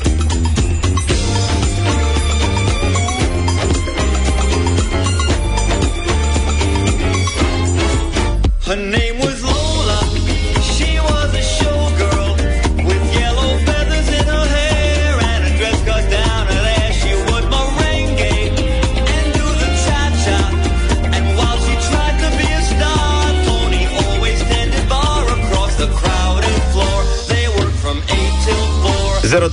0372069599 29.49 29.51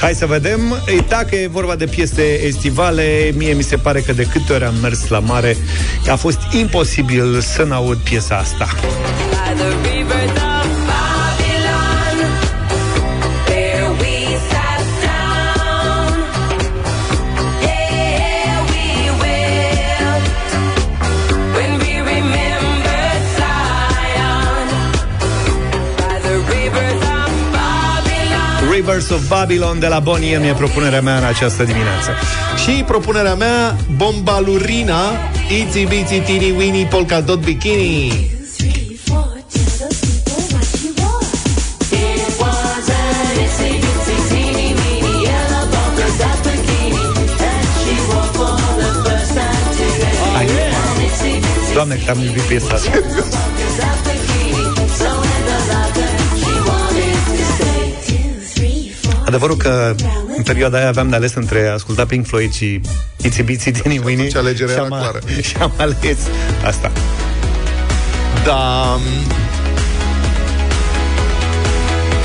Hai 0.00 0.14
să 0.14 0.26
vedem. 0.26 0.82
Ei, 0.88 1.04
Dacă 1.08 1.34
e 1.34 1.48
vorba 1.48 1.74
de 1.74 1.84
piese 1.84 2.44
estivale 2.44 3.32
Mie 3.36 3.52
mi 3.52 3.62
se 3.62 3.76
pare 3.76 4.00
că 4.00 4.12
de 4.12 4.22
câte 4.32 4.52
ori 4.52 4.64
am 4.64 4.74
mers 4.82 5.08
la 5.08 5.18
mare 5.18 5.56
A 6.08 6.16
fost 6.16 6.38
imposibil 6.60 7.40
să 7.40 7.62
n-aud 7.62 7.96
piesa 7.96 8.36
asta 8.36 8.68
Rivers 28.86 29.10
of 29.10 29.28
Babylon 29.28 29.78
de 29.80 29.86
la 29.88 29.98
Bonnie 29.98 30.38
M 30.38 30.42
e 30.42 30.52
propunerea 30.52 31.00
mea 31.00 31.18
în 31.18 31.24
această 31.24 31.64
dimineață 31.64 32.10
Și 32.64 32.82
propunerea 32.86 33.34
mea, 33.34 33.76
Bombalurina, 33.96 34.98
Itsy 35.60 35.84
Bitsy 35.84 36.20
Teeny 36.20 36.54
Weeny 36.56 36.86
Polka 36.86 37.20
Dot 37.20 37.40
Bikini. 37.40 38.06
It 38.06 38.40
was 42.40 42.88
an 42.88 43.38
itsy 43.44 43.70
bitsy 43.82 44.16
teeny 44.28 44.68
weeny 44.78 45.12
yellow 45.26 45.64
polka 45.74 46.06
dot 46.22 46.38
bikini 46.46 47.04
that 47.40 47.62
she 47.80 47.94
wore 48.08 48.30
for 48.38 48.56
the 48.80 48.90
first 49.04 49.32
time 49.38 49.66
today. 49.78 50.38
Ai, 50.38 50.46
An 50.46 51.00
itsy 51.06 51.32
bitsy 51.42 51.72
Doamne, 51.74 51.94
cât 51.94 52.08
am 52.08 52.22
iubit 52.22 52.42
piesa 52.42 52.74
asta 52.74 52.90
Adevărul 59.36 59.56
că 59.62 59.94
în 60.36 60.42
perioada 60.42 60.78
aia 60.78 60.88
aveam 60.88 61.08
de 61.08 61.14
ales 61.14 61.34
între 61.34 61.68
a 61.68 61.72
asculta 61.72 62.06
Pink 62.06 62.26
Floyd 62.26 62.52
și 62.52 62.80
Itsy 63.22 63.42
Bitsy 63.42 63.70
Teeny 63.70 64.00
Weeny 64.04 64.18
atunci 64.18 64.36
alegerea 64.36 64.74
și 64.74 64.80
era 64.80 64.82
am, 64.82 65.00
clară. 65.00 65.18
și 65.48 65.56
am 65.60 65.72
ales 65.76 66.18
asta. 66.64 66.92
Da, 68.44 68.98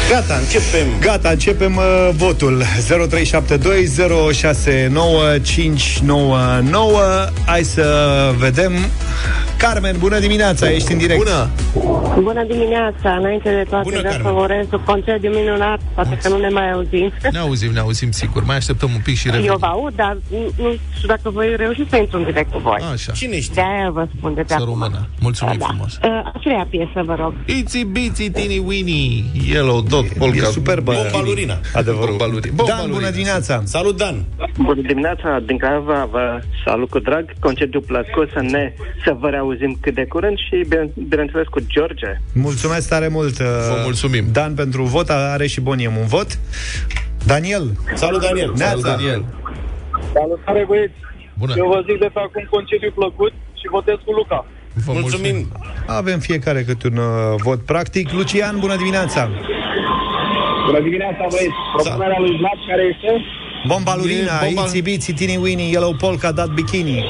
Gata, 0.10 0.36
începem. 0.36 0.88
Gata, 1.00 1.30
începem 1.30 1.76
uh, 1.76 2.10
votul. 2.16 2.64
0372069599 2.64 2.64
Hai 7.46 7.64
să 7.64 7.86
vedem 8.38 8.74
Carmen, 9.62 9.96
bună 10.00 10.20
dimineața, 10.20 10.70
ești 10.72 10.92
în 10.92 10.98
direct 10.98 11.24
bună! 11.24 11.50
Bună 12.22 12.44
dimineața! 12.44 13.10
Înainte 13.20 13.50
de 13.50 13.66
toate, 13.70 13.84
Bună, 13.84 13.98
vreau 13.98 14.12
să 14.14 14.18
Carmen. 14.22 14.34
vă 14.34 14.42
urez 14.42 14.66
un 14.72 14.80
concediu 14.86 15.30
minunat, 15.30 15.80
poate 15.96 16.18
că 16.22 16.28
nu 16.30 16.38
ne 16.38 16.48
mai 16.50 16.72
auzim. 16.72 17.12
Ne 17.32 17.38
auzim, 17.40 17.72
ne 17.72 17.80
auzim 17.80 18.12
sigur. 18.12 18.44
Mai 18.46 18.56
așteptăm 18.56 18.90
un 18.94 19.02
pic 19.04 19.16
și 19.18 19.28
Eu 19.28 19.34
revenim. 19.34 19.58
vă 19.60 19.66
aud, 19.66 19.94
dar 19.96 20.18
nu 20.32 20.38
nu 20.64 20.76
știu 20.96 21.08
dacă 21.08 21.30
voi 21.30 21.54
reuși 21.58 21.90
să 21.90 21.98
intru 21.98 22.18
în 22.18 22.24
direct 22.24 22.52
cu 22.52 22.58
voi. 22.60 22.80
Așa, 22.94 23.12
Cine 23.12 23.40
știe? 23.40 23.54
De 23.56 23.62
aia 23.62 23.90
vă 23.90 24.08
spun 24.18 24.34
de 24.34 24.42
pe 24.42 24.48
să 24.48 24.54
acum. 24.54 24.66
română. 24.66 25.08
Mulțumim 25.20 25.56
Da. 25.60 25.66
frumos. 25.66 25.94
Uh, 26.04 26.32
Aceea 26.34 26.68
piesă, 26.70 27.02
vă 27.06 27.16
rog. 27.20 27.34
Itsy 27.46 27.84
Bitsy 27.86 28.30
Teeny 28.30 28.64
Weeny 28.66 29.24
Yellow 29.50 29.82
Dot 29.82 30.08
Polka. 30.08 30.38
E 30.38 30.42
superbă 30.42 30.94
Bombalurina. 31.02 31.60
Adevărul 31.74 32.16
Bombalurina. 32.18 32.56
Dan, 32.56 32.66
Bombalurina. 32.66 32.98
bună 32.98 33.10
dimineața 33.10 33.62
Salut, 33.66 33.98
Dan! 33.98 34.16
Bună 34.58 34.82
dimineața, 34.88 35.40
din 35.46 35.58
Craiova 35.58 36.08
vă 36.12 36.40
salut 36.66 36.90
cu 36.90 37.00
drag, 37.00 37.26
concediu 37.40 37.80
plăcut 37.82 38.30
să 38.34 38.42
ne 38.42 38.74
să 39.06 39.16
vă 39.20 39.30
reauzim 39.30 39.50
cât 39.82 39.94
de 39.94 40.06
curând 40.06 40.38
și 40.38 40.66
bine- 40.68 40.92
bineînțeles 41.08 41.48
cu 41.48 41.60
George. 41.68 42.08
Mulțumesc 42.34 42.90
tare 42.90 43.08
mult 43.08 43.40
uh, 43.40 43.46
Vă 43.70 43.80
mulțumim. 43.84 44.26
Dan 44.32 44.54
pentru 44.54 44.84
vot, 44.84 45.10
are 45.10 45.48
și 45.48 45.62
Boniem 45.62 45.96
un 45.98 46.06
vot 46.06 46.40
Daniel 47.26 47.66
Salut, 47.94 48.22
Daniel! 48.22 48.52
Neața. 48.56 48.70
Salut, 48.72 48.84
Daniel. 48.84 49.26
Salutare, 50.14 50.64
băieți! 50.68 50.94
Bună. 51.38 51.54
Eu 51.58 51.68
vă 51.68 51.84
zic 51.90 52.00
de 52.00 52.10
pe 52.14 52.20
acum 52.20 52.48
concediu 52.50 52.92
plăcut 52.96 53.34
și 53.60 53.68
votez 53.72 53.96
cu 54.06 54.12
Luca. 54.12 54.46
Vă 54.86 54.92
Mulțumim! 54.94 55.38
Avem 55.86 56.20
fiecare 56.20 56.64
câte 56.64 56.88
un 56.88 56.98
uh, 56.98 57.06
vot 57.44 57.60
practic 57.66 58.12
Lucian, 58.12 58.56
bună 58.60 58.76
dimineața 58.76 59.30
Bună 60.66 60.80
dimineața, 60.82 61.26
băieți! 61.30 61.54
Propunerea 61.76 62.20
lui 62.20 62.38
Vlad 62.38 62.60
care 62.70 62.84
este? 62.94 63.10
Bomba 63.68 63.96
Lurina, 63.96 64.36
E 64.42 64.46
bomba- 64.46 64.64
Itsy 64.66 64.82
Bitsy 64.82 65.14
Teeny 65.14 65.38
Weeny 65.44 65.70
Yellow 65.72 65.94
Polka 65.94 66.32
Dot 66.32 66.52
Bikini 66.54 67.06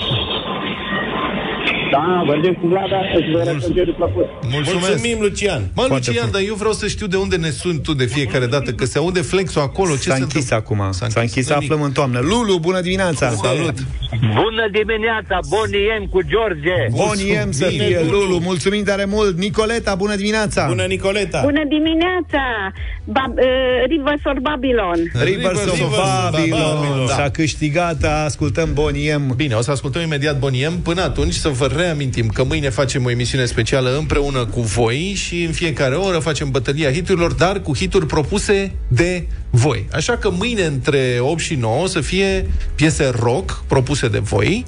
Da, 1.91 2.23
mergem 2.27 2.53
cu 2.53 2.67
Vlad 2.67 2.91
astăzi 3.01 3.23
și 3.25 3.31
vă 3.31 3.37
urez 3.37 3.61
concediu 3.63 3.93
plăcut. 3.93 4.25
Mulțumesc. 4.51 4.87
Mulțumim, 4.87 5.17
Lucian! 5.21 5.61
Mă, 5.61 5.83
Foarte 5.87 5.93
Lucian, 5.93 6.13
frumos. 6.15 6.31
dar 6.35 6.41
eu 6.51 6.55
vreau 6.55 6.73
să 6.73 6.87
știu 6.87 7.07
de 7.07 7.17
unde 7.17 7.35
ne 7.35 7.49
suni 7.49 7.79
tu 7.79 7.93
de 7.93 8.05
fiecare 8.05 8.45
dată, 8.45 8.71
că 8.71 8.85
se 8.85 8.97
aude 8.97 9.21
flexul 9.21 9.61
acolo. 9.61 9.91
Ce 9.95 10.09
S-a 10.09 10.15
se 10.15 10.21
închis 10.21 10.41
întâmplă? 10.51 10.55
acum 10.55 10.91
S-a 10.91 11.21
închis, 11.21 11.49
Nimic. 11.49 11.61
aflăm 11.63 11.81
în 11.81 11.91
toamnă 11.91 12.19
Lulu, 12.19 12.57
bună 12.59 12.81
dimineața 12.81 13.29
Salut! 13.29 13.77
Bună 14.43 14.65
dimineața, 14.71 15.39
Boniem 15.49 16.03
cu 16.13 16.19
George! 16.31 16.77
Boniem 16.91 17.51
să 17.51 17.67
Bine, 17.69 17.83
fie 17.85 17.99
Lulu. 18.03 18.17
Lulu, 18.19 18.39
mulțumim 18.39 18.83
tare 18.83 19.05
mult 19.05 19.37
Nicoleta, 19.37 19.95
bună 19.95 20.15
dimineața 20.15 20.65
Bună, 20.67 20.83
Nicoleta! 20.83 21.41
Bună 21.43 21.63
dimineața! 21.67 22.41
Ba- 23.05 23.33
uh, 23.35 23.43
Rivers 23.87 24.21
of 24.25 24.37
Babylon. 24.41 24.99
Rivers 25.23 25.65
of 25.65 25.73
Rivers 25.73 25.79
of 25.81 26.31
Babylon 26.31 26.59
Babylon, 26.59 27.05
da. 27.07 27.13
S-a 27.13 27.29
câștigat, 27.29 28.03
ascultăm 28.25 28.69
Boniem 28.73 29.33
Bine, 29.35 29.55
o 29.55 29.61
să 29.61 29.71
ascultăm 29.71 30.01
imediat 30.01 30.39
Boniem. 30.39 30.73
Până 30.83 31.01
atunci 31.01 31.33
să 31.33 31.49
vă 31.49 31.65
reamintim 31.81 32.27
că 32.27 32.43
mâine 32.43 32.69
facem 32.69 33.05
o 33.05 33.09
emisiune 33.09 33.45
specială 33.45 33.97
împreună 33.97 34.45
cu 34.45 34.61
voi 34.61 35.13
și 35.15 35.43
în 35.43 35.51
fiecare 35.51 35.95
oră 35.95 36.19
facem 36.19 36.51
bătălia 36.51 36.91
hiturilor, 36.91 37.33
dar 37.33 37.61
cu 37.61 37.75
hituri 37.75 38.05
propuse 38.05 38.71
de 38.87 39.27
voi. 39.49 39.87
Așa 39.91 40.17
că 40.17 40.29
mâine 40.29 40.63
între 40.63 41.17
8 41.19 41.39
și 41.39 41.55
9 41.55 41.83
o 41.83 41.87
să 41.87 42.01
fie 42.01 42.45
piese 42.75 43.11
rock 43.19 43.63
propuse 43.67 44.07
de 44.07 44.19
voi. 44.19 44.65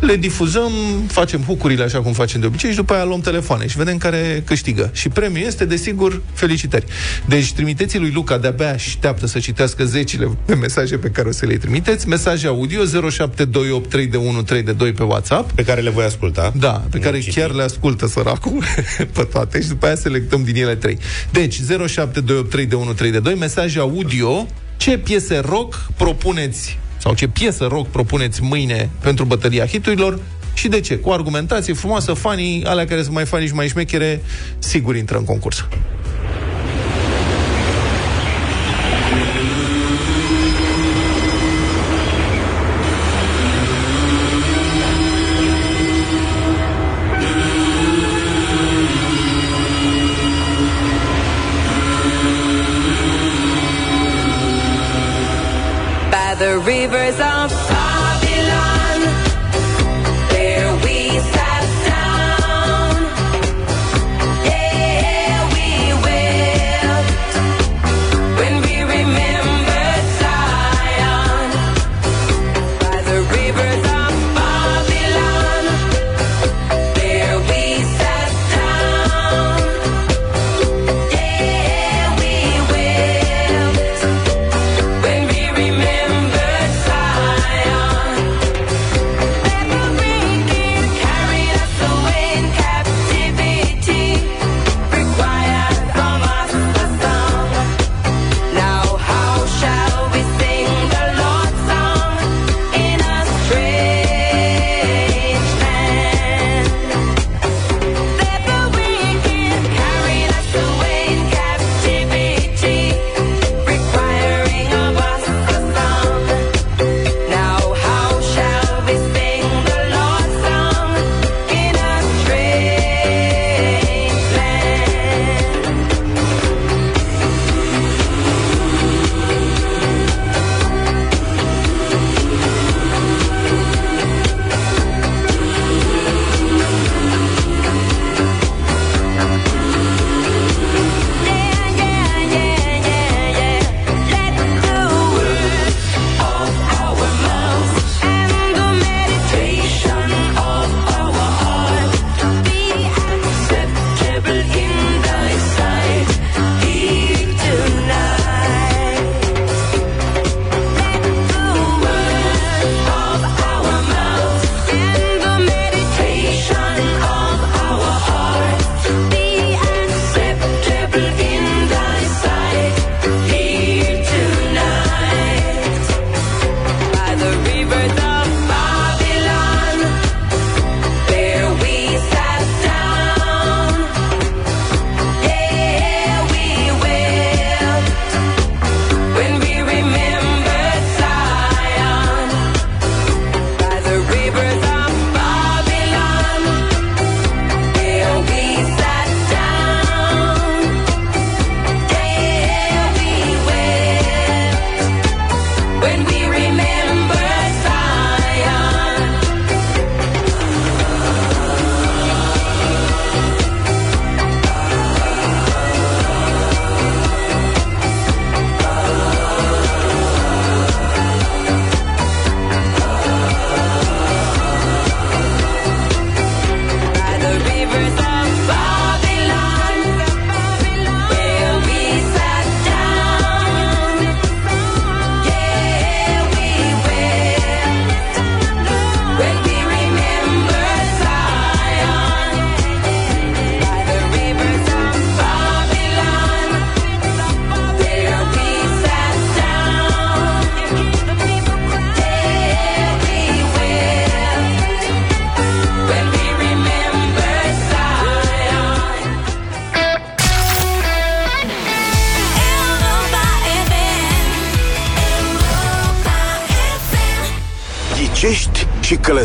Le 0.00 0.16
difuzăm, 0.16 0.72
facem 1.06 1.42
hucurile 1.42 1.82
așa 1.82 2.00
cum 2.00 2.12
facem 2.12 2.40
de 2.40 2.46
obicei 2.46 2.70
și 2.70 2.76
după 2.76 2.92
aia 2.92 3.04
luăm 3.04 3.20
telefoane 3.20 3.66
și 3.66 3.76
vedem 3.76 3.96
care 3.96 4.42
câștigă. 4.46 4.90
Și 4.92 5.08
premiul 5.08 5.46
este, 5.46 5.64
desigur, 5.64 6.22
felicitări. 6.32 6.84
Deci 7.26 7.52
trimiteți 7.52 7.98
lui 7.98 8.10
Luca, 8.10 8.38
de-abia 8.38 8.70
așteaptă 8.72 9.26
să 9.26 9.38
citească 9.38 9.84
zecile 9.84 10.30
de 10.46 10.54
mesaje 10.54 10.96
pe 10.96 11.08
care 11.08 11.28
o 11.28 11.32
să 11.32 11.46
le 11.46 11.56
trimiteți. 11.56 12.08
Mesaje 12.08 12.46
audio 12.46 12.82
07283132 12.84 14.94
pe 14.96 15.02
WhatsApp. 15.02 15.52
Pe 15.52 15.64
care 15.64 15.80
le 15.80 15.90
voi 15.90 16.04
asculta. 16.04 16.52
Da, 16.56 16.72
pe 16.90 16.96
Nu 16.96 17.02
care 17.02 17.20
citi. 17.20 17.34
chiar 17.34 17.50
le 17.50 17.62
ascultă 17.62 18.06
săracul 18.06 18.64
pe 19.14 19.22
toate 19.22 19.62
și 19.62 19.68
după 19.68 19.86
aia 19.86 19.94
selectăm 19.94 20.42
din 20.44 20.56
ele 20.56 20.74
trei. 20.74 20.98
Deci 21.30 21.60
07283132 21.60 23.38
mesaje 23.38 23.78
audio 23.78 24.46
ce 24.76 24.98
piese 24.98 25.38
rock 25.38 25.86
propuneți 25.96 26.78
sau 27.00 27.14
ce 27.14 27.28
piesă 27.28 27.66
rock 27.66 27.88
propuneți 27.88 28.42
mâine 28.42 28.90
pentru 29.00 29.24
bătălia 29.24 29.66
hiturilor 29.66 30.20
și 30.54 30.68
de 30.68 30.80
ce? 30.80 30.96
Cu 30.96 31.08
o 31.08 31.12
argumentație 31.12 31.72
frumoasă, 31.72 32.12
fanii, 32.12 32.64
alea 32.64 32.86
care 32.86 33.02
sunt 33.02 33.14
mai 33.14 33.24
fani 33.24 33.46
și 33.46 33.54
mai 33.54 33.68
șmechere, 33.68 34.22
sigur 34.58 34.96
intră 34.96 35.16
în 35.18 35.24
concurs. 35.24 35.64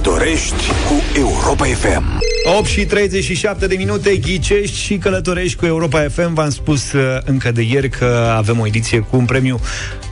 Călătorești 0.06 0.68
cu 0.88 1.20
Europa 1.20 1.66
FM. 1.66 2.20
8 2.58 2.66
și 2.66 2.86
37 2.86 3.68
de 3.68 3.76
minute 3.76 4.16
ghicești 4.16 4.78
și 4.78 4.98
călătorești 4.98 5.58
cu 5.58 5.66
Europa 5.66 6.06
FM 6.10 6.34
V-am 6.34 6.50
spus 6.50 6.92
uh, 6.92 7.02
încă 7.24 7.52
de 7.52 7.62
ieri 7.62 7.90
că 7.90 8.34
avem 8.36 8.60
o 8.60 8.66
ediție 8.66 9.00
cu 9.00 9.18
un 9.18 9.26
premiu 9.26 9.60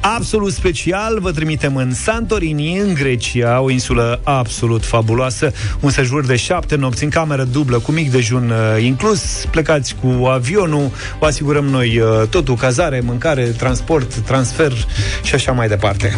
absolut 0.02 0.54
special. 0.54 1.20
Vă 1.20 1.32
trimitem 1.32 1.76
în 1.76 1.94
Santorini, 1.94 2.78
în 2.78 2.94
Grecia 2.94 3.62
O 3.62 3.70
insulă 3.70 4.20
absolut 4.24 4.86
fabuloasă. 4.86 5.52
Un 5.80 5.89
sejur 5.89 6.26
de 6.26 6.36
șapte 6.36 6.76
nopți 6.76 7.04
în 7.04 7.10
cameră 7.10 7.44
dublă 7.44 7.80
Cu 7.80 7.91
mic 7.91 8.12
dejun 8.12 8.50
uh, 8.50 8.84
inclus. 8.84 9.46
Plecați 9.52 9.96
cu 10.02 10.26
avionul 10.26 10.91
Vă 11.20 11.26
asigurăm 11.26 11.66
noi 11.66 12.00
uh, 12.00 12.28
totul, 12.30 12.56
cazare, 12.56 13.00
mâncare, 13.00 13.44
transport, 13.44 14.14
transfer 14.14 14.74
Și 15.24 15.36
așa 15.36 15.52
mai 15.52 15.68
departe 15.68 16.16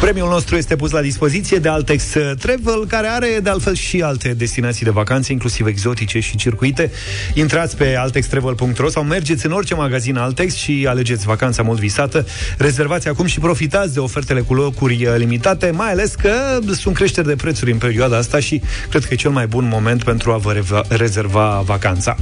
Premiul 0.00 0.28
nostru 0.28 0.56
este 0.56 0.76
pus 0.76 0.90
la 0.90 1.00
dispoziție 1.00 1.58
de 1.58 1.68
Altex 1.68 2.04
Travel, 2.38 2.86
care 2.88 3.06
are 3.06 3.38
de 3.42 3.50
altfel 3.50 3.74
și 3.74 4.02
alte 4.02 4.28
destinații 4.28 4.84
de 4.84 4.90
vacanțe, 4.90 5.32
inclusiv 5.32 5.66
exotice 5.66 6.20
și 6.20 6.36
circuite. 6.36 6.90
Intrați 7.34 7.76
pe 7.76 7.96
altextravel.ro 7.96 8.88
sau 8.88 9.02
mergeți 9.02 9.46
în 9.46 9.52
orice 9.52 9.74
magazin 9.74 10.16
Altex 10.16 10.54
și 10.54 10.86
alegeți 10.88 11.26
vacanța 11.26 11.62
mult 11.62 11.78
visată. 11.78 12.26
Rezervați 12.58 13.08
acum 13.08 13.26
și 13.26 13.38
profitați 13.38 13.94
de 13.94 14.00
ofertele 14.00 14.40
cu 14.40 14.54
locuri 14.54 15.08
limitate, 15.16 15.70
mai 15.70 15.90
ales 15.90 16.14
că 16.14 16.58
sunt 16.72 16.94
creșteri 16.94 17.26
de 17.26 17.36
prețuri 17.36 17.72
în 17.72 17.78
perioada 17.78 18.16
asta 18.16 18.40
și 18.40 18.60
cred 18.88 19.04
că 19.04 19.14
e 19.14 19.16
cel 19.16 19.30
mai 19.30 19.46
bun 19.46 19.68
moment 19.68 20.04
pentru 20.04 20.32
a 20.32 20.36
vă 20.36 20.52
reva- 20.52 20.84
rezerva 20.88 21.62
vacanța. 21.64 22.16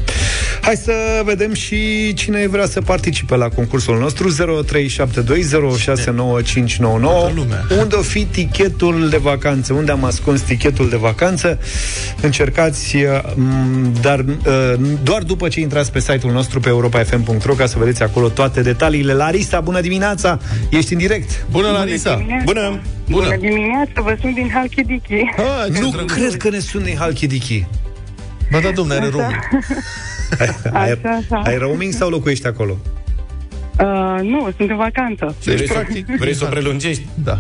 Hai 0.61 0.77
să 0.77 0.93
vedem 1.25 1.55
și 1.55 2.13
cine 2.15 2.47
vrea 2.47 2.67
să 2.67 2.81
participe 2.81 3.37
la 3.37 3.49
concursul 3.49 3.99
nostru 3.99 4.35
0372069599 4.65 7.64
Unde 7.81 7.95
o 7.97 8.03
fi 8.03 8.25
tichetul 8.25 9.09
de 9.09 9.17
vacanță? 9.17 9.73
Unde 9.73 9.91
am 9.93 10.05
ascuns 10.05 10.41
tichetul 10.41 10.89
de 10.89 10.97
vacanță? 10.97 11.59
Încercați, 12.21 12.97
uh, 12.97 13.03
m, 13.35 13.93
dar 14.01 14.19
uh, 14.19 14.75
doar 15.03 15.23
după 15.23 15.49
ce 15.49 15.61
intrați 15.61 15.93
pe 15.93 16.01
site-ul 16.01 16.33
nostru 16.33 16.61
pe 16.61 16.69
europafm.ro 16.69 17.53
ca 17.55 17.67
să 17.67 17.79
vedeți 17.79 18.03
acolo 18.03 18.29
toate 18.29 18.63
detaliile. 18.63 19.13
Larisa, 19.13 19.61
bună 19.61 19.81
dimineața! 19.81 20.39
Ești 20.71 20.93
în 20.93 20.99
direct. 20.99 21.45
Bună, 21.51 21.69
Larisa! 21.71 22.15
dimineața. 22.17 22.45
Bună! 22.45 22.81
Bună 23.11 23.37
dimineața, 23.37 24.01
vă 24.03 24.17
sunt 24.21 24.35
din 24.35 24.51
Halkidiki. 24.55 25.15
Ah, 25.37 25.75
ce 25.75 25.81
Nu 25.81 25.91
drăguț. 25.91 26.13
cred 26.13 26.37
că 26.37 26.49
ne 26.51 26.59
sunt 26.59 26.85
din 26.85 26.97
Halkidiki. 26.97 27.67
Ba 28.51 28.59
da, 28.61 28.71
domne, 28.71 28.95
are 28.95 29.09
roaming. 29.13 29.39
Ai, 30.73 30.91
Așa, 30.91 31.21
așa. 31.31 31.43
ai 31.45 31.59
roaming 31.59 31.93
sau 31.93 32.09
locuiești 32.09 32.47
acolo? 32.47 32.77
Uh, 33.81 34.21
nu, 34.23 34.49
sunt 34.57 34.71
în 34.71 34.77
vacanță. 34.77 35.37
Deci, 35.45 35.55
Vrei 35.55 35.67
să- 35.67 35.73
practic, 35.73 36.07
Vrei 36.19 36.35
să 36.35 36.45
o 36.45 36.49
prelungești? 36.49 37.03
Da. 37.15 37.39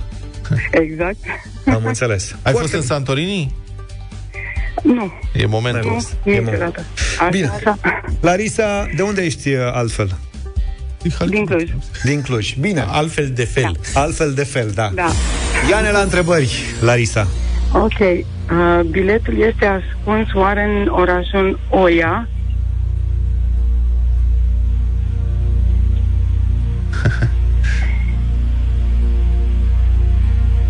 Exact. 0.71 1.17
Am 1.67 1.83
înțeles. 1.85 2.37
Ai 2.43 2.53
fost 2.53 2.73
în 2.73 2.83
Santorini? 2.83 3.55
Nu, 4.83 5.13
E 5.35 5.47
momentul 5.47 5.83
N-ai 5.87 5.97
ăsta. 5.97 6.11
fost. 6.23 6.37
E 6.37 6.39
niciodată. 6.39 6.85
Așa, 7.19 7.29
Bine. 7.31 7.51
așa. 7.57 7.79
Larisa, 8.21 8.87
de 8.97 9.03
unde 9.03 9.23
ești 9.23 9.49
uh, 9.53 9.61
altfel? 9.73 10.17
Din 11.29 11.45
Cluj. 11.45 11.71
Din 12.03 12.21
Cluj. 12.23 12.55
Bine. 12.55 12.85
Altfel 12.89 13.31
de 13.35 13.45
fel. 13.45 13.77
Altfel 13.95 14.33
de 14.33 14.45
fel, 14.45 14.71
da. 14.75 14.91
Da. 14.95 15.11
Ia-ne 15.71 15.91
la 15.91 15.99
întrebări, 15.99 16.59
Larisa. 16.81 17.27
Ok. 17.73 17.99
Uh, 18.01 18.81
biletul 18.91 19.39
este 19.41 19.65
ascuns 19.67 20.33
oare 20.35 20.63
în 20.65 20.89
orașul 20.89 21.61
Oia? 21.71 22.29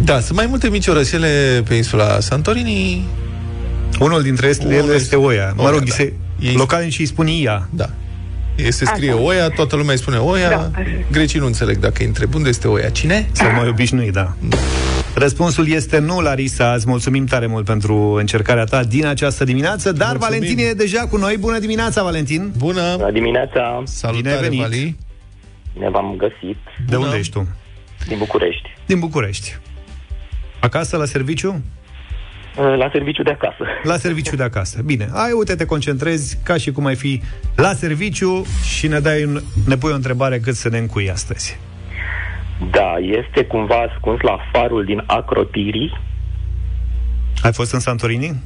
Da, 0.05 0.21
sunt 0.21 0.37
mai 0.39 0.47
multe 0.47 0.69
mici 0.69 0.87
orășele 0.87 1.63
pe 1.69 1.75
insula 1.75 2.21
Santorini. 2.21 3.05
Unul 4.01 4.23
dintre 4.23 4.47
ele 4.61 4.81
Unul 4.81 4.95
este 4.95 5.17
Oia. 5.17 5.53
Mă 5.57 5.63
Oia, 5.63 5.71
rog, 5.71 5.83
da. 5.85 5.95
se, 5.95 6.13
Ei- 6.41 6.55
localnicii 6.55 7.01
îi 7.01 7.07
spun 7.07 7.27
Ia. 7.27 7.69
Da. 7.71 7.91
E, 8.57 8.71
se 8.71 8.85
scrie 8.85 9.11
Așa. 9.11 9.21
Oia, 9.21 9.49
toată 9.49 9.77
lumea 9.77 9.93
îi 9.93 9.99
spune 9.99 10.17
Oia. 10.17 10.49
Da, 10.49 10.57
așa. 10.57 10.87
Grecii 11.11 11.39
nu 11.41 11.47
înțeleg 11.47 11.77
dacă 11.77 11.95
îi 11.99 12.07
întreb 12.07 12.35
unde 12.35 12.49
este 12.49 12.69
Oia. 12.69 12.89
Cine? 12.89 13.29
Să 13.33 13.43
mai 13.57 13.69
obișnui, 13.69 14.11
da. 14.11 14.37
Răspunsul 15.15 15.69
este 15.69 15.99
nu, 15.99 16.21
Larisa. 16.21 16.73
Îți 16.77 16.89
mulțumim 16.89 17.25
tare 17.27 17.47
mult 17.47 17.65
pentru 17.65 17.97
încercarea 18.13 18.65
ta 18.65 18.85
din 18.85 19.07
această 19.07 19.45
dimineață, 19.45 19.93
dar 19.93 20.09
Mulțumim. 20.17 20.39
Valentin 20.41 20.67
e 20.67 20.73
deja 20.73 21.01
cu 21.07 21.17
noi. 21.17 21.37
Bună 21.37 21.59
dimineața, 21.59 22.03
Valentin! 22.03 22.53
Bună! 22.59 22.95
Bună 22.97 23.11
dimineața, 23.11 23.83
Salutare, 23.85 24.23
Bine 24.23 24.35
ai 24.35 24.41
venit. 24.49 24.61
Vali! 24.61 24.97
ne 25.79 25.91
v-am 25.91 26.15
găsit 26.17 26.59
De 26.89 26.95
Bună. 26.97 27.05
unde 27.07 27.19
ești 27.19 27.33
tu? 27.33 27.47
din 28.09 28.19
București, 28.19 28.75
Din 28.87 28.99
București. 28.99 29.59
Acasă, 30.65 30.97
la 30.97 31.05
serviciu? 31.05 31.63
la 32.57 32.89
serviciu 32.93 33.23
de 33.23 33.31
acasă. 33.31 33.65
La 33.83 33.97
serviciu 33.97 34.37
de 34.37 34.43
acasă. 34.43 34.83
Bine, 34.83 35.09
ai, 35.13 35.33
uite, 35.39 35.55
te 35.55 35.65
concentrezi 35.65 36.39
ca 36.45 36.57
și 36.57 36.73
cum 36.73 36.85
ai 36.87 36.95
fi 36.95 37.23
la 37.57 37.73
serviciu 37.73 38.45
și 38.77 38.87
ne, 38.87 38.99
dai 39.01 39.25
un, 39.25 39.41
ne 39.67 39.77
pui 39.77 39.93
o 39.93 39.95
întrebare 39.95 40.39
cât 40.39 40.55
să 40.55 40.69
ne 40.69 40.79
încui 40.79 41.11
astăzi. 41.11 41.59
Da, 42.71 42.95
este 43.21 43.45
cumva 43.45 43.75
ascuns 43.91 44.21
la 44.21 44.39
farul 44.53 44.85
din 44.85 45.03
Acrotiri. 45.07 46.01
Ai 47.43 47.53
fost 47.53 47.73
în 47.73 47.81
Santorini? 47.81 48.43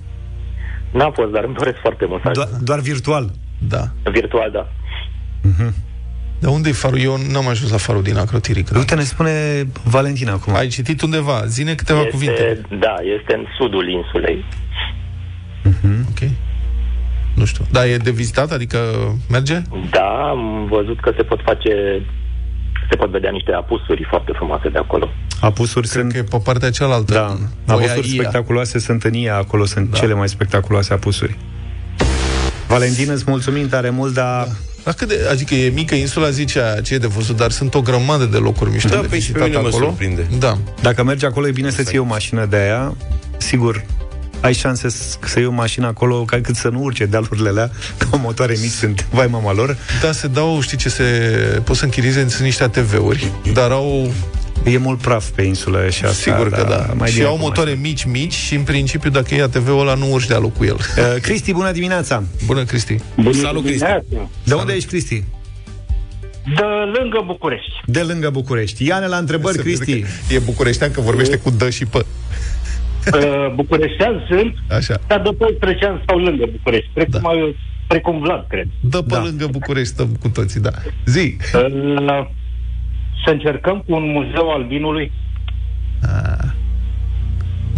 N-am 0.93 1.13
fost, 1.13 1.31
dar 1.33 1.45
îmi 1.45 1.55
doresc 1.55 1.79
foarte 1.81 2.05
mult 2.09 2.23
să 2.23 2.31
Do- 2.31 2.43
ajung. 2.47 2.63
doar 2.63 2.79
virtual. 2.81 3.31
Da. 3.69 3.83
Virtual, 4.11 4.51
da. 4.51 4.69
Dar 6.39 6.53
unde 6.53 6.69
e 6.69 6.73
farul? 6.73 7.01
Eu 7.01 7.17
n-am 7.31 7.49
ajuns 7.49 7.71
la 7.71 7.77
farul 7.77 8.03
din 8.03 8.17
Acrotiri. 8.17 8.63
cred. 8.63 8.79
Uite, 8.79 8.95
ne 8.95 9.03
spune 9.03 9.31
Valentina 9.85 10.33
acum. 10.33 10.55
Ai 10.55 10.67
citit 10.69 11.01
undeva. 11.03 11.45
Zine 11.47 11.75
câteva 11.75 12.05
cuvinte. 12.05 12.33
Este, 12.33 12.77
da, 12.81 12.95
este 13.19 13.35
în 13.35 13.45
sudul 13.59 13.89
insulei. 13.89 14.45
Ok. 16.11 16.29
Nu 17.35 17.45
știu. 17.45 17.65
Dar 17.71 17.85
e 17.87 17.97
de 17.97 18.11
vizitat? 18.11 18.51
Adică 18.53 18.79
merge? 19.31 19.63
Da, 19.91 20.29
am 20.31 20.67
văzut 20.71 21.01
că 21.01 21.13
se 21.17 21.23
pot 21.23 21.41
face 21.45 22.03
se 22.91 22.97
pot 22.97 23.11
vedea 23.11 23.31
niște 23.31 23.53
apusuri 23.53 24.07
foarte 24.09 24.33
frumoase 24.35 24.69
de 24.69 24.79
acolo. 24.79 25.09
Apusuri 25.41 25.89
Cred 25.89 26.01
sunt... 26.01 26.13
că 26.13 26.19
e 26.19 26.23
pe 26.23 26.41
partea 26.45 26.71
cealaltă. 26.71 27.13
Da, 27.13 27.27
în 27.27 27.75
Oia 27.81 27.91
apusuri 27.93 28.15
Ia. 28.17 28.21
spectaculoase 28.23 28.79
sunt 28.79 29.03
în 29.05 29.13
Ia, 29.15 29.37
acolo 29.37 29.65
sunt 29.65 29.91
Da. 29.91 29.99
cele 29.99 30.15
mai 30.15 30.29
spectaculoase 30.29 30.93
apusuri. 30.93 31.37
Valentin, 32.69 33.11
îți 33.11 33.25
mulțumim 33.27 33.69
tare 33.69 33.91
mult, 33.91 34.15
dar 34.15 34.47
Dar 34.89 34.97
cât 34.97 35.09
de, 35.09 35.27
adică 35.31 35.55
e 35.55 35.69
mică 35.69 35.95
insula, 35.95 36.31
zice 36.31 36.81
ce 36.83 36.95
e 36.95 36.99
de 36.99 37.07
văzut, 37.07 37.37
dar 37.37 37.51
sunt 37.51 37.75
o 37.75 37.81
grămadă 37.81 38.25
de 38.25 38.37
locuri 38.37 38.71
mișto 38.71 38.89
Da, 38.89 39.01
de 39.01 39.07
păi 39.07 39.21
și 39.21 39.33
pe 39.33 39.39
vizitat 39.39 39.49
mine 39.49 39.61
mă 39.61 39.67
acolo. 39.69 39.85
surprinde. 39.87 40.27
Da. 40.39 40.59
dacă 40.83 41.03
mergi 41.03 41.25
acolo, 41.25 41.47
e 41.49 41.51
bine 41.51 41.71
să-ți 41.71 41.93
iei 41.93 42.01
o 42.03 42.05
mașină 42.05 42.47
de 42.47 42.57
aia. 42.57 42.95
Sigur, 43.37 43.85
ai 44.41 44.53
șanse 44.53 44.89
s- 44.89 45.19
să 45.27 45.39
iei 45.39 45.49
o 45.49 45.51
mașină 45.51 45.87
acolo 45.87 46.25
ca 46.25 46.41
cât 46.41 46.57
să 46.57 46.69
nu 46.69 46.83
urce 46.83 47.05
dealurile 47.05 47.49
alea, 47.49 47.71
că 47.97 48.07
motoare 48.17 48.57
mici 48.61 48.71
sunt, 48.71 49.07
vai 49.11 49.27
mama 49.27 49.53
lor. 49.53 49.77
Da, 50.03 50.13
se 50.13 50.27
dau, 50.27 50.61
știi 50.61 50.77
ce 50.77 50.89
se... 50.89 51.05
Poți 51.65 51.79
să 51.79 51.85
închirieze, 51.85 52.21
sunt 52.29 52.43
niște 52.43 52.63
ATV-uri, 52.63 53.33
dar 53.53 53.71
au... 53.71 54.13
E 54.65 54.79
mult 54.79 54.99
praf 55.01 55.29
pe 55.29 55.43
insulă 55.43 55.89
și 55.89 56.05
asta. 56.05 56.31
Sigur 56.31 56.49
că 56.51 56.67
da. 56.69 56.93
Mai 56.97 57.09
și 57.09 57.15
bine 57.15 57.27
au 57.27 57.35
cu 57.35 57.41
motoare 57.41 57.79
mici, 57.81 58.05
mici 58.05 58.33
și 58.33 58.55
în 58.55 58.63
principiu 58.63 59.11
dacă 59.11 59.35
e 59.35 59.43
ATV-ul 59.43 59.81
ăla 59.81 59.95
nu 59.95 60.13
urci 60.13 60.27
dealul 60.27 60.49
cu 60.51 60.65
el. 60.65 60.75
mașină. 60.77 61.15
Uh, 61.15 61.21
Cristi, 61.21 61.53
bună 61.53 61.73
dimineața! 61.73 62.23
Bună, 62.47 62.65
Cristi. 62.65 62.97
Bună 63.17 63.33
Salut, 63.33 63.63
Cristi. 63.65 63.79
dimineața. 63.85 64.31
De 64.45 64.55
unde 64.55 64.73
ești, 64.73 64.89
Cristi? 64.89 65.25
De 66.57 66.63
lângă 66.99 67.23
București. 67.27 67.71
De 67.87 68.01
lângă 68.01 68.31
București. 68.31 68.87
Ia-ne 68.87 69.07
la 69.07 69.17
întrebări, 69.17 69.57
Se 69.57 69.63
vede 69.63 69.77
Cristi. 69.77 70.01
că 70.29 70.35
E 70.35 70.39
bucureștean 70.39 70.91
că 70.91 71.01
vorbește 71.01 71.37
cu 71.37 71.51
dă 71.51 71.71
și 71.71 71.85
pă. 71.87 72.05
Uh, 73.15 73.55
Bucureștean 73.55 74.27
sunt, 74.31 74.55
Așa. 74.71 75.01
dar 75.07 75.21
de 75.23 75.31
12 75.39 75.85
ani 75.87 76.01
stau 76.03 76.19
lângă 76.19 76.45
București. 76.53 76.91
Precum, 76.95 77.21
Da. 77.23 77.29
da. 77.29 77.51
precum 77.87 78.21
Vlad, 78.21 78.45
cred. 78.49 78.67
Dă 78.81 78.99
pe 78.99 79.05
Da. 79.09 79.23
lângă 79.23 79.47
București, 79.51 79.93
stăm 79.93 80.17
cu 80.21 80.29
toții, 80.29 80.61
da. 80.61 80.71
Zi. 81.07 81.37
Uh, 81.55 82.27
să 83.25 83.31
încercăm 83.31 83.85
cu 83.87 83.95
un 83.95 84.11
muzeu 84.11 84.51
al 84.51 84.67
vinului. 84.67 85.13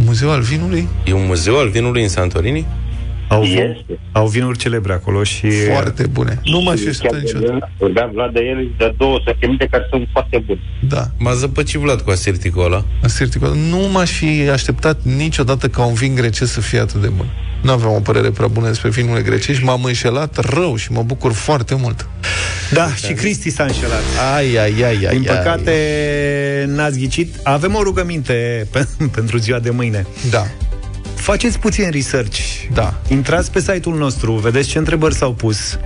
Muzeul 0.04 0.32
al 0.32 0.40
vinului? 0.40 0.88
E 1.04 1.12
un 1.12 1.26
muzeu 1.26 1.58
al 1.58 1.68
vinului 1.68 2.02
în 2.02 2.08
Santorini? 2.08 2.66
Au, 3.30 3.42
Este. 3.42 3.98
au 4.12 4.26
vinuri 4.26 4.58
celebre 4.58 4.92
acolo 4.92 5.22
și... 5.24 5.50
Foarte 5.50 6.06
bune. 6.06 6.40
Nu 6.44 6.60
m-aș 6.60 6.78
fi 6.78 6.84
Chiar 6.84 6.92
așteptat 6.92 7.20
niciodată. 7.20 7.70
Vorbea 7.78 8.10
Vlad 8.12 8.32
de 8.32 8.40
el 8.40 8.70
de 8.78 8.94
două 8.98 9.20
săptămâni 9.24 9.58
care 9.70 9.86
sunt 9.90 10.08
foarte 10.12 10.42
bune. 10.46 10.60
Da. 10.88 11.06
M-a 11.18 11.32
zăpăcit 11.32 11.80
Vlad 11.80 12.00
cu 12.00 12.10
aserticul 12.10 12.64
ăla. 12.64 12.84
Aserticul. 13.02 13.56
Nu 13.68 13.88
m-aș 13.92 14.10
fi 14.10 14.48
așteptat 14.52 15.02
niciodată 15.02 15.68
ca 15.68 15.84
un 15.84 15.94
vin 15.94 16.14
grecesc 16.14 16.52
să 16.52 16.60
fie 16.60 16.78
atât 16.78 17.00
de 17.00 17.08
bun. 17.08 17.26
Nu 17.62 17.70
aveam 17.70 17.92
o 17.92 18.00
părere 18.00 18.30
prea 18.30 18.46
bună 18.46 18.66
despre 18.66 18.88
vinurile 18.88 19.22
grecești, 19.22 19.64
m-am 19.64 19.84
înșelat 19.84 20.36
rău 20.54 20.76
și 20.76 20.92
mă 20.92 21.02
bucur 21.02 21.32
foarte 21.32 21.74
mult. 21.74 22.08
Da, 22.72 22.94
și 22.94 23.12
Cristi 23.12 23.50
s-a 23.50 23.62
înșelat. 23.64 24.02
Ai, 24.34 24.56
ai, 24.56 24.82
ai, 24.82 25.04
ai, 25.06 25.18
Din 25.18 25.30
ai. 25.30 25.36
păcate 25.36 25.74
n-ați 26.66 26.98
ghicit. 26.98 27.34
Avem 27.42 27.74
o 27.74 27.82
rugăminte 27.82 28.66
pe, 28.72 28.86
pentru 29.16 29.36
ziua 29.36 29.58
de 29.58 29.70
mâine. 29.70 30.06
Da, 30.30 30.46
Faceți 31.30 31.58
puțin 31.58 31.90
research. 31.90 32.38
da. 32.72 32.94
Intrați 33.08 33.50
pe 33.50 33.60
site-ul 33.60 33.96
nostru, 33.96 34.32
vedeți 34.32 34.68
ce 34.68 34.78
întrebări 34.78 35.14
s-au 35.14 35.32
pus, 35.32 35.78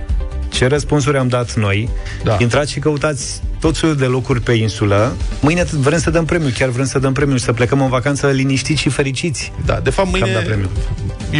ce 0.49 0.67
răspunsuri 0.67 1.17
am 1.17 1.27
dat 1.27 1.53
noi. 1.55 1.89
Da. 2.23 2.37
Intrați 2.39 2.71
și 2.71 2.79
căutați 2.79 3.41
tot 3.59 3.75
soiul 3.75 3.95
de 3.95 4.05
locuri 4.05 4.41
pe 4.41 4.51
insulă. 4.53 5.15
Mâine 5.39 5.63
t- 5.63 5.69
vrem 5.69 5.99
să 5.99 6.09
dăm 6.09 6.25
premiu, 6.25 6.49
chiar 6.57 6.69
vrem 6.69 6.85
să 6.85 6.99
dăm 6.99 7.13
premiu 7.13 7.37
și 7.37 7.43
să 7.43 7.53
plecăm 7.53 7.81
în 7.81 7.89
vacanță 7.89 8.27
liniștiți 8.27 8.81
și 8.81 8.89
fericiți. 8.89 9.51
Da, 9.65 9.79
de 9.83 9.89
fapt 9.89 10.11
Că 10.11 10.23
am 10.23 10.29
dat 10.33 10.41
mâine 10.41 10.47
premiu. 10.47 10.69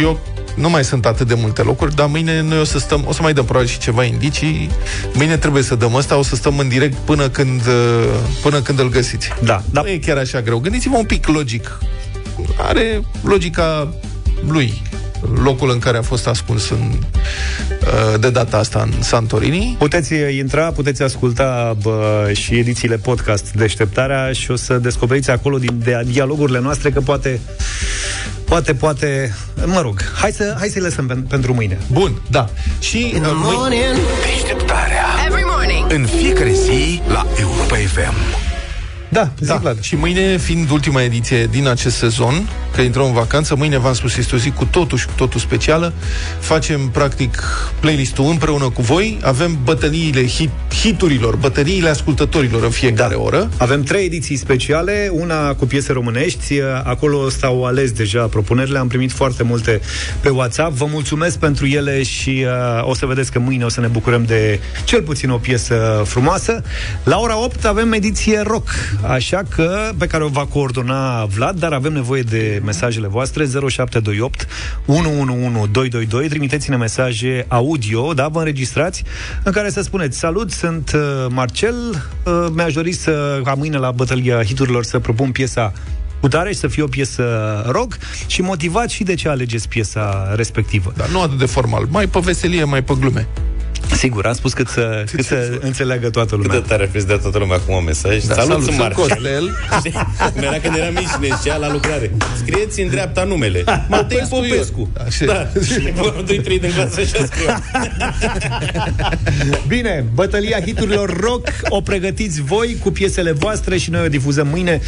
eu 0.08 0.20
nu 0.56 0.70
mai 0.70 0.84
sunt 0.84 1.06
atât 1.06 1.26
de 1.26 1.34
multe 1.34 1.62
locuri, 1.62 1.94
dar 1.94 2.06
mâine 2.06 2.40
noi 2.40 2.58
o 2.60 2.64
să 2.64 2.78
stăm, 2.78 3.04
o 3.06 3.12
să 3.12 3.22
mai 3.22 3.32
dăm 3.32 3.44
probabil 3.44 3.68
și 3.68 3.78
ceva 3.78 4.04
indicii. 4.04 4.70
Mâine 5.12 5.36
trebuie 5.36 5.62
să 5.62 5.74
dăm 5.74 5.94
asta, 5.96 6.16
o 6.16 6.22
să 6.22 6.36
stăm 6.36 6.58
în 6.58 6.68
direct 6.68 6.96
până 6.96 7.28
când, 7.28 7.60
uh, 7.66 8.04
până 8.42 8.60
când 8.60 8.78
îl 8.78 8.88
găsiți. 8.88 9.28
Da, 9.42 9.62
da. 9.70 9.80
Nu 9.80 9.88
e 9.88 9.98
chiar 9.98 10.16
așa 10.16 10.40
greu. 10.40 10.58
Gândiți-vă 10.58 10.96
un 10.96 11.04
pic 11.04 11.26
logic. 11.26 11.78
Are 12.58 13.02
logica 13.22 13.94
lui 14.48 14.82
locul 15.42 15.70
în 15.70 15.78
care 15.78 15.98
a 15.98 16.02
fost 16.02 16.26
ascuns 16.26 16.68
în, 16.70 16.78
uh, 16.80 18.20
de 18.20 18.30
data 18.30 18.56
asta 18.56 18.88
în 18.92 19.02
Santorini. 19.02 19.76
Puteți 19.78 20.12
intra, 20.38 20.70
puteți 20.70 21.02
asculta 21.02 21.76
bă, 21.82 22.30
și 22.32 22.54
edițiile 22.58 22.96
podcast 22.96 23.52
Deșteptarea 23.52 24.32
și 24.32 24.50
o 24.50 24.56
să 24.56 24.74
descoperiți 24.78 25.30
acolo 25.30 25.58
din 25.58 25.80
de- 25.84 26.02
dialogurile 26.06 26.60
noastre 26.60 26.90
că 26.90 27.00
poate, 27.00 27.40
poate, 28.44 28.74
poate, 28.74 29.34
mă 29.64 29.80
rog, 29.80 30.02
hai, 30.20 30.32
să, 30.32 30.54
hai 30.58 30.68
să-i 30.68 30.82
lăsăm 30.82 31.06
pen, 31.06 31.22
pentru 31.22 31.54
mâine. 31.54 31.78
Bun, 31.92 32.20
da. 32.30 32.48
Și 32.80 33.12
uh, 33.14 33.20
mâine, 33.34 33.84
Deșteptarea 34.26 35.04
Every 35.26 35.44
morning. 35.46 35.92
În 35.92 36.06
fiecare 36.18 36.52
zi 36.52 37.00
la 37.08 37.26
Europa 37.40 37.76
FM 37.76 38.45
Da, 39.16 39.30
zi, 39.40 39.46
da. 39.46 39.56
Vlad. 39.56 39.80
Și 39.80 39.96
mâine, 39.96 40.36
fiind 40.36 40.70
ultima 40.70 41.02
ediție 41.02 41.46
din 41.46 41.68
acest 41.68 41.96
sezon, 41.96 42.48
că 42.74 42.80
intrăm 42.80 43.04
în 43.04 43.12
vacanță, 43.12 43.56
mâine 43.56 43.78
v-am 43.78 43.94
spus, 43.94 44.16
este 44.16 44.34
o 44.34 44.38
zi 44.38 44.50
cu 44.50 44.64
totul 44.64 44.98
și 44.98 45.06
cu 45.06 45.12
totul 45.16 45.40
specială. 45.40 45.92
Facem, 46.38 46.88
practic, 46.88 47.42
playlist-ul 47.80 48.30
împreună 48.30 48.68
cu 48.68 48.82
voi. 48.82 49.18
Avem 49.22 49.58
bătăliile 49.64 50.26
hit, 50.26 50.50
hiturilor, 50.80 51.36
bătăliile 51.36 51.88
ascultătorilor 51.88 52.62
în 52.62 52.70
fiecare 52.70 53.14
da. 53.14 53.20
oră. 53.20 53.50
Avem 53.56 53.82
trei 53.82 54.04
ediții 54.04 54.36
speciale, 54.36 55.08
una 55.12 55.54
cu 55.54 55.66
piese 55.66 55.92
românești, 55.92 56.54
acolo 56.84 57.28
stau 57.28 57.64
ales 57.64 57.92
deja 57.92 58.26
propunerile, 58.26 58.78
am 58.78 58.88
primit 58.88 59.12
foarte 59.12 59.42
multe 59.42 59.80
pe 60.20 60.28
WhatsApp, 60.28 60.76
vă 60.76 60.86
mulțumesc 60.90 61.38
pentru 61.38 61.66
ele 61.66 62.02
și 62.02 62.44
uh, 62.46 62.88
o 62.88 62.94
să 62.94 63.06
vedeți 63.06 63.32
că 63.32 63.38
mâine 63.38 63.64
o 63.64 63.68
să 63.68 63.80
ne 63.80 63.86
bucurăm 63.86 64.24
de 64.24 64.60
cel 64.84 65.02
puțin 65.02 65.30
o 65.30 65.36
piesă 65.36 66.02
frumoasă. 66.06 66.62
La 67.04 67.18
ora 67.18 67.42
8 67.44 67.64
avem 67.64 67.92
ediție 67.92 68.40
rock, 68.40 68.68
așa 69.08 69.42
că 69.48 69.90
pe 69.98 70.06
care 70.06 70.24
o 70.24 70.28
va 70.28 70.44
coordona 70.44 71.24
Vlad, 71.24 71.58
dar 71.58 71.72
avem 71.72 71.92
nevoie 71.92 72.22
de 72.22 72.60
mesajele 72.64 73.06
voastre 73.06 73.44
0728 73.44 74.46
111222, 74.86 76.28
trimiteți-ne 76.28 76.76
mesaje 76.76 77.44
audio, 77.48 78.12
da, 78.12 78.28
vă 78.28 78.38
înregistrați, 78.38 79.04
în 79.44 79.52
care 79.52 79.70
să 79.70 79.82
spuneți 79.82 80.18
salut, 80.18 80.50
sunt 80.50 80.92
uh, 80.94 81.26
Marcel, 81.28 81.74
uh, 82.24 82.46
mi-aș 82.52 82.72
dori 82.72 82.92
să 82.92 83.40
ca 83.44 83.54
mâine 83.54 83.76
la 83.76 83.90
bătălia 83.90 84.42
hiturilor 84.42 84.84
să 84.84 84.98
propun 84.98 85.30
piesa 85.30 85.72
cu 86.20 86.28
tare 86.28 86.52
și 86.52 86.58
să 86.58 86.68
fie 86.68 86.82
o 86.82 86.86
piesă 86.86 87.24
rock 87.68 87.98
și 88.26 88.42
motivați 88.42 88.94
și 88.94 89.04
de 89.04 89.14
ce 89.14 89.28
alegeți 89.28 89.68
piesa 89.68 90.32
respectivă. 90.34 90.92
Dar 90.96 91.08
nu 91.08 91.22
atât 91.22 91.38
de 91.38 91.46
formal, 91.46 91.86
mai 91.90 92.06
pe 92.06 92.18
veselie, 92.22 92.64
mai 92.64 92.82
pe 92.82 92.94
glume. 92.98 93.28
Sigur, 93.96 94.26
am 94.26 94.32
spus 94.32 94.52
cât 94.52 94.68
să, 94.68 95.04
cât 95.12 95.24
să 95.24 95.58
înțeleagă 95.60 96.10
toată 96.10 96.34
Cât 96.34 96.44
lumea. 96.44 96.60
de 96.60 96.66
tare 96.68 96.82
ar 96.82 96.88
fi 96.92 97.00
să 97.00 97.06
dea 97.06 97.16
toată 97.16 97.38
lumea 97.38 97.56
acum 97.56 97.74
un 97.74 97.84
mesaj. 97.84 98.24
Da, 98.24 98.34
salut, 98.34 98.48
salut, 98.48 98.64
sunt 98.64 98.74
sunt 98.74 98.78
Marcel. 98.78 99.04
Costel. 99.04 99.56
Era 100.44 100.58
când 100.58 100.76
eram 100.76 100.92
mici 100.94 101.02
și 101.08 101.16
ne 101.20 101.28
zicea 101.40 101.56
la 101.56 101.72
lucrare. 101.72 102.10
Scrieți 102.38 102.80
în 102.80 102.88
dreapta 102.88 103.24
numele. 103.24 103.64
Matei 103.88 104.26
Popescu. 104.28 104.90
Așa. 105.06 105.24
Da. 105.24 105.48
Și 105.64 105.92
vă 105.96 106.22
2 106.26 106.40
3 106.40 106.58
din 106.58 106.72
clasă 106.72 107.00
așa 107.00 107.24
scriu. 107.24 107.46
Bine, 109.66 110.04
bătălia 110.14 110.60
hiturilor 110.60 111.20
rock 111.20 111.48
o 111.68 111.80
pregătiți 111.80 112.42
voi 112.42 112.76
cu 112.82 112.90
piesele 112.90 113.32
voastre 113.32 113.76
și 113.76 113.90
noi 113.90 114.04
o 114.04 114.08
difuzăm 114.08 114.46
mâine 114.46 114.80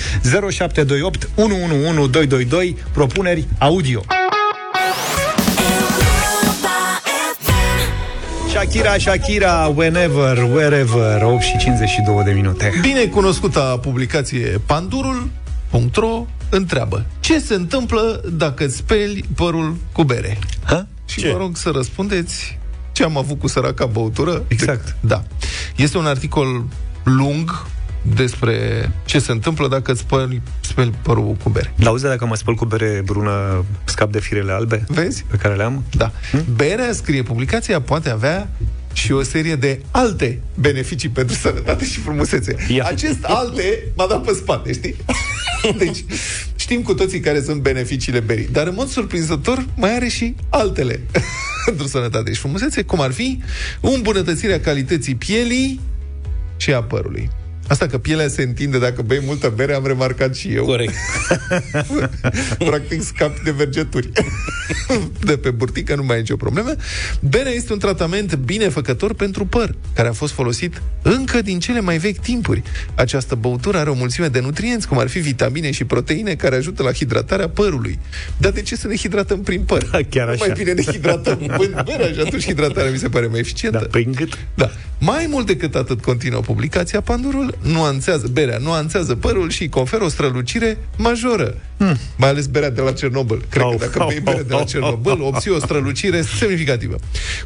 0728 0.51 1.29
111222 1.35 2.77
propuneri 2.93 3.47
audio. 3.59 4.05
Shakira, 8.59 8.99
Shakira, 8.99 9.73
whenever, 9.75 10.43
wherever 10.43 11.23
8 11.23 11.43
și 11.43 11.57
52 11.59 12.23
de 12.25 12.33
minute 12.33 12.73
Bine 12.81 13.07
cunoscuta 13.07 13.79
publicație 13.79 14.61
Pandurul.ro 14.67 16.27
întreabă 16.51 17.07
Ce 17.21 17.39
se 17.39 17.55
întâmplă 17.55 18.25
dacă 18.33 18.65
îți 18.65 18.77
speli 18.77 19.25
părul 19.35 19.77
cu 19.93 20.05
bere? 20.05 20.39
Ha? 20.65 20.87
Și 21.05 21.21
Ce? 21.21 21.31
vă 21.31 21.39
rog 21.39 21.57
să 21.57 21.71
răspundeți 21.71 22.59
ce 22.93 23.03
am 23.03 23.17
avut 23.17 23.39
cu 23.39 23.47
săraca 23.47 23.87
băutură. 23.87 24.45
Exact. 24.49 24.97
Da. 25.01 25.23
Este 25.77 25.99
un 25.99 26.07
articol 26.07 26.65
lung 27.05 27.67
despre 28.15 28.91
ce 29.05 29.19
se 29.19 29.33
întâmplă 29.33 29.69
dacă 29.69 29.93
îți 29.93 30.01
speli, 30.01 30.43
speli 30.61 30.93
părul 31.03 31.37
cu 31.43 31.49
bere. 31.49 31.73
L-auzi 31.77 32.03
dacă 32.03 32.27
mă 32.27 32.37
spăl 32.37 32.55
cu 32.55 32.65
bere 32.65 33.03
brună 33.05 33.65
scap 33.85 34.13
de 34.13 34.21
firele 34.21 34.53
albe 34.53 34.85
Vezi? 34.89 35.25
pe 35.31 35.37
care 35.37 35.55
le 35.55 35.63
am? 35.63 35.85
Da. 35.97 36.13
Berea, 36.57 36.93
scrie 36.93 37.23
publicația, 37.23 37.81
poate 37.81 38.11
avea 38.11 38.49
și 38.93 39.13
o 39.13 39.23
serie 39.23 39.55
de 39.55 39.81
alte 39.91 40.41
beneficii 40.55 41.09
pentru 41.09 41.37
sănătate 41.37 41.85
și 41.85 42.01
frumusețe. 42.01 42.57
Ia. 42.69 42.85
Acest 42.87 43.25
alte 43.25 43.85
m-a 43.97 44.07
dat 44.07 44.25
pe 44.25 44.33
spate, 44.33 44.73
știi? 44.73 44.97
Deci, 45.79 46.05
știm 46.57 46.83
cu 46.83 46.95
toții 46.95 47.21
care 47.21 47.43
sunt 47.43 47.61
beneficiile 47.61 48.21
berii, 48.21 48.49
dar 48.53 48.67
în 48.67 48.75
mod 48.75 48.89
surprinzător 48.89 49.67
mai 49.77 49.95
are 49.95 50.09
și 50.09 50.35
altele 50.49 51.01
pentru 51.67 51.87
sănătate 51.87 52.33
și 52.33 52.41
frumusețe, 52.41 52.83
cum 52.83 53.01
ar 53.01 53.13
fi 53.13 53.41
îmbunătățirea 53.81 54.61
calității 54.61 55.15
pielii 55.15 55.81
și 56.57 56.73
a 56.73 56.83
părului. 56.83 57.31
Asta 57.69 57.87
că 57.87 57.99
pielea 57.99 58.29
se 58.29 58.43
întinde 58.43 58.79
dacă 58.79 59.03
bei 59.03 59.23
multă 59.25 59.53
bere, 59.57 59.75
am 59.75 59.87
remarcat 59.87 60.35
și 60.35 60.55
eu. 60.55 60.65
Corect. 60.65 60.95
Practic 62.69 63.03
scapi 63.03 63.43
de 63.45 63.51
vergeturi. 63.51 64.11
de 65.29 65.37
pe 65.37 65.51
burtică 65.51 65.95
nu 65.95 66.05
mai 66.05 66.17
e 66.17 66.21
nicio 66.21 66.37
problemă. 66.37 66.75
Berea 67.21 67.53
este 67.53 67.73
un 67.73 67.79
tratament 67.79 68.35
binefăcător 68.35 69.15
pentru 69.15 69.47
păr, 69.47 69.75
care 69.95 70.09
a 70.09 70.13
fost 70.13 70.33
folosit 70.33 70.83
încă 71.03 71.43
din 71.43 71.59
cele 71.59 71.81
mai 71.81 71.99
vechi 71.99 72.21
timpuri. 72.21 72.63
Această 72.95 73.35
băutură 73.35 73.79
are 73.79 73.91
o 73.91 73.95
mulțime 73.95 74.29
de 74.29 74.41
nutrienți, 74.41 74.89
cum 74.89 74.99
ar 74.99 75.09
fi 75.09 75.19
vitamine 75.19 75.71
și 75.71 75.85
proteine, 75.85 76.35
care 76.35 76.57
ajută 76.57 76.83
la 76.83 76.93
hidratarea 76.93 77.49
părului. 77.49 77.99
Dar 78.37 78.53
de 78.53 78.63
ce 78.63 78.77
să 78.77 78.87
ne 78.87 78.97
hidratăm 78.97 79.41
prin 79.41 79.61
păr? 79.61 79.85
Da, 79.91 79.99
chiar 80.11 80.27
Nu 80.27 80.33
așa. 80.33 80.45
Mai 80.47 80.55
bine 80.57 80.73
ne 80.73 80.83
hidratăm 80.83 81.39
în 81.41 81.83
berea 81.85 82.13
și 82.13 82.21
atunci 82.21 82.45
hidratarea 82.45 82.91
mi 82.91 82.99
se 82.99 83.09
pare 83.09 83.27
mai 83.27 83.39
eficientă. 83.39 83.79
Da, 83.79 83.87
prin 83.91 84.13
gât 84.13 84.39
Da. 84.55 84.71
Mai 85.01 85.27
mult 85.29 85.47
decât 85.47 85.75
atât, 85.75 86.01
continuă 86.01 86.41
publicația, 86.41 87.01
pandurul 87.01 87.58
nuanțează, 87.63 88.29
berea 88.33 88.59
nuanțează 88.59 89.15
părul 89.15 89.51
și 89.51 89.63
îi 89.63 89.69
conferă 89.69 90.05
o 90.05 90.09
strălucire 90.09 90.79
majoră. 90.97 91.55
Hmm. 91.79 91.97
Mai 92.17 92.29
ales 92.29 92.47
berea 92.47 92.71
de 92.71 92.81
la 92.81 92.93
Cernobâl. 92.93 93.45
Cred 93.49 93.63
Au, 93.63 93.71
că 93.71 93.77
dacă 93.77 94.01
au, 94.01 94.09
bei 94.09 94.21
berea 94.21 94.43
de 94.43 94.53
la 94.53 94.59
au, 94.59 94.65
Cernobâl, 94.65 95.21
obții 95.23 95.51
o 95.51 95.59
strălucire 95.59 96.23
semnificativă. 96.39 96.97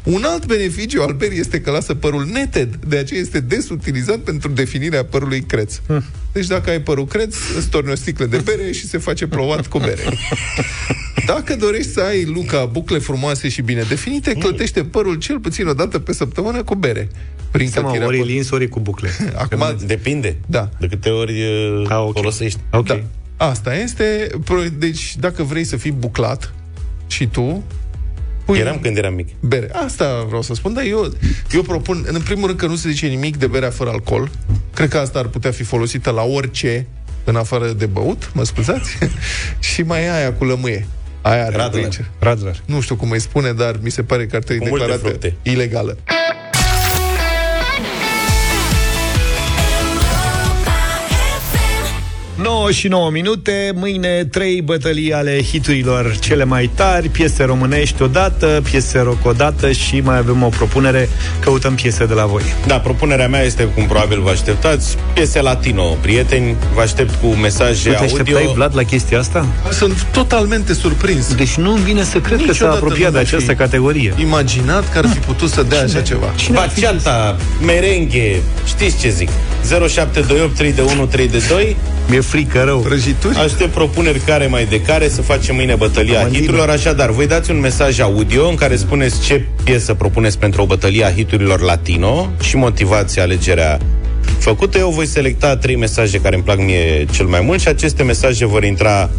Un 0.03 0.23
alt 0.25 0.45
beneficiu 0.45 1.01
al 1.01 1.13
berii 1.13 1.39
este 1.39 1.61
că 1.61 1.71
lasă 1.71 1.93
părul 1.93 2.25
neted, 2.31 2.75
de 2.87 2.97
aceea 2.97 3.19
este 3.19 3.39
des 3.39 3.69
utilizat 3.69 4.17
pentru 4.17 4.49
definirea 4.49 5.05
părului 5.05 5.41
creț. 5.41 5.75
Hmm. 5.87 6.03
Deci 6.31 6.47
dacă 6.47 6.69
ai 6.69 6.81
părul 6.81 7.05
creț, 7.05 7.35
îți 7.57 7.67
torni 7.69 7.91
o 7.91 7.95
sticlă 7.95 8.25
de 8.25 8.37
bere 8.37 8.71
și 8.71 8.87
se 8.87 8.97
face 8.97 9.27
plouat 9.27 9.67
cu 9.67 9.79
bere. 9.79 10.01
Dacă 11.25 11.55
dorești 11.55 11.91
să 11.91 12.01
ai 12.01 12.23
luca 12.25 12.65
bucle 12.65 12.97
frumoase 12.97 13.49
și 13.49 13.61
bine 13.61 13.83
definite, 13.89 14.33
clătește 14.33 14.83
părul 14.83 15.15
cel 15.15 15.39
puțin 15.39 15.67
o 15.67 15.73
dată 15.73 15.99
pe 15.99 16.13
săptămână 16.13 16.63
cu 16.63 16.75
bere. 16.75 17.09
Prin 17.51 17.69
Seama, 17.69 17.87
clătirea 17.87 18.07
ori 18.07 18.17
părului. 18.17 18.35
lins, 18.35 18.51
ori 18.51 18.67
cu 18.67 18.79
bucle 18.79 19.09
Acum, 19.35 19.75
Depinde. 19.85 20.35
Da. 20.45 20.69
De 20.79 20.87
câte 20.87 21.09
ori 21.09 21.41
uh, 21.41 21.85
Ah, 21.89 21.97
ok. 21.99 22.13
folosești. 22.13 22.59
Ok 22.71 22.87
da. 22.87 22.99
Asta 23.49 23.75
este. 23.75 24.29
pro- 24.43 24.63
Deci, 24.77 25.15
dacă 25.19 25.43
vrei 25.43 25.63
să 25.63 25.75
fii 25.77 25.91
buclat 25.91 26.53
și 27.07 27.27
tu, 27.27 27.63
pui 28.45 28.57
Eram 28.59 28.79
când 28.79 28.97
eram 28.97 29.13
mic. 29.13 29.27
bere. 29.39 29.69
Asta 29.85 30.23
vreau 30.27 30.41
să 30.41 30.53
spun, 30.53 30.73
dar 30.73 30.83
eu, 30.83 31.13
eu 31.51 31.61
propun, 31.61 32.05
în 32.07 32.21
primul 32.21 32.45
rând 32.47 32.59
că 32.59 32.65
nu 32.65 32.75
se 32.75 32.89
zice 32.89 33.07
nimic 33.07 33.37
de 33.37 33.47
berea 33.47 33.69
fără 33.69 33.89
alcool. 33.89 34.29
Cred 34.73 34.89
că 34.89 34.97
asta 34.97 35.19
ar 35.19 35.25
putea 35.27 35.51
fi 35.51 35.63
folosită 35.63 36.09
la 36.11 36.21
orice, 36.23 36.87
în 37.23 37.35
afară 37.35 37.67
de 37.71 37.85
băut, 37.85 38.31
mă 38.33 38.43
scuzați, 38.43 38.97
și 39.73 39.81
mai 39.81 40.03
e 40.03 40.11
aia 40.13 40.33
cu 40.33 40.43
lămâie. 40.45 40.87
Aia 41.21 41.45
are 41.45 41.55
Radler. 41.55 41.83
aici. 41.83 41.99
Radler 42.19 42.61
Nu 42.65 42.81
știu 42.81 42.95
cum 42.95 43.11
îi 43.11 43.19
spune, 43.19 43.51
dar 43.51 43.79
mi 43.81 43.89
se 43.89 44.03
pare 44.03 44.25
că 44.25 44.35
ar 44.35 44.43
trebui 44.43 44.61
Cu 44.63 44.69
multe 44.69 44.85
declarată 44.85 45.07
fructe. 45.17 45.35
ilegală. 45.51 45.97
9 52.35 52.71
și 52.71 52.87
9 52.87 53.09
minute, 53.09 53.71
mâine 53.75 54.25
trei 54.31 54.61
bătălii 54.61 55.13
ale 55.13 55.43
hiturilor 55.43 56.17
cele 56.19 56.43
mai 56.43 56.69
tari, 56.75 57.09
piese 57.09 57.43
românești 57.43 58.01
odată, 58.01 58.61
piese 58.71 58.99
rock 58.99 59.25
odată 59.25 59.71
și 59.71 59.99
mai 59.99 60.17
avem 60.17 60.43
o 60.43 60.47
propunere, 60.47 61.09
căutăm 61.39 61.75
piese 61.75 62.05
de 62.05 62.13
la 62.13 62.25
voi. 62.25 62.41
Da, 62.67 62.79
propunerea 62.79 63.27
mea 63.27 63.41
este, 63.41 63.63
cum 63.63 63.85
probabil 63.85 64.21
vă 64.21 64.29
așteptați, 64.29 64.97
piese 65.13 65.41
latino, 65.41 65.83
prieteni, 65.83 66.55
vă 66.73 66.81
aștept 66.81 67.21
cu 67.21 67.27
mesaje 67.27 67.89
Nu 67.89 67.95
te 67.95 67.99
audio. 68.01 68.17
așteptai, 68.17 68.51
Vlad, 68.53 68.75
la 68.75 68.83
chestia 68.83 69.19
asta? 69.19 69.45
Sunt 69.71 70.07
totalmente 70.11 70.73
surprins. 70.73 71.35
Deci 71.35 71.53
nu 71.53 71.73
îmi 71.73 71.83
vine 71.83 72.03
să 72.03 72.19
cred 72.19 72.37
că 72.37 72.43
s-a 72.43 72.47
Niciodată 72.51 72.75
apropiat 72.75 72.99
nu 72.99 73.11
de 73.11 73.17
mi-aș 73.17 73.27
această 73.27 73.51
fi 73.51 73.57
categorie. 73.57 74.13
Imaginat 74.17 74.91
că 74.91 74.97
ar 74.97 75.07
fi 75.07 75.19
putut 75.19 75.49
să 75.49 75.63
dea 75.63 75.81
așa 75.81 76.01
ceva. 76.01 76.33
Baciata, 76.51 77.37
merenghe, 77.65 78.41
știți 78.65 78.97
ce 78.99 79.09
zic? 79.09 79.29
0728 79.87 80.55
3 80.55 80.71
de 80.71 80.81
1 80.81 81.05
3 81.05 81.27
de 81.27 81.43
2 81.49 81.75
Mi-e 82.07 82.19
frică 82.19 82.63
rău. 82.63 82.79
Prăjituri? 82.79 83.37
Aștept 83.37 83.73
propuneri 83.73 84.19
care 84.19 84.47
mai 84.47 84.65
de 84.65 84.81
care 84.81 85.09
să 85.09 85.21
facem 85.21 85.55
mâine 85.55 85.75
bătălia 85.75 86.17
Amandine. 86.17 86.39
hiturilor. 86.41 86.69
Așadar, 86.69 87.09
voi 87.09 87.27
dați 87.27 87.51
un 87.51 87.59
mesaj 87.59 87.99
audio 87.99 88.47
în 88.47 88.55
care 88.55 88.75
spuneți 88.75 89.21
ce 89.21 89.45
piesă 89.63 89.93
propuneți 89.93 90.39
pentru 90.39 90.61
o 90.61 90.65
bătălie 90.65 91.05
a 91.05 91.11
hiturilor 91.11 91.61
latino 91.61 92.29
și 92.41 92.55
motivați 92.55 93.19
alegerea 93.19 93.77
făcută. 94.37 94.77
Eu 94.77 94.89
voi 94.89 95.05
selecta 95.05 95.55
trei 95.57 95.75
mesaje 95.75 96.17
care 96.19 96.35
îmi 96.35 96.43
plac 96.43 96.57
mie 96.57 97.05
cel 97.11 97.25
mai 97.25 97.41
mult 97.41 97.59
și 97.61 97.67
aceste 97.67 98.03
mesaje 98.03 98.45
vor 98.45 98.63
intra 98.63 99.09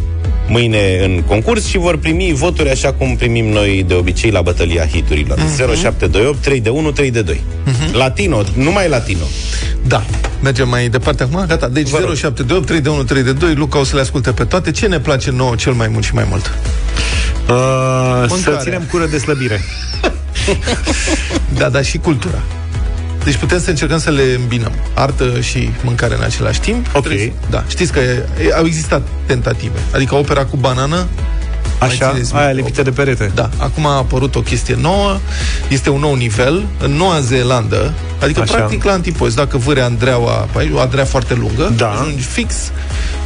mâine 0.48 1.05
în 1.05 1.22
concurs 1.26 1.66
și 1.66 1.78
vor 1.78 1.96
primi 1.98 2.32
voturi 2.34 2.70
așa 2.70 2.92
cum 2.92 3.16
primim 3.16 3.46
noi 3.46 3.84
de 3.88 3.94
obicei 3.94 4.30
la 4.30 4.42
bătălia 4.42 4.86
hiturilor. 4.86 5.38
Mhm. 5.38 5.57
0728 5.57 6.42
3 6.42 6.61
de 6.61 6.68
1 6.68 6.90
3 6.90 7.11
de 7.11 7.22
2. 7.22 7.40
Latino, 7.92 8.42
numai 8.57 8.88
latino. 8.88 9.24
Da. 9.86 10.05
Mergem 10.42 10.68
mai 10.68 10.88
departe 10.88 11.22
acum? 11.22 11.44
Gata. 11.48 11.68
Deci 11.68 11.88
0728 11.88 12.66
3 12.66 12.80
de 12.80 12.88
1 12.88 13.02
3 13.02 13.22
de 13.22 13.32
2. 13.32 13.55
Luca 13.55 13.78
o 13.78 13.84
să 13.84 13.94
le 13.94 14.00
asculte 14.00 14.30
pe 14.30 14.44
toate. 14.44 14.70
Ce 14.70 14.86
ne 14.86 14.98
place 15.00 15.30
nouă 15.30 15.55
cel 15.55 15.72
mai 15.72 15.88
mult 15.88 16.05
și 16.05 16.14
mai 16.14 16.26
mult? 16.28 16.44
Uh, 17.48 17.50
să 17.50 18.26
Mâncarea. 18.28 18.59
ținem 18.59 18.82
cură 18.90 19.07
de 19.07 19.18
slăbire. 19.18 19.61
Da, 21.59 21.68
dar 21.68 21.84
și 21.84 21.98
cultura. 21.98 22.42
Deci 23.25 23.37
putem 23.37 23.61
să 23.61 23.70
încercăm 23.70 23.99
să 23.99 24.11
le 24.11 24.22
îmbinăm. 24.41 24.72
Artă 24.95 25.41
și 25.41 25.70
mâncare 25.83 26.14
în 26.14 26.22
același 26.22 26.61
timp. 26.61 26.87
Ok. 26.93 27.03
Trebuie- 27.05 27.33
Da. 27.51 27.64
Știți 27.68 27.93
că 27.93 27.99
e, 27.99 28.25
e, 28.49 28.55
au 28.57 28.64
existat 28.66 29.03
tentative. 29.27 29.79
Adică 29.95 30.14
opera 30.14 30.45
cu 30.45 30.57
banană 30.57 31.07
Așa, 31.79 32.11
țineți 32.11 32.35
aia 32.35 32.47
minte? 32.47 32.61
lipită 32.61 32.83
de 32.83 32.91
perete. 32.91 33.31
Da, 33.35 33.49
acum 33.57 33.87
a 33.87 33.97
apărut 33.97 34.35
o 34.35 34.41
chestie 34.41 34.77
nouă, 34.81 35.18
este 35.68 35.91
un 35.91 36.01
nou 36.01 36.14
nivel, 36.14 36.64
în 36.83 36.91
Noua 36.93 37.20
Zeelandă, 37.20 37.93
adică 38.22 38.41
Așa. 38.41 38.55
practic 38.55 38.85
la 38.85 38.93
antipozi, 38.93 39.37
dacă 39.37 39.57
vâre 39.59 39.81
Andreaua, 39.81 40.33
pe 40.53 40.59
aici, 40.59 40.70
o 40.75 40.81
Andreea 40.81 41.05
foarte 41.05 41.35
lungă, 41.35 41.72
Da. 41.77 41.91
ajungi 41.91 42.22
fix 42.22 42.55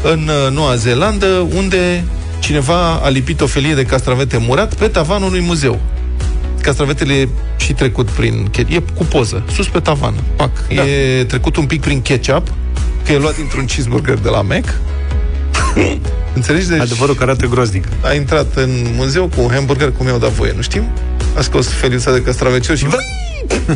în 0.02 0.30
uh, 0.46 0.52
Noua 0.54 0.74
Zeelandă, 0.76 1.26
unde 1.56 2.04
cineva 2.38 2.92
a 3.02 3.08
lipit 3.08 3.40
o 3.40 3.46
felie 3.46 3.74
de 3.74 3.84
castravete 3.84 4.36
murat 4.36 4.74
pe 4.74 4.86
tavanul 4.88 5.28
unui 5.28 5.40
muzeu. 5.40 5.80
Castravetele 6.62 7.12
e 7.14 7.28
și 7.56 7.72
trecut 7.72 8.08
prin... 8.10 8.48
che- 8.50 8.66
E 8.74 8.82
cu 8.94 9.04
poză, 9.04 9.42
sus 9.52 9.68
pe 9.68 9.78
tavan. 9.80 10.14
Pac. 10.36 10.50
Da. 10.74 10.84
E 10.86 11.24
trecut 11.24 11.56
un 11.56 11.66
pic 11.66 11.80
prin 11.80 12.02
ketchup, 12.02 12.52
că 13.06 13.12
e 13.12 13.18
luat 13.18 13.36
dintr-un 13.36 13.64
cheeseburger 13.64 14.18
de 14.18 14.28
la 14.28 14.42
Mac. 14.42 14.64
Înțelegi? 16.34 16.68
Deci 16.68 16.80
Adevărul 16.80 17.14
că 17.14 17.22
arată 17.22 17.46
groznic. 17.46 17.84
a 18.00 18.12
intrat 18.12 18.56
în 18.56 18.70
muzeu 18.96 19.26
cu 19.36 19.40
un 19.42 19.50
hamburger 19.50 19.92
cum 19.92 20.06
i-au 20.06 20.18
dat 20.18 20.30
voie, 20.30 20.52
nu 20.56 20.62
știm? 20.62 20.82
A 21.36 21.40
scos 21.40 21.68
feliuța 21.68 22.12
de 22.12 22.22
castravecior 22.22 22.76
și... 22.76 22.86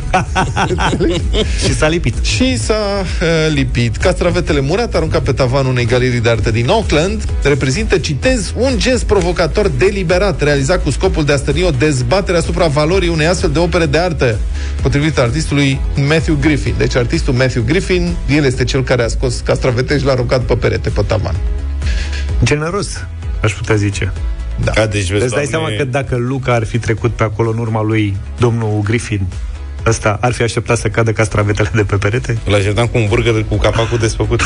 și 1.65 1.75
s-a 1.75 1.89
lipit. 1.89 2.25
Și 2.25 2.59
s-a 2.59 2.75
uh, 2.75 3.55
lipit. 3.55 3.97
Castravetele 3.97 4.61
murate, 4.61 4.97
aruncat 4.97 5.23
pe 5.23 5.33
tavanul 5.33 5.71
unei 5.71 5.85
galerii 5.85 6.21
de 6.21 6.29
artă 6.29 6.51
din 6.51 6.69
Auckland, 6.69 7.29
reprezintă, 7.43 7.99
citez, 7.99 8.53
un 8.57 8.79
gest 8.79 9.05
provocator 9.05 9.69
deliberat, 9.69 10.43
realizat 10.43 10.83
cu 10.83 10.91
scopul 10.91 11.25
de 11.25 11.33
a 11.33 11.37
stârni 11.37 11.63
o 11.63 11.71
dezbatere 11.71 12.37
asupra 12.37 12.67
valorii 12.67 13.09
unei 13.09 13.27
astfel 13.27 13.51
de 13.51 13.59
opere 13.59 13.87
de 13.87 13.99
artă, 13.99 14.39
potrivit 14.83 15.19
artistului 15.19 15.81
Matthew 16.09 16.37
Griffin. 16.41 16.75
Deci 16.79 16.97
artistul 16.97 17.35
Matthew 17.35 17.63
Griffin, 17.63 18.17
el 18.29 18.45
este 18.45 18.65
cel 18.65 18.83
care 18.85 19.03
a 19.03 19.09
scos 19.09 19.41
castravete 19.41 19.99
și 19.99 20.05
l-a 20.05 20.13
aruncat 20.13 20.41
pe 20.41 20.55
perete, 20.55 20.89
pe 20.89 21.03
tavan. 21.07 21.37
Generos, 22.43 23.05
aș 23.43 23.53
putea 23.53 23.75
zice. 23.75 24.13
Da. 24.65 24.83
A, 24.83 24.87
deci, 24.87 25.11
vezi, 25.11 25.25
Îți 25.25 25.35
dai 25.35 25.47
doamne, 25.51 25.69
seama 25.69 25.69
că 25.77 25.85
dacă 25.85 26.17
Luca 26.17 26.55
ar 26.55 26.65
fi 26.65 26.79
trecut 26.79 27.11
pe 27.11 27.23
acolo 27.23 27.51
în 27.51 27.59
urma 27.59 27.83
lui 27.83 28.17
domnul 28.39 28.81
Griffin, 28.85 29.27
ăsta 29.87 30.19
ar 30.21 30.33
fi 30.33 30.43
așteptat 30.43 30.79
să 30.79 30.89
cadă 30.89 31.13
castravetele 31.13 31.71
de 31.75 31.83
pe 31.83 31.97
perete? 31.97 32.39
Îl 32.47 32.55
așteptam 32.55 32.87
cu 32.87 32.99
un 32.99 33.07
burger 33.09 33.45
cu 33.49 33.57
capacul 33.57 33.99
desfăcut. 33.99 34.41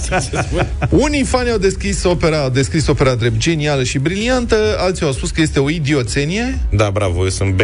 Unii 1.06 1.24
fani 1.24 1.50
au 1.50 1.58
deschis 1.58 2.04
opera, 2.04 2.42
au 2.42 2.50
descris 2.50 2.86
opera 2.86 3.14
drept 3.14 3.36
genială 3.36 3.82
și 3.82 3.98
briliantă, 3.98 4.56
alții 4.78 5.06
au 5.06 5.12
spus 5.12 5.30
că 5.30 5.40
este 5.40 5.58
o 5.58 5.70
idioțenie. 5.70 6.58
da, 6.70 6.90
bravo, 6.90 7.22
eu 7.22 7.28
sunt 7.28 7.54
B. 7.54 7.60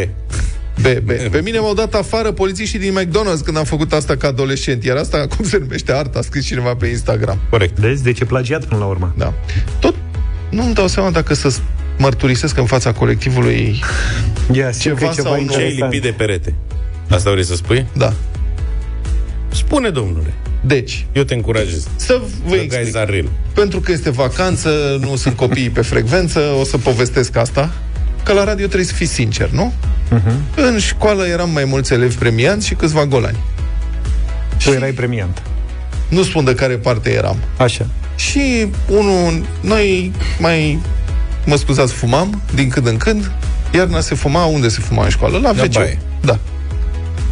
B, 0.81 0.87
B. 0.99 1.11
Pe 1.31 1.41
mine 1.43 1.59
m-au 1.59 1.75
dat 1.75 1.95
afară 1.95 2.33
polițiștii 2.33 2.79
din 2.79 2.99
McDonald's 3.01 3.45
când 3.45 3.57
am 3.57 3.64
făcut 3.64 3.93
asta 3.93 4.16
ca 4.16 4.29
adolescent. 4.29 4.85
Iar 4.85 4.97
asta, 4.97 5.27
cum 5.37 5.45
se 5.45 5.59
numește, 5.59 5.93
arta, 5.93 6.18
a 6.18 6.22
scris 6.22 6.45
cineva 6.45 6.75
pe 6.75 6.87
Instagram. 6.87 7.39
Corect. 7.51 7.79
Vezi? 7.79 8.03
Deci 8.03 8.20
e 8.20 8.25
plagiat 8.25 8.64
până 8.64 8.81
la 8.81 8.87
urmă. 8.87 9.14
Da. 9.16 9.33
Tot 9.79 9.95
nu-mi 10.51 10.75
dau 10.75 10.87
seama 10.87 11.11
dacă 11.11 11.35
să 11.35 11.55
mărturisesc 11.99 12.57
în 12.59 12.64
fața 12.66 12.92
colectivului 12.92 13.80
Ia, 14.53 14.70
simt 14.72 14.95
că 14.99 15.01
Ceva 15.01 15.11
e 15.11 15.14
ceva 15.14 15.28
sau 15.28 15.40
nu? 15.40 15.51
Ce 15.51 15.57
ai 15.57 15.62
interesant. 15.62 15.92
lipit 15.92 16.03
de 16.03 16.14
perete? 16.24 16.55
Asta 17.11 17.30
vrei 17.30 17.45
să 17.45 17.55
spui? 17.55 17.86
Da. 17.92 18.12
Spune, 19.53 19.90
domnule. 19.90 20.34
Deci, 20.61 21.07
Eu 21.12 21.22
te 21.22 21.34
încurajez. 21.34 21.88
să 21.97 22.20
vă 22.20 22.26
Să 22.49 22.55
explic. 22.55 22.70
gai 22.70 22.84
zaril. 22.84 23.28
Pentru 23.55 23.80
că 23.80 23.92
este 23.92 24.11
vacanță, 24.11 24.97
nu 25.01 25.16
sunt 25.16 25.36
copiii 25.36 25.70
pe 25.70 25.82
frecvență, 25.82 26.40
o 26.61 26.64
să 26.64 26.78
povestesc 26.78 27.36
asta. 27.36 27.72
Că 28.22 28.32
la 28.32 28.45
radio 28.45 28.64
trebuie 28.66 28.86
să 28.88 28.95
fii 28.95 29.07
sincer, 29.07 29.49
nu? 29.51 29.72
Mhm. 30.11 30.30
În 30.57 30.78
școală 30.78 31.24
eram 31.26 31.51
mai 31.51 31.64
mulți 31.64 31.92
elevi 31.92 32.16
premianți 32.16 32.66
și 32.66 32.74
câțiva 32.74 33.07
golani. 33.07 33.38
Tu 34.64 34.70
erai 34.70 34.90
premiant. 34.90 35.42
Nu 36.09 36.22
spun 36.22 36.45
de 36.45 36.55
care 36.55 36.74
parte 36.74 37.11
eram. 37.12 37.36
Așa. 37.57 37.86
Și 38.16 38.66
unul, 38.88 39.47
noi 39.61 40.12
mai, 40.38 40.78
mă 41.47 41.57
scuzați, 41.57 41.92
fumam 41.92 42.42
din 42.55 42.68
când 42.68 42.86
în 42.86 42.97
când. 42.97 43.30
Iarna 43.74 44.01
se 44.01 44.14
fuma, 44.14 44.45
unde 44.45 44.68
se 44.68 44.80
fuma 44.80 45.05
în 45.05 45.11
școală? 45.11 45.38
La 45.38 45.53
La 45.53 45.62
WC. 45.62 45.72
baie. 45.72 45.99
Da. 46.20 46.38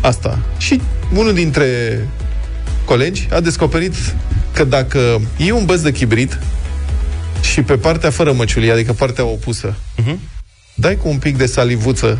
Asta. 0.00 0.38
Și 0.58 0.80
unul 1.14 1.34
dintre 1.34 1.66
colegi 2.84 3.28
a 3.32 3.40
descoperit 3.40 3.94
că 4.52 4.64
dacă 4.64 5.20
iei 5.36 5.50
un 5.50 5.64
băț 5.64 5.80
de 5.80 5.92
chibrit 5.92 6.38
și 7.40 7.62
pe 7.62 7.76
partea 7.76 8.10
fără 8.10 8.32
măciulie, 8.32 8.72
adică 8.72 8.92
partea 8.92 9.24
opusă, 9.24 9.74
Mhm. 9.96 10.18
dai 10.74 10.96
cu 10.96 11.08
un 11.08 11.18
pic 11.18 11.36
de 11.36 11.46
salivuță 11.46 12.18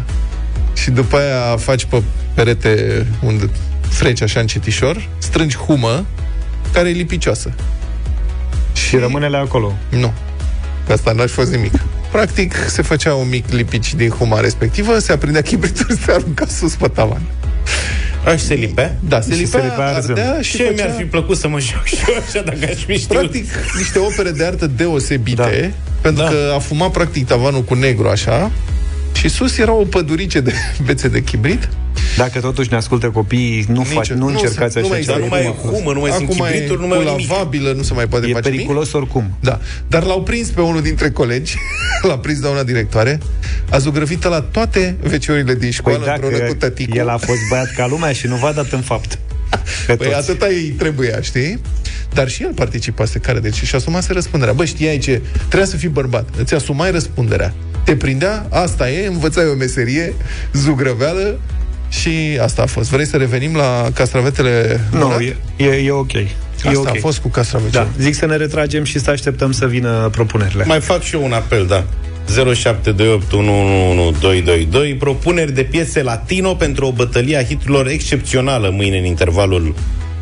și 0.72 0.90
după 0.90 1.16
aia 1.16 1.57
faci 1.57 1.84
pe 1.84 2.03
perete 2.34 3.07
unde 3.22 3.51
freci 3.88 4.22
așa 4.22 4.40
încetișor, 4.40 5.09
strângi 5.18 5.57
humă 5.57 6.05
care 6.72 6.88
e 6.88 6.93
lipicioasă. 6.93 7.53
Și 8.72 8.97
rămâne 8.97 9.36
acolo. 9.36 9.72
Nu. 9.90 10.12
Că 10.93 10.99
asta 10.99 11.12
n-aș 11.12 11.30
fost 11.30 11.51
nimic. 11.51 11.72
Practic, 12.11 12.55
se 12.68 12.82
făcea 12.82 13.14
un 13.14 13.28
mic 13.28 13.45
lipici 13.51 13.95
din 13.95 14.09
huma 14.09 14.40
respectivă, 14.40 14.99
se 14.99 15.12
aprindea 15.12 15.43
chibritul 15.43 15.86
și 15.97 16.03
se 16.05 16.12
arunca 16.12 16.47
sus 16.47 16.74
pe 16.74 16.88
tavan. 16.88 17.22
A, 18.26 18.36
și 18.36 18.45
se 18.45 18.55
lipea? 18.55 18.97
Da, 19.09 19.20
se 19.20 19.32
Și 19.34 19.40
lipea, 19.40 19.61
se 19.61 19.66
lipea 19.66 19.86
arzând. 19.95 20.18
ardea 20.18 20.40
și 20.40 20.57
Ce 20.57 20.62
făcea, 20.64 20.74
mi-ar 20.84 20.97
fi 20.99 21.05
plăcut 21.05 21.36
să 21.36 21.49
mă 21.49 21.59
joc 21.61 21.84
și 21.84 21.97
eu 22.09 22.14
așa 22.28 22.40
dacă 22.45 22.59
aș 22.70 22.84
fi 22.84 22.93
știut. 22.99 23.18
practic, 23.18 23.45
niște 23.78 23.99
opere 23.99 24.30
de 24.30 24.45
artă 24.45 24.66
deosebite, 24.66 25.74
Da. 25.74 25.99
pentru 26.01 26.22
Da. 26.22 26.28
că 26.28 26.53
a 26.55 26.59
fumat, 26.59 26.90
practic, 26.90 27.26
tavanul 27.26 27.62
cu 27.62 27.74
negru, 27.74 28.09
așa, 28.09 28.51
și 29.13 29.29
sus 29.29 29.59
era 29.59 29.73
o 29.73 29.85
pădurice 29.85 30.41
de 30.41 30.53
bețe 30.87 31.09
de 31.09 31.23
chibrit. 31.23 31.69
Dacă 32.17 32.41
totuși 32.41 32.69
ne 32.71 32.77
ascultă 32.77 33.11
copiii, 33.11 33.65
nu, 33.69 33.83
faci, 33.83 34.11
nu, 34.11 34.17
nu 34.19 34.27
încercați 34.27 34.73
se- 34.73 34.81
nu 34.81 34.87
așa 34.87 34.95
mai 34.95 35.01
ceva. 35.01 35.13
Dar 35.13 35.21
nu 35.21 35.27
mai 35.31 35.45
e 35.45 35.55
humă, 35.69 35.93
nu 35.93 36.01
mai 36.01 36.11
sunt 36.11 36.23
Acum 36.31 36.37
chibrituri, 36.47 36.79
nu 36.81 36.85
e 36.85 36.89
mai 36.89 36.97
cu 36.99 37.03
e 37.05 37.11
nimic. 37.11 37.31
lavabilă, 37.31 37.73
nu 37.73 37.83
se 37.83 37.95
mai 37.95 38.07
poate 38.07 38.27
E 38.29 38.33
face 38.33 38.49
nimic. 38.49 38.61
periculos 38.67 38.93
oricum. 38.93 39.37
Da, 39.41 39.61
dar 39.89 40.03
l-au 40.05 40.23
prins 40.23 40.49
pe 40.49 40.61
unul 40.61 40.83
dintre 40.83 41.11
colegi, 41.11 41.55
l-a 42.09 42.19
prins 42.19 42.41
doamna 42.41 42.63
directoare, 42.63 43.19
a 43.71 43.79
zugrăvită 43.79 44.29
la 44.29 44.41
toate 44.41 44.97
veciorile 45.03 45.55
din 45.55 45.71
școală 45.71 45.99
Păi 45.99 46.09
împreună 46.13 46.37
cu 46.37 46.43
dacă 46.43 46.55
tăticul. 46.55 46.97
el 46.97 47.09
a 47.09 47.17
fost 47.17 47.39
băiat 47.51 47.71
ca 47.77 47.87
lumea 47.87 48.13
și 48.13 48.27
nu 48.27 48.37
v-a 48.37 48.53
dat 48.53 48.71
în 48.73 48.81
fapt. 48.81 49.19
Pe 49.87 49.95
Păi 49.97 50.07
toți. 50.07 50.19
atâta 50.19 50.47
îi 50.47 50.75
trebuia, 50.79 51.21
știi? 51.21 51.59
Dar 52.15 52.29
și 52.29 52.43
el 52.43 52.53
participase 52.55 53.19
care, 53.19 53.39
deci 53.39 53.63
și 53.63 53.75
asumase 53.75 54.13
răspunderea. 54.13 54.55
Bă, 54.55 54.65
știai 54.65 54.99
ce? 54.99 55.23
Trebuia 55.39 55.65
să 55.65 55.77
fii 55.77 55.89
bărbat. 55.89 56.29
Îți 56.39 56.55
asumai 56.55 56.91
răspunderea. 56.91 57.55
Te 57.85 57.97
prindea, 57.97 58.47
asta 58.51 58.91
e, 58.91 59.07
învățai 59.07 59.45
o 59.53 59.55
meserie, 59.55 60.14
zugrăveală 60.53 61.39
și 61.89 62.39
asta 62.43 62.62
a 62.62 62.66
fost. 62.66 62.91
Vrei 62.91 63.07
să 63.07 63.16
revenim 63.16 63.57
la 63.57 63.89
castravetele 63.95 64.80
Nu, 64.91 64.99
murat? 64.99 65.20
e, 65.20 65.37
e, 65.57 65.66
e 65.85 65.91
ok. 65.91 66.12
E 66.12 66.26
Asta 66.66 66.78
ok. 66.80 66.89
a 66.89 66.93
fost 67.01 67.18
cu 67.18 67.28
castravete. 67.28 67.70
Da, 67.70 67.89
zic 67.99 68.14
să 68.14 68.26
ne 68.26 68.37
retragem 68.37 68.85
și 68.85 68.99
să 68.99 69.11
așteptăm 69.11 69.53
să 69.53 69.66
vină 69.66 70.09
propunerile. 70.12 70.64
Mai 70.64 70.80
fac 70.80 71.03
și 71.03 71.14
eu 71.14 71.24
un 71.24 71.33
apel, 71.33 71.66
da. 71.66 71.85
0728111222 74.93 74.99
Propuneri 74.99 75.53
de 75.53 75.62
piese 75.62 76.03
latino 76.03 76.55
pentru 76.55 76.87
o 76.87 76.93
bătălie 76.93 77.37
a 77.37 77.45
hiturilor 77.45 77.87
excepțională 77.89 78.70
mâine 78.70 78.99
în 78.99 79.05
intervalul 79.05 79.74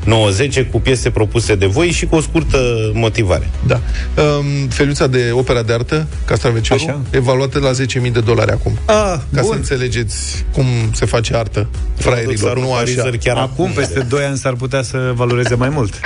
90 0.05 0.63
cu 0.71 0.81
piese 0.81 1.11
propuse 1.11 1.55
de 1.55 1.67
voi 1.67 1.91
și 1.91 2.07
cu 2.07 2.17
o 2.17 2.21
scurtă 2.21 2.59
motivare. 2.95 3.51
Da. 3.67 3.81
Um, 4.23 4.69
feluța 4.69 5.07
de 5.07 5.31
opera 5.33 5.63
de 5.63 5.73
artă, 5.73 6.07
Castravecerul, 6.25 6.83
Așa. 6.89 7.01
evaluată 7.11 7.59
la 7.59 7.71
10.000 8.03 8.13
de 8.13 8.21
dolari 8.21 8.51
acum. 8.51 8.79
Ah, 8.85 8.95
Ca 9.35 9.41
bun. 9.41 9.45
să 9.45 9.53
înțelegeți 9.55 10.45
cum 10.53 10.65
se 10.93 11.07
face 11.07 11.37
artă 11.37 11.67
fraierilor, 11.97 12.59
nu 12.59 12.75
așa. 12.75 13.11
chiar 13.23 13.37
Acum, 13.37 13.71
peste 13.71 14.01
2 14.01 14.25
ani, 14.25 14.37
s-ar 14.37 14.55
putea 14.55 14.83
să 14.83 15.13
valoreze 15.15 15.55
mai 15.55 15.69
mult. 15.69 16.01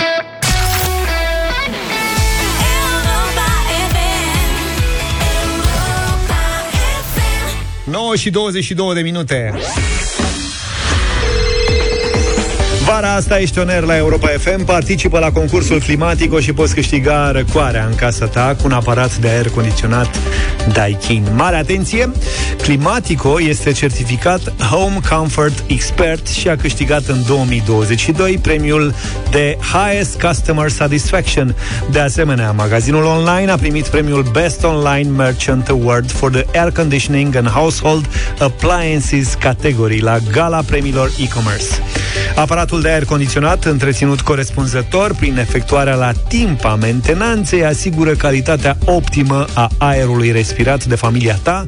Nouă 7.85 8.17
și 8.17 8.31
22 8.31 8.95
de 8.95 9.01
minute. 9.01 9.55
Vara 12.95 13.15
asta 13.15 13.39
ești 13.39 13.59
oner 13.59 13.83
la 13.83 13.97
Europa 13.97 14.27
FM, 14.27 14.65
participă 14.65 15.19
la 15.19 15.31
concursul 15.31 15.81
Climatico 15.81 16.41
și 16.41 16.53
poți 16.53 16.75
câștiga 16.75 17.31
răcoarea 17.31 17.85
în 17.85 17.95
casa 17.95 18.27
ta 18.27 18.55
cu 18.57 18.63
un 18.65 18.73
aparat 18.73 19.17
de 19.17 19.29
aer 19.29 19.49
condiționat 19.49 20.17
Daikin. 20.73 21.27
Mare 21.35 21.57
atenție! 21.57 22.11
Climatico 22.63 23.41
este 23.41 23.73
certificat 23.73 24.53
Home 24.71 24.99
Comfort 25.09 25.65
Expert 25.67 26.27
și 26.27 26.49
a 26.49 26.57
câștigat 26.57 27.07
în 27.07 27.23
2022 27.27 28.39
premiul 28.43 28.95
de 29.31 29.59
Highest 29.73 30.21
Customer 30.21 30.71
Satisfaction. 30.71 31.55
De 31.91 32.01
asemenea, 32.01 32.53
magazinul 32.53 33.05
online 33.05 33.51
a 33.51 33.57
primit 33.57 33.87
premiul 33.87 34.23
Best 34.33 34.65
Online 34.65 35.11
Merchant 35.11 35.69
Award 35.69 36.11
for 36.11 36.31
the 36.31 36.45
Air 36.61 36.71
Conditioning 36.73 37.37
and 37.37 37.49
Household 37.49 38.09
Appliances 38.39 39.35
categorii 39.39 40.01
la 40.01 40.19
Gala 40.33 40.63
Premiilor 40.67 41.11
E-Commerce. 41.21 41.67
Aparatul 42.37 42.81
de 42.81 42.89
aer 42.89 43.05
condiționat, 43.05 43.65
întreținut 43.65 44.21
corespunzător 44.21 45.15
prin 45.15 45.39
efectuarea 45.39 45.95
la 45.95 46.13
timp 46.13 46.65
a 46.65 46.75
mentenanței, 46.75 47.65
asigură 47.65 48.15
calitatea 48.15 48.77
optimă 48.85 49.47
a 49.53 49.71
aerului 49.79 50.31
respirat 50.31 50.85
de 50.85 50.95
familia 50.95 51.39
ta 51.43 51.67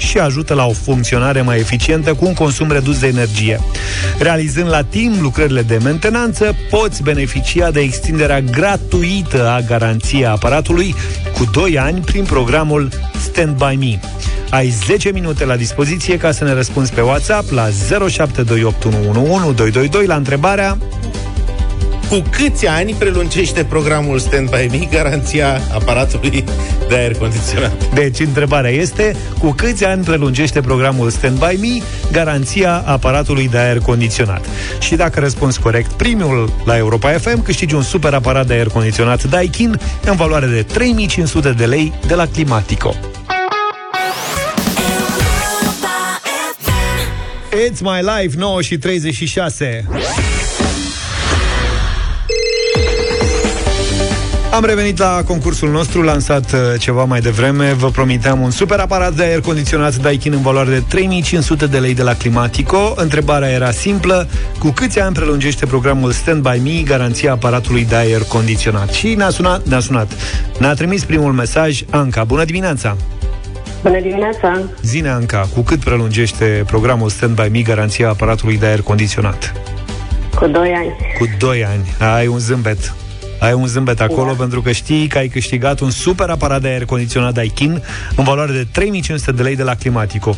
și 0.00 0.18
ajută 0.18 0.54
la 0.54 0.66
o 0.66 0.72
funcționare 0.72 1.42
mai 1.42 1.58
eficientă 1.58 2.14
cu 2.14 2.26
un 2.26 2.34
consum 2.34 2.70
redus 2.70 2.98
de 2.98 3.06
energie. 3.06 3.60
Realizând 4.18 4.68
la 4.68 4.82
timp 4.82 5.20
lucrările 5.20 5.62
de 5.62 5.78
mentenanță, 5.82 6.54
poți 6.70 7.02
beneficia 7.02 7.70
de 7.70 7.80
extinderea 7.80 8.40
gratuită 8.40 9.48
a 9.48 9.60
garanției 9.60 10.26
aparatului 10.26 10.94
cu 11.36 11.44
2 11.52 11.78
ani 11.78 12.00
prin 12.00 12.24
programul 12.24 12.88
Stand 13.20 13.56
By 13.56 13.76
Me. 13.76 14.00
Ai 14.50 14.68
10 14.68 15.10
minute 15.10 15.44
la 15.44 15.56
dispoziție 15.56 16.16
ca 16.16 16.32
să 16.32 16.44
ne 16.44 16.52
răspunzi 16.52 16.92
pe 16.92 17.00
WhatsApp 17.00 17.50
la 17.50 17.68
0728111222 17.68 17.72
la 20.06 20.14
întrebarea 20.14 20.78
Cu 22.10 22.22
câți 22.30 22.66
ani 22.66 22.92
prelungește 22.92 23.64
programul 23.64 24.18
Stand 24.18 24.48
By 24.48 24.78
Me 24.78 24.86
garanția 24.90 25.60
aparatului 25.72 26.44
de 26.88 26.94
aer 26.94 27.14
condiționat? 27.14 27.94
Deci, 27.94 28.18
întrebarea 28.18 28.70
este 28.70 29.16
cu 29.38 29.50
câți 29.50 29.84
ani 29.84 30.04
prelungește 30.04 30.60
programul 30.60 31.10
Stand 31.10 31.38
By 31.38 31.60
Me 31.60 31.84
garanția 32.12 32.82
aparatului 32.86 33.48
de 33.48 33.58
aer 33.58 33.78
condiționat? 33.78 34.44
Și 34.80 34.96
dacă 34.96 35.20
răspunzi 35.20 35.60
corect 35.60 35.92
primul 35.92 36.52
la 36.64 36.76
Europa 36.76 37.10
FM, 37.10 37.42
câștigi 37.42 37.74
un 37.74 37.82
super 37.82 38.14
aparat 38.14 38.46
de 38.46 38.52
aer 38.52 38.66
condiționat 38.66 39.24
Daikin 39.24 39.80
în 40.04 40.16
valoare 40.16 40.46
de 40.46 40.62
3500 40.62 41.50
de 41.50 41.64
lei 41.64 41.92
de 42.06 42.14
la 42.14 42.26
Climatico. 42.26 42.94
It's 47.68 47.80
My 47.80 48.00
Life, 48.00 48.36
9 48.36 48.62
și 48.62 48.78
36. 48.78 49.86
Am 54.52 54.64
revenit 54.64 54.98
la 54.98 55.22
concursul 55.26 55.70
nostru 55.70 56.02
lansat 56.02 56.52
uh, 56.52 56.58
ceva 56.78 57.04
mai 57.04 57.20
devreme. 57.20 57.72
Vă 57.72 57.88
promiteam 57.90 58.40
un 58.40 58.50
super 58.50 58.78
aparat 58.78 59.12
de 59.12 59.22
aer 59.22 59.40
condiționat 59.40 59.96
Daikin 59.96 60.32
în 60.32 60.42
valoare 60.42 60.70
de 60.70 60.82
3500 60.88 61.66
de 61.66 61.78
lei 61.78 61.94
de 61.94 62.02
la 62.02 62.14
Climatico. 62.14 62.92
Întrebarea 62.96 63.48
era 63.48 63.70
simplă. 63.70 64.28
Cu 64.58 64.70
câți 64.70 65.00
ani 65.00 65.14
prelungește 65.14 65.66
programul 65.66 66.10
Stand 66.10 66.42
By 66.42 66.60
Me 66.62 66.82
garanția 66.84 67.32
aparatului 67.32 67.84
de 67.84 67.94
aer 67.94 68.22
condiționat? 68.22 68.92
Și 68.92 69.14
ne-a 69.14 69.30
sunat, 69.30 69.66
ne-a 69.66 69.80
sunat. 69.80 70.12
Ne-a 70.58 70.74
trimis 70.74 71.04
primul 71.04 71.32
mesaj 71.32 71.82
Anca. 71.90 72.24
Bună 72.24 72.44
dimineața! 72.44 72.96
Bună 73.82 74.00
dimineața! 74.00 74.62
Zine, 74.82 75.08
Anca, 75.08 75.48
cu 75.54 75.60
cât 75.60 75.84
prelungește 75.84 76.62
programul 76.66 77.08
Stand 77.08 77.40
By 77.42 77.48
Me 77.52 77.60
garanția 77.60 78.08
aparatului 78.08 78.58
de 78.58 78.66
aer 78.66 78.80
condiționat? 78.82 79.52
Cu 80.34 80.46
2 80.46 80.72
ani. 80.72 80.96
Cu 81.18 81.28
2 81.38 81.64
ani. 81.64 82.12
Ai 82.14 82.26
un 82.26 82.38
zâmbet. 82.38 82.94
Ai 83.40 83.52
un 83.52 83.66
zâmbet 83.66 84.00
acolo 84.00 84.32
pentru 84.32 84.62
că 84.62 84.72
știi 84.72 85.06
că 85.06 85.18
ai 85.18 85.28
câștigat 85.28 85.80
un 85.80 85.90
super 85.90 86.28
aparat 86.28 86.60
de 86.60 86.68
aer 86.68 86.84
condiționat 86.84 87.34
Daikin 87.34 87.82
în 88.16 88.24
valoare 88.24 88.52
de 88.52 88.66
3500 88.72 89.32
de 89.32 89.42
lei 89.42 89.56
de 89.56 89.62
la 89.62 89.74
Climatico. 89.74 90.36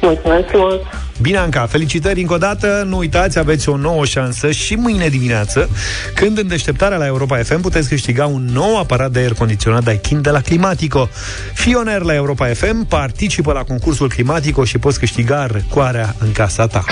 Mulțumesc 0.00 0.48
frumos! 0.48 0.74
Bine, 1.20 1.36
Anca, 1.36 1.66
felicitări 1.66 2.20
încă 2.20 2.32
o 2.32 2.38
dată. 2.38 2.84
Nu 2.88 2.96
uitați, 2.96 3.38
aveți 3.38 3.68
o 3.68 3.76
nouă 3.76 4.04
șansă 4.04 4.50
și 4.50 4.74
mâine 4.74 5.08
dimineață, 5.08 5.68
când 6.14 6.38
în 6.38 6.48
deșteptarea 6.48 6.98
la 6.98 7.06
Europa 7.06 7.36
FM 7.36 7.60
puteți 7.60 7.88
câștiga 7.88 8.26
un 8.26 8.48
nou 8.52 8.78
aparat 8.78 9.10
de 9.10 9.18
aer 9.18 9.32
condiționat 9.32 9.84
Daikin 9.84 10.22
de 10.22 10.30
la 10.30 10.40
Climatico. 10.40 11.08
Fii 11.54 11.74
oner 11.74 12.02
la 12.02 12.14
Europa 12.14 12.46
FM, 12.46 12.86
participă 12.86 13.52
la 13.52 13.62
concursul 13.62 14.08
Climatico 14.08 14.64
și 14.64 14.78
poți 14.78 14.98
câștiga 14.98 15.46
răcoarea 15.46 16.14
în 16.18 16.32
casa 16.32 16.66
ta. 16.66 16.84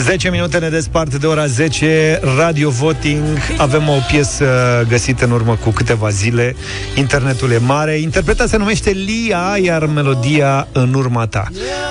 10 0.00 0.30
minute 0.30 0.58
ne 0.58 0.68
despart 0.68 1.14
de 1.14 1.26
ora 1.26 1.46
10 1.46 2.20
Radio 2.36 2.70
Voting. 2.70 3.22
Avem 3.56 3.88
o 3.88 3.96
piesă 4.08 4.46
găsită 4.88 5.24
în 5.24 5.30
urmă 5.30 5.56
cu 5.56 5.70
câteva 5.70 6.08
zile. 6.08 6.56
Internetul 6.94 7.50
e 7.50 7.58
mare. 7.58 7.96
Interpreta 7.96 8.46
se 8.46 8.56
numește 8.56 8.90
Lia 8.90 9.56
Iar 9.62 9.86
melodia 9.86 10.68
în 10.72 10.94
urma 10.94 11.26
ta. 11.26 11.48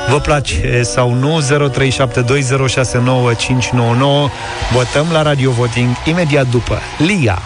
Vă 0.09 0.19
place 0.19 0.81
sau 0.83 1.13
nu? 1.13 1.41
0372069599 1.41 1.43
Votăm 4.73 5.07
la 5.11 5.21
Radio 5.21 5.51
Voting 5.51 5.89
imediat 6.05 6.49
după. 6.49 6.79
Lia 6.97 7.41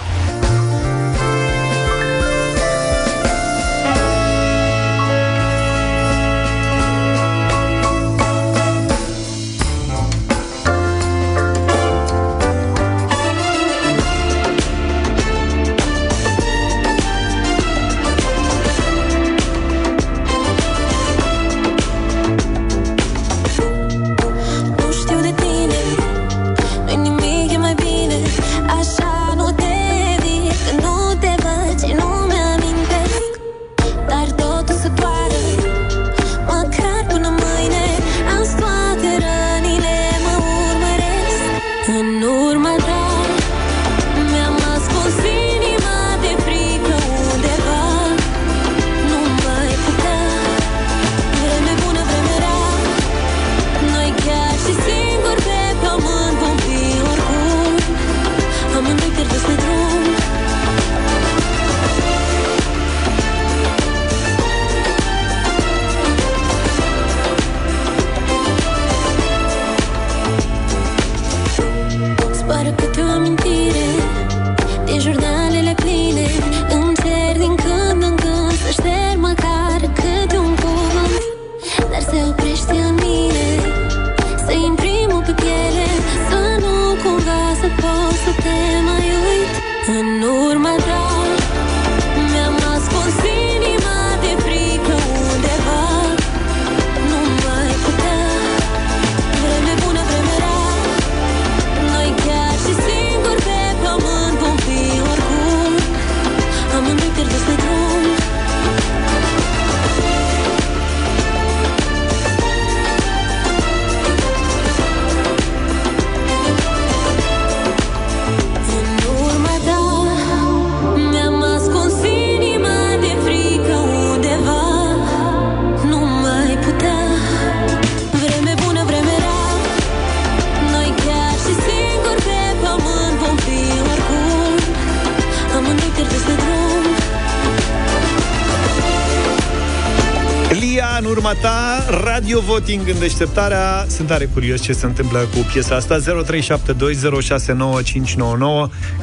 Radio 142.33 142.53
Voting 142.53 142.87
în 142.87 142.99
deșteptarea 142.99 143.83
Sunt 143.87 144.07
tare 144.07 144.25
curios 144.25 144.61
ce 144.61 144.73
se 144.73 144.85
întâmplă 144.85 145.19
cu 145.19 145.37
piesa 145.51 145.75
asta 145.75 145.97
0372069599 145.97 146.01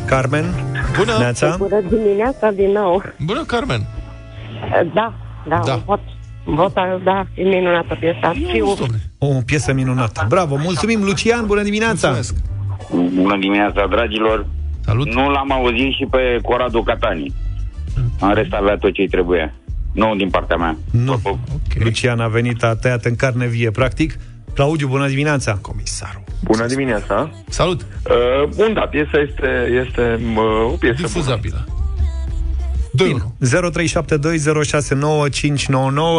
Carmen 0.06 0.44
Bună 0.98 1.16
Neața 1.18 1.56
Bună 1.58 1.80
dimineața 1.88 2.50
din 2.50 2.70
nou. 2.70 3.02
Bună, 3.24 3.44
Carmen 3.46 3.80
Da, 4.70 5.14
da, 5.48 5.58
Da. 5.58 5.60
da. 5.64 5.82
vot. 5.86 6.00
Vot, 6.44 6.74
da, 7.04 7.26
e 7.34 7.42
minunată 7.42 7.96
piesa. 8.00 8.32
Fiu, 8.52 8.74
O 9.18 9.26
piesă 9.46 9.72
minunată 9.72 10.26
Bravo, 10.28 10.56
mulțumim 10.56 11.04
Lucian, 11.04 11.46
bună 11.46 11.62
dimineața 11.62 12.08
Mulțumesc 12.08 12.34
Bună 13.14 13.36
dimineața, 13.40 13.86
dragilor. 13.90 14.46
Salut 14.80 15.14
Nu 15.14 15.28
l-am 15.30 15.52
auzit 15.52 15.92
și 15.92 16.06
pe 16.10 16.38
Coradu 16.42 16.82
Catani. 16.82 17.32
În 18.20 18.34
rest 18.34 18.52
avea 18.52 18.76
tot 18.76 18.94
ce-i 18.94 19.08
trebuie. 19.08 19.54
Nu 19.92 20.14
din 20.16 20.30
partea 20.30 20.56
mea. 20.56 20.76
Nu, 20.90 21.20
Lucian 21.78 22.20
a 22.20 22.28
venit, 22.28 22.62
a 22.62 22.76
tăiat 22.76 23.04
în 23.04 23.16
carne 23.16 23.46
vie 23.46 23.70
Practic, 23.70 24.18
Claudiu, 24.54 24.88
bună 24.88 25.08
dimineața. 25.08 25.58
Comisarul. 25.60 26.24
Bună 26.44 26.66
dimineața. 26.66 27.30
Salut. 27.48 27.80
Uh, 27.80 28.48
bun, 28.56 28.72
da, 28.72 28.80
piesa 28.80 29.18
este, 29.28 29.68
este 29.84 30.18
uh, 30.36 30.72
o 30.72 30.76
piesă 30.76 31.02
Difuzabilă. 31.02 31.66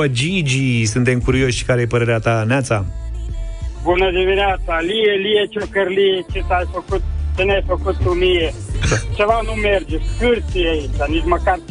0372069599 0.07 0.11
Gigi, 0.11 0.85
suntem 0.85 1.19
curioși. 1.19 1.65
Care 1.65 1.81
e 1.81 1.85
părerea 1.85 2.19
ta, 2.19 2.43
Neața? 2.47 2.85
Bună 3.83 4.11
dimineața, 4.11 4.79
Lie, 4.79 5.13
Lie, 5.23 5.47
ciocărlie, 5.49 6.25
ce 6.31 6.39
ți-ai 6.39 6.67
făcut, 6.71 7.01
ce 7.35 7.43
ne-ai 7.43 7.63
făcut 7.67 7.97
tu 7.97 8.09
mie. 8.09 8.53
Ceva 9.15 9.41
nu 9.45 9.51
merge, 9.51 9.97
scârție 10.15 10.69
aici, 10.69 10.89
nici 11.07 11.25
măcar 11.25 11.55
51% 11.55 11.61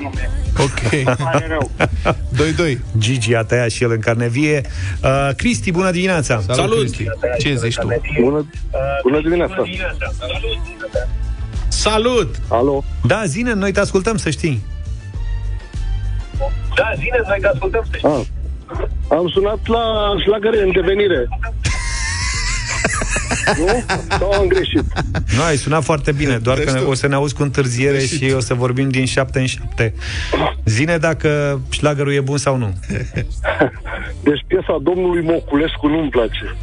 nu 0.00 0.12
merge. 0.14 0.28
Ok 0.58 1.04
Pare 1.18 1.46
rău. 1.48 1.70
2-2 2.74 2.78
Gigi 2.98 3.34
a 3.34 3.42
tăiat 3.42 3.70
și 3.70 3.82
el 3.82 3.90
în 3.90 4.00
carne 4.00 4.28
vie 4.28 4.60
uh, 5.02 5.28
Cristi, 5.36 5.70
bună 5.70 5.90
dimineața 5.90 6.40
Salut, 6.40 6.56
Salut. 6.56 6.78
Cristi. 6.78 7.04
Ce 7.38 7.54
zici 7.54 7.74
tu? 7.76 7.86
Bună, 8.20 8.46
bună 9.02 9.20
dimineața. 9.20 9.62
Salut! 11.68 12.34
Alo? 12.48 12.84
Da, 13.02 13.22
zine, 13.26 13.52
noi 13.52 13.72
te 13.72 13.80
ascultăm, 13.80 14.16
să 14.16 14.30
știi 14.30 14.64
Da, 16.76 16.92
zine, 16.94 17.20
noi 17.28 17.38
te 17.40 17.46
ascultăm 17.46 17.86
să 17.90 17.96
știi. 17.96 18.08
Ah. 18.08 18.20
Am 19.10 19.28
sunat 19.28 19.58
la 19.66 20.14
șlagăre 20.24 20.62
în 20.62 20.72
devenire. 20.72 21.28
nu? 23.58 23.84
Sau 24.18 24.30
am 24.30 24.46
greșit? 24.46 24.82
Nu, 25.36 25.42
ai 25.42 25.56
sunat 25.56 25.82
foarte 25.82 26.12
bine 26.12 26.38
Doar 26.38 26.58
că 26.58 26.84
o 26.88 26.94
să 26.94 27.06
ne 27.06 27.14
auzi 27.14 27.34
cu 27.34 27.42
întârziere 27.42 27.98
Și 27.98 28.32
o 28.36 28.40
să 28.40 28.54
vorbim 28.54 28.88
din 28.88 29.04
șapte 29.04 29.38
în 29.38 29.46
șapte 29.46 29.94
Zine 30.64 30.96
dacă 30.96 31.60
șlagărul 31.70 32.12
e 32.12 32.20
bun 32.20 32.38
sau 32.38 32.56
nu 32.56 32.72
Deci 34.22 34.44
piesa 34.46 34.78
domnului 34.82 35.22
Moculescu 35.22 35.86
nu-mi 35.86 36.10
place. 36.10 36.56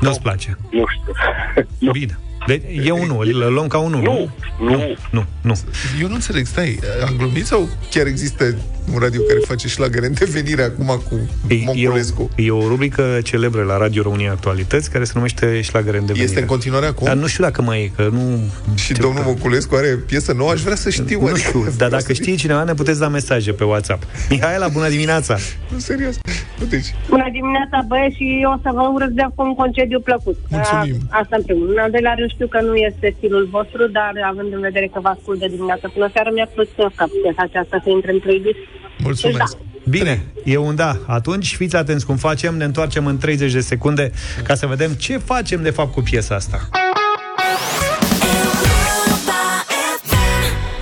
Nu-ți 0.00 0.20
place 0.20 0.56
Nu 0.70 0.84
știu. 0.86 1.90
Bine 2.00 2.18
deci 2.46 2.62
e 2.84 2.90
unul, 2.90 3.26
îl 3.32 3.52
luăm 3.52 3.66
ca 3.66 3.78
unul 3.78 4.02
Nu, 4.02 4.30
nu, 4.60 4.96
nu, 5.10 5.24
nu. 5.40 5.54
Eu 6.00 6.08
nu 6.08 6.14
înțeleg, 6.14 6.46
stai, 6.46 6.78
am 7.06 7.14
glumit 7.16 7.46
sau 7.46 7.68
chiar 7.90 8.06
există 8.06 8.54
un 8.92 8.98
radio 8.98 9.20
care 9.28 9.38
face 9.38 9.68
șlagăre 9.68 10.06
în 10.06 10.12
devenire 10.18 10.62
acum 10.62 11.02
cu 11.08 11.20
Monculescu? 11.64 12.30
E 12.36 12.50
o 12.50 12.68
rubrică 12.68 13.18
celebră 13.22 13.62
la 13.62 13.76
Radio 13.76 14.02
România 14.02 14.30
Actualități 14.30 14.90
care 14.90 15.04
se 15.04 15.12
numește 15.14 15.60
Șlagăre 15.60 15.96
în 15.98 16.06
devenire. 16.06 16.28
Este 16.28 16.40
în 16.40 16.46
continuare 16.46 16.86
acum? 16.86 17.06
Dar 17.06 17.16
nu 17.16 17.26
știu 17.26 17.44
dacă 17.44 17.62
mai 17.62 17.82
e, 17.82 17.90
că 17.96 18.08
nu... 18.12 18.38
Și 18.74 18.92
domnul 18.92 19.22
Moculescu 19.26 19.74
are 19.74 19.88
piesă 20.06 20.32
nouă? 20.32 20.50
Aș 20.50 20.60
vrea 20.60 20.76
să 20.76 20.90
știu. 20.90 21.20
Nu 21.20 21.26
adică 21.26 21.38
știu, 21.48 21.58
vreau 21.66 21.74
dar 21.76 21.88
să 21.90 21.96
dacă 21.96 22.12
știe 22.12 22.34
cineva, 22.34 22.64
ne 22.64 22.74
puteți 22.74 22.98
da 23.00 23.08
mesaje 23.08 23.52
pe 23.52 23.64
WhatsApp. 23.64 24.02
Mihaela, 24.30 24.68
bună 24.68 24.88
dimineața! 24.88 25.36
Nu, 25.72 25.78
serios. 25.78 26.14
Nu, 26.58 26.66
deci, 26.66 26.88
Bună 27.08 27.28
dimineața, 27.38 27.76
băieți, 27.90 28.16
și 28.16 28.26
eu 28.44 28.50
o 28.56 28.58
să 28.64 28.70
vă 28.74 28.82
urez 28.96 29.12
de 29.18 29.22
acum 29.22 29.46
un 29.52 29.54
concediu 29.62 30.00
plăcut. 30.00 30.36
Mulțumim. 30.56 30.96
A, 31.10 31.18
Asta 31.20 31.34
în 31.36 31.42
primul. 31.46 31.64
rând. 31.66 31.76
În 31.76 31.82
al 31.84 31.90
doilea 31.90 32.14
rând 32.18 32.30
știu 32.36 32.48
că 32.54 32.60
nu 32.68 32.74
este 32.88 33.06
stilul 33.16 33.44
vostru, 33.56 33.82
dar 33.98 34.12
având 34.32 34.50
în 34.56 34.60
vedere 34.68 34.86
că 34.94 34.98
vă 35.04 35.10
ascult 35.16 35.38
de 35.44 35.48
dimineață 35.54 35.84
până 35.94 36.08
seara, 36.14 36.30
mi-a 36.30 36.48
plăcut 36.54 36.72
să 36.76 36.84
ca 37.00 37.06
piesa 37.22 37.42
aceasta 37.48 37.76
să 37.84 37.88
intre 37.96 38.10
în 38.16 38.20
playlist. 38.24 38.62
Mulțumesc. 39.02 39.38
Deci, 39.38 39.58
da. 39.84 39.90
Bine, 39.90 40.24
e 40.44 40.56
un 40.56 40.74
da. 40.74 40.96
Atunci 41.06 41.56
fiți 41.56 41.76
atenți 41.76 42.06
cum 42.06 42.16
facem, 42.16 42.56
ne 42.56 42.64
întoarcem 42.64 43.06
în 43.06 43.18
30 43.18 43.52
de 43.52 43.60
secunde 43.60 44.12
ca 44.42 44.54
să 44.54 44.66
vedem 44.66 44.92
ce 44.92 45.18
facem 45.18 45.62
de 45.62 45.70
fapt 45.70 45.92
cu 45.92 46.00
piesa 46.00 46.34
asta. 46.34 46.68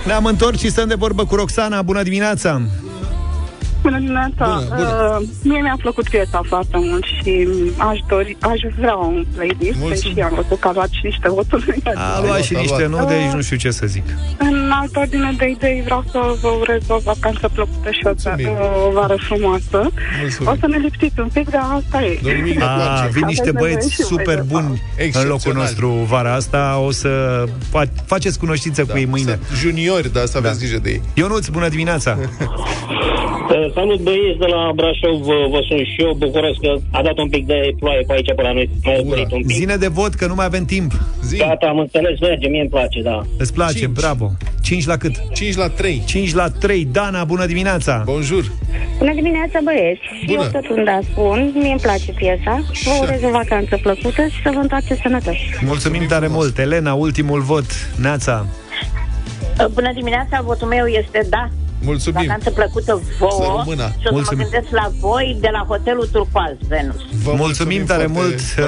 Ne-am 0.05 0.25
întors 0.25 0.59
și 0.59 0.69
stăm 0.69 0.87
de 0.87 0.95
vorbă 0.95 1.25
cu 1.25 1.35
Roxana. 1.35 1.81
Bună 1.81 2.03
dimineața! 2.03 2.61
Bună 3.81 3.97
dimineața! 3.97 4.63
Bună, 4.67 4.75
bună. 4.75 5.17
Uh, 5.19 5.27
mie 5.43 5.61
mi-a 5.61 5.77
plăcut 5.81 6.09
piesa 6.09 6.41
foarte 6.47 6.77
mult 6.77 7.03
și 7.03 7.47
aș 7.77 7.99
dori, 8.07 8.37
aș 8.39 8.59
vrea 8.77 8.95
un 8.95 9.25
playlist 9.35 9.79
Mulțumesc. 9.79 10.01
și 10.01 10.21
am 10.21 10.33
văzut 10.35 10.59
că 10.59 10.67
a 10.67 10.71
luat 10.73 10.89
și 10.89 10.99
niște 11.03 11.29
voturi. 11.29 11.81
A 11.95 12.21
luat 12.25 12.41
și 12.41 12.53
niște 12.53 12.85
nu, 12.85 13.05
deci 13.05 13.31
nu 13.33 13.41
știu 13.41 13.57
ce 13.57 13.71
să 13.71 13.85
zic. 13.85 14.03
În 14.37 14.58
altă 14.71 14.99
ordine 14.99 15.33
de 15.37 15.47
idei 15.49 15.81
vreau 15.83 16.03
să 16.11 16.19
vă 16.41 16.47
urez 16.59 16.81
o 16.87 16.97
vacanță 16.97 17.49
plăcută 17.53 17.89
și 17.91 18.01
o, 18.03 18.11
o 18.87 18.91
vară 18.91 19.15
frumoasă. 19.27 19.91
Mulțumim. 20.21 20.51
O 20.51 20.55
să 20.59 20.67
ne 20.67 20.77
lipsiți 20.77 21.19
un 21.19 21.29
pic, 21.33 21.49
dar 21.49 21.67
asta 21.73 22.03
e. 22.03 22.19
A, 22.59 23.07
vin 23.11 23.25
niște 23.25 23.41
Aveți 23.41 23.57
băieți 23.57 23.87
nevoie 23.87 23.89
și 23.89 24.01
voi 24.01 24.17
super 24.17 24.35
de 24.35 24.41
buni 24.41 24.65
în 24.65 24.73
locul 24.73 25.05
Excepțional. 25.05 25.61
nostru 25.61 25.87
vara 25.87 26.33
asta. 26.33 26.81
O 26.85 26.91
să 26.91 27.43
fa- 27.47 28.05
faceți 28.05 28.39
cunoștință 28.39 28.85
cu 28.85 28.97
ei 28.97 29.05
mâine. 29.05 29.39
Juniori, 29.55 30.13
dar 30.13 30.25
să 30.25 30.37
aveți 30.37 30.59
grijă 30.59 30.79
de 30.83 30.89
ei. 30.89 31.01
Ionuț, 31.13 31.47
bună 31.47 31.67
dimineața! 31.69 32.17
Uh, 32.19 32.27
Salut 33.77 33.99
băieți 33.99 34.39
de 34.39 34.45
la 34.45 34.71
Brașov, 34.75 35.21
vă, 35.21 35.37
vă 35.49 35.59
sunt 35.67 35.79
și 35.79 36.01
eu, 36.01 36.13
bucuros 36.13 36.57
că 36.61 36.75
a 36.91 37.01
dat 37.03 37.17
un 37.17 37.29
pic 37.29 37.45
de 37.45 37.59
ploaie 37.79 38.03
pe 38.07 38.13
aici, 38.13 38.33
pe 38.35 38.41
la 38.41 38.51
noi, 38.51 38.69
mai 38.83 38.97
oprit 38.99 39.31
un 39.31 39.41
pic. 39.41 39.55
Zine 39.55 39.75
de 39.75 39.87
vot, 39.87 40.13
că 40.13 40.25
nu 40.27 40.35
mai 40.35 40.45
avem 40.45 40.65
timp. 40.65 40.91
Gata, 41.37 41.65
am 41.67 41.77
înțeles, 41.79 42.19
merge, 42.19 42.47
mie 42.47 42.61
îmi 42.61 42.69
place, 42.69 43.01
da. 43.01 43.25
Îți 43.37 43.53
place, 43.53 43.77
Cinci. 43.77 43.91
bravo. 43.99 44.31
5 44.61 44.85
la 44.85 44.97
cât? 44.97 45.15
5 45.33 45.55
la 45.55 45.69
3. 45.69 46.03
5 46.05 46.33
la 46.33 46.49
3. 46.49 46.85
Dana, 46.91 47.23
bună 47.23 47.45
dimineața! 47.45 48.01
Bonjour! 48.05 48.51
Bună 48.97 49.13
dimineața, 49.13 49.59
băieți! 49.63 50.01
Bună. 50.25 50.41
Eu 50.43 50.61
tot 50.61 50.69
un 50.77 50.83
da 50.83 50.99
spun, 51.11 51.51
mie 51.53 51.71
îmi 51.71 51.79
place 51.79 52.11
piesa, 52.11 52.63
vă 52.83 52.91
urez 53.01 53.23
o 53.23 53.29
vacanță 53.29 53.77
plăcută 53.81 54.27
și 54.27 54.41
să 54.43 54.49
vă 54.53 54.59
întoarceți 54.59 55.01
sănătoși. 55.01 55.49
Mulțumim 55.65 56.05
tare 56.07 56.27
mult. 56.27 56.57
Elena, 56.57 56.93
ultimul 56.93 57.41
vot. 57.41 57.65
Neața. 58.01 58.45
Bună 59.73 59.93
dimineața, 59.93 60.41
votul 60.41 60.67
meu 60.67 60.85
este 60.85 61.27
da. 61.29 61.49
Mulțumim. 61.81 62.21
Vacanță 62.27 62.49
plăcută 62.49 63.01
Să 63.05 63.13
vouă 63.19 63.55
rămână. 63.57 63.83
și 63.99 64.05
o 64.05 64.07
să 64.07 64.09
Mulțumim. 64.11 64.43
mă 64.43 64.49
gândesc 64.51 64.73
la 64.73 64.91
voi 64.99 65.37
de 65.39 65.49
la 65.51 65.65
hotelul 65.67 66.09
Turcoaz, 66.11 66.55
Venus. 66.67 66.95
Vă 67.23 67.33
mulțumim 67.37 67.85
tare 67.85 68.05
mult, 68.05 68.39
uh, 68.59 68.65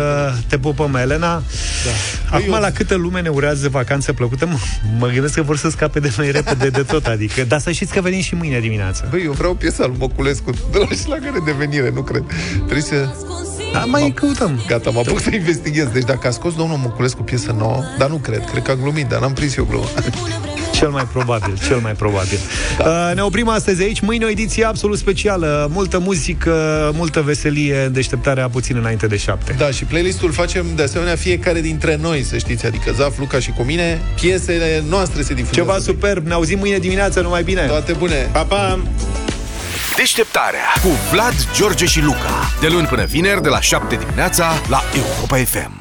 te 0.47 0.57
pupăm, 0.57 0.95
Elena. 0.95 1.43
Da. 1.85 2.35
Acum, 2.37 2.59
la 2.59 2.71
câtă 2.71 2.95
lume 2.95 3.21
ne 3.21 3.29
urează 3.29 3.69
vacanță 3.69 4.13
plăcută, 4.13 4.45
mă, 4.45 4.57
mă 4.99 5.07
gândesc 5.07 5.33
că 5.33 5.41
vor 5.41 5.57
să 5.57 5.69
scape 5.69 5.99
de 5.99 6.13
noi 6.17 6.31
repede 6.31 6.69
de 6.69 6.81
tot, 6.81 7.05
adică, 7.05 7.43
dar 7.43 7.59
să 7.59 7.71
știți 7.71 7.93
că 7.93 8.01
venim 8.01 8.21
și 8.21 8.35
mâine 8.35 8.59
dimineață. 8.59 9.07
Băi, 9.09 9.23
eu 9.23 9.31
vreau 9.31 9.53
piesa 9.53 9.85
lui 9.85 9.95
Moculescu 9.99 10.51
de 10.71 10.77
la 10.77 10.95
șlagăre 11.03 11.37
de 11.45 11.51
venire, 11.51 11.91
nu 11.93 12.01
cred. 12.01 12.23
Trebuie 12.55 12.81
să... 12.81 13.09
Da, 13.73 13.85
mai 13.85 14.11
căutăm. 14.15 14.59
Gata, 14.67 14.89
mă 14.89 14.99
apuc 14.99 15.19
să 15.21 15.29
investighez. 15.33 15.87
Deci 15.87 16.03
dacă 16.03 16.27
a 16.27 16.31
scos 16.31 16.55
domnul 16.55 16.77
Moculescu 16.77 17.23
piesă 17.23 17.55
nouă, 17.57 17.83
dar 17.97 18.09
nu 18.09 18.15
cred, 18.15 18.45
cred 18.49 18.63
că 18.63 18.71
a 18.71 18.75
glumit, 18.75 19.07
dar 19.07 19.19
n-am 19.19 19.33
prins 19.33 19.55
eu 19.55 19.65
glumă. 19.69 19.85
Cel 20.81 20.89
mai 20.89 21.07
probabil, 21.11 21.59
cel 21.67 21.77
mai 21.77 21.91
probabil. 21.91 22.39
Da. 22.77 23.13
Ne 23.13 23.21
oprim 23.21 23.47
astăzi 23.47 23.83
aici. 23.83 23.99
Mâine 23.99 24.25
o 24.25 24.29
ediție 24.29 24.65
absolut 24.65 24.97
specială. 24.97 25.69
Multă 25.71 25.99
muzică, 25.99 26.91
multă 26.93 27.21
veselie, 27.21 27.87
deșteptarea 27.87 28.49
puțin 28.49 28.75
înainte 28.75 29.07
de 29.07 29.17
șapte. 29.17 29.55
Da, 29.57 29.71
și 29.71 29.83
playlistul 29.85 30.31
facem 30.31 30.65
de 30.75 30.83
asemenea 30.83 31.15
fiecare 31.15 31.61
dintre 31.61 31.97
noi, 32.01 32.23
să 32.23 32.37
știți, 32.37 32.65
adică 32.65 32.91
Zaf, 32.91 33.17
Luca 33.17 33.39
și 33.39 33.51
cu 33.51 33.63
mine, 33.63 34.01
piesele 34.15 34.83
noastre 34.89 35.21
se 35.21 35.33
difuzează. 35.33 35.71
Ceva 35.71 35.83
superb. 35.83 36.25
Ne 36.27 36.33
auzim 36.33 36.59
mâine 36.59 36.77
dimineață, 36.77 37.21
numai 37.21 37.43
bine. 37.43 37.61
Toate 37.61 37.91
bune. 37.91 38.29
Pa, 38.31 38.43
pa! 38.43 38.79
Deșteptarea 39.95 40.73
cu 40.81 40.89
Vlad, 41.11 41.47
George 41.55 41.85
și 41.85 42.01
Luca. 42.01 42.51
De 42.61 42.67
luni 42.67 42.87
până 42.87 43.05
vineri, 43.05 43.41
de 43.41 43.49
la 43.49 43.61
7 43.61 43.95
dimineața, 43.95 44.51
la 44.69 44.83
Europa 44.95 45.37
FM. 45.37 45.80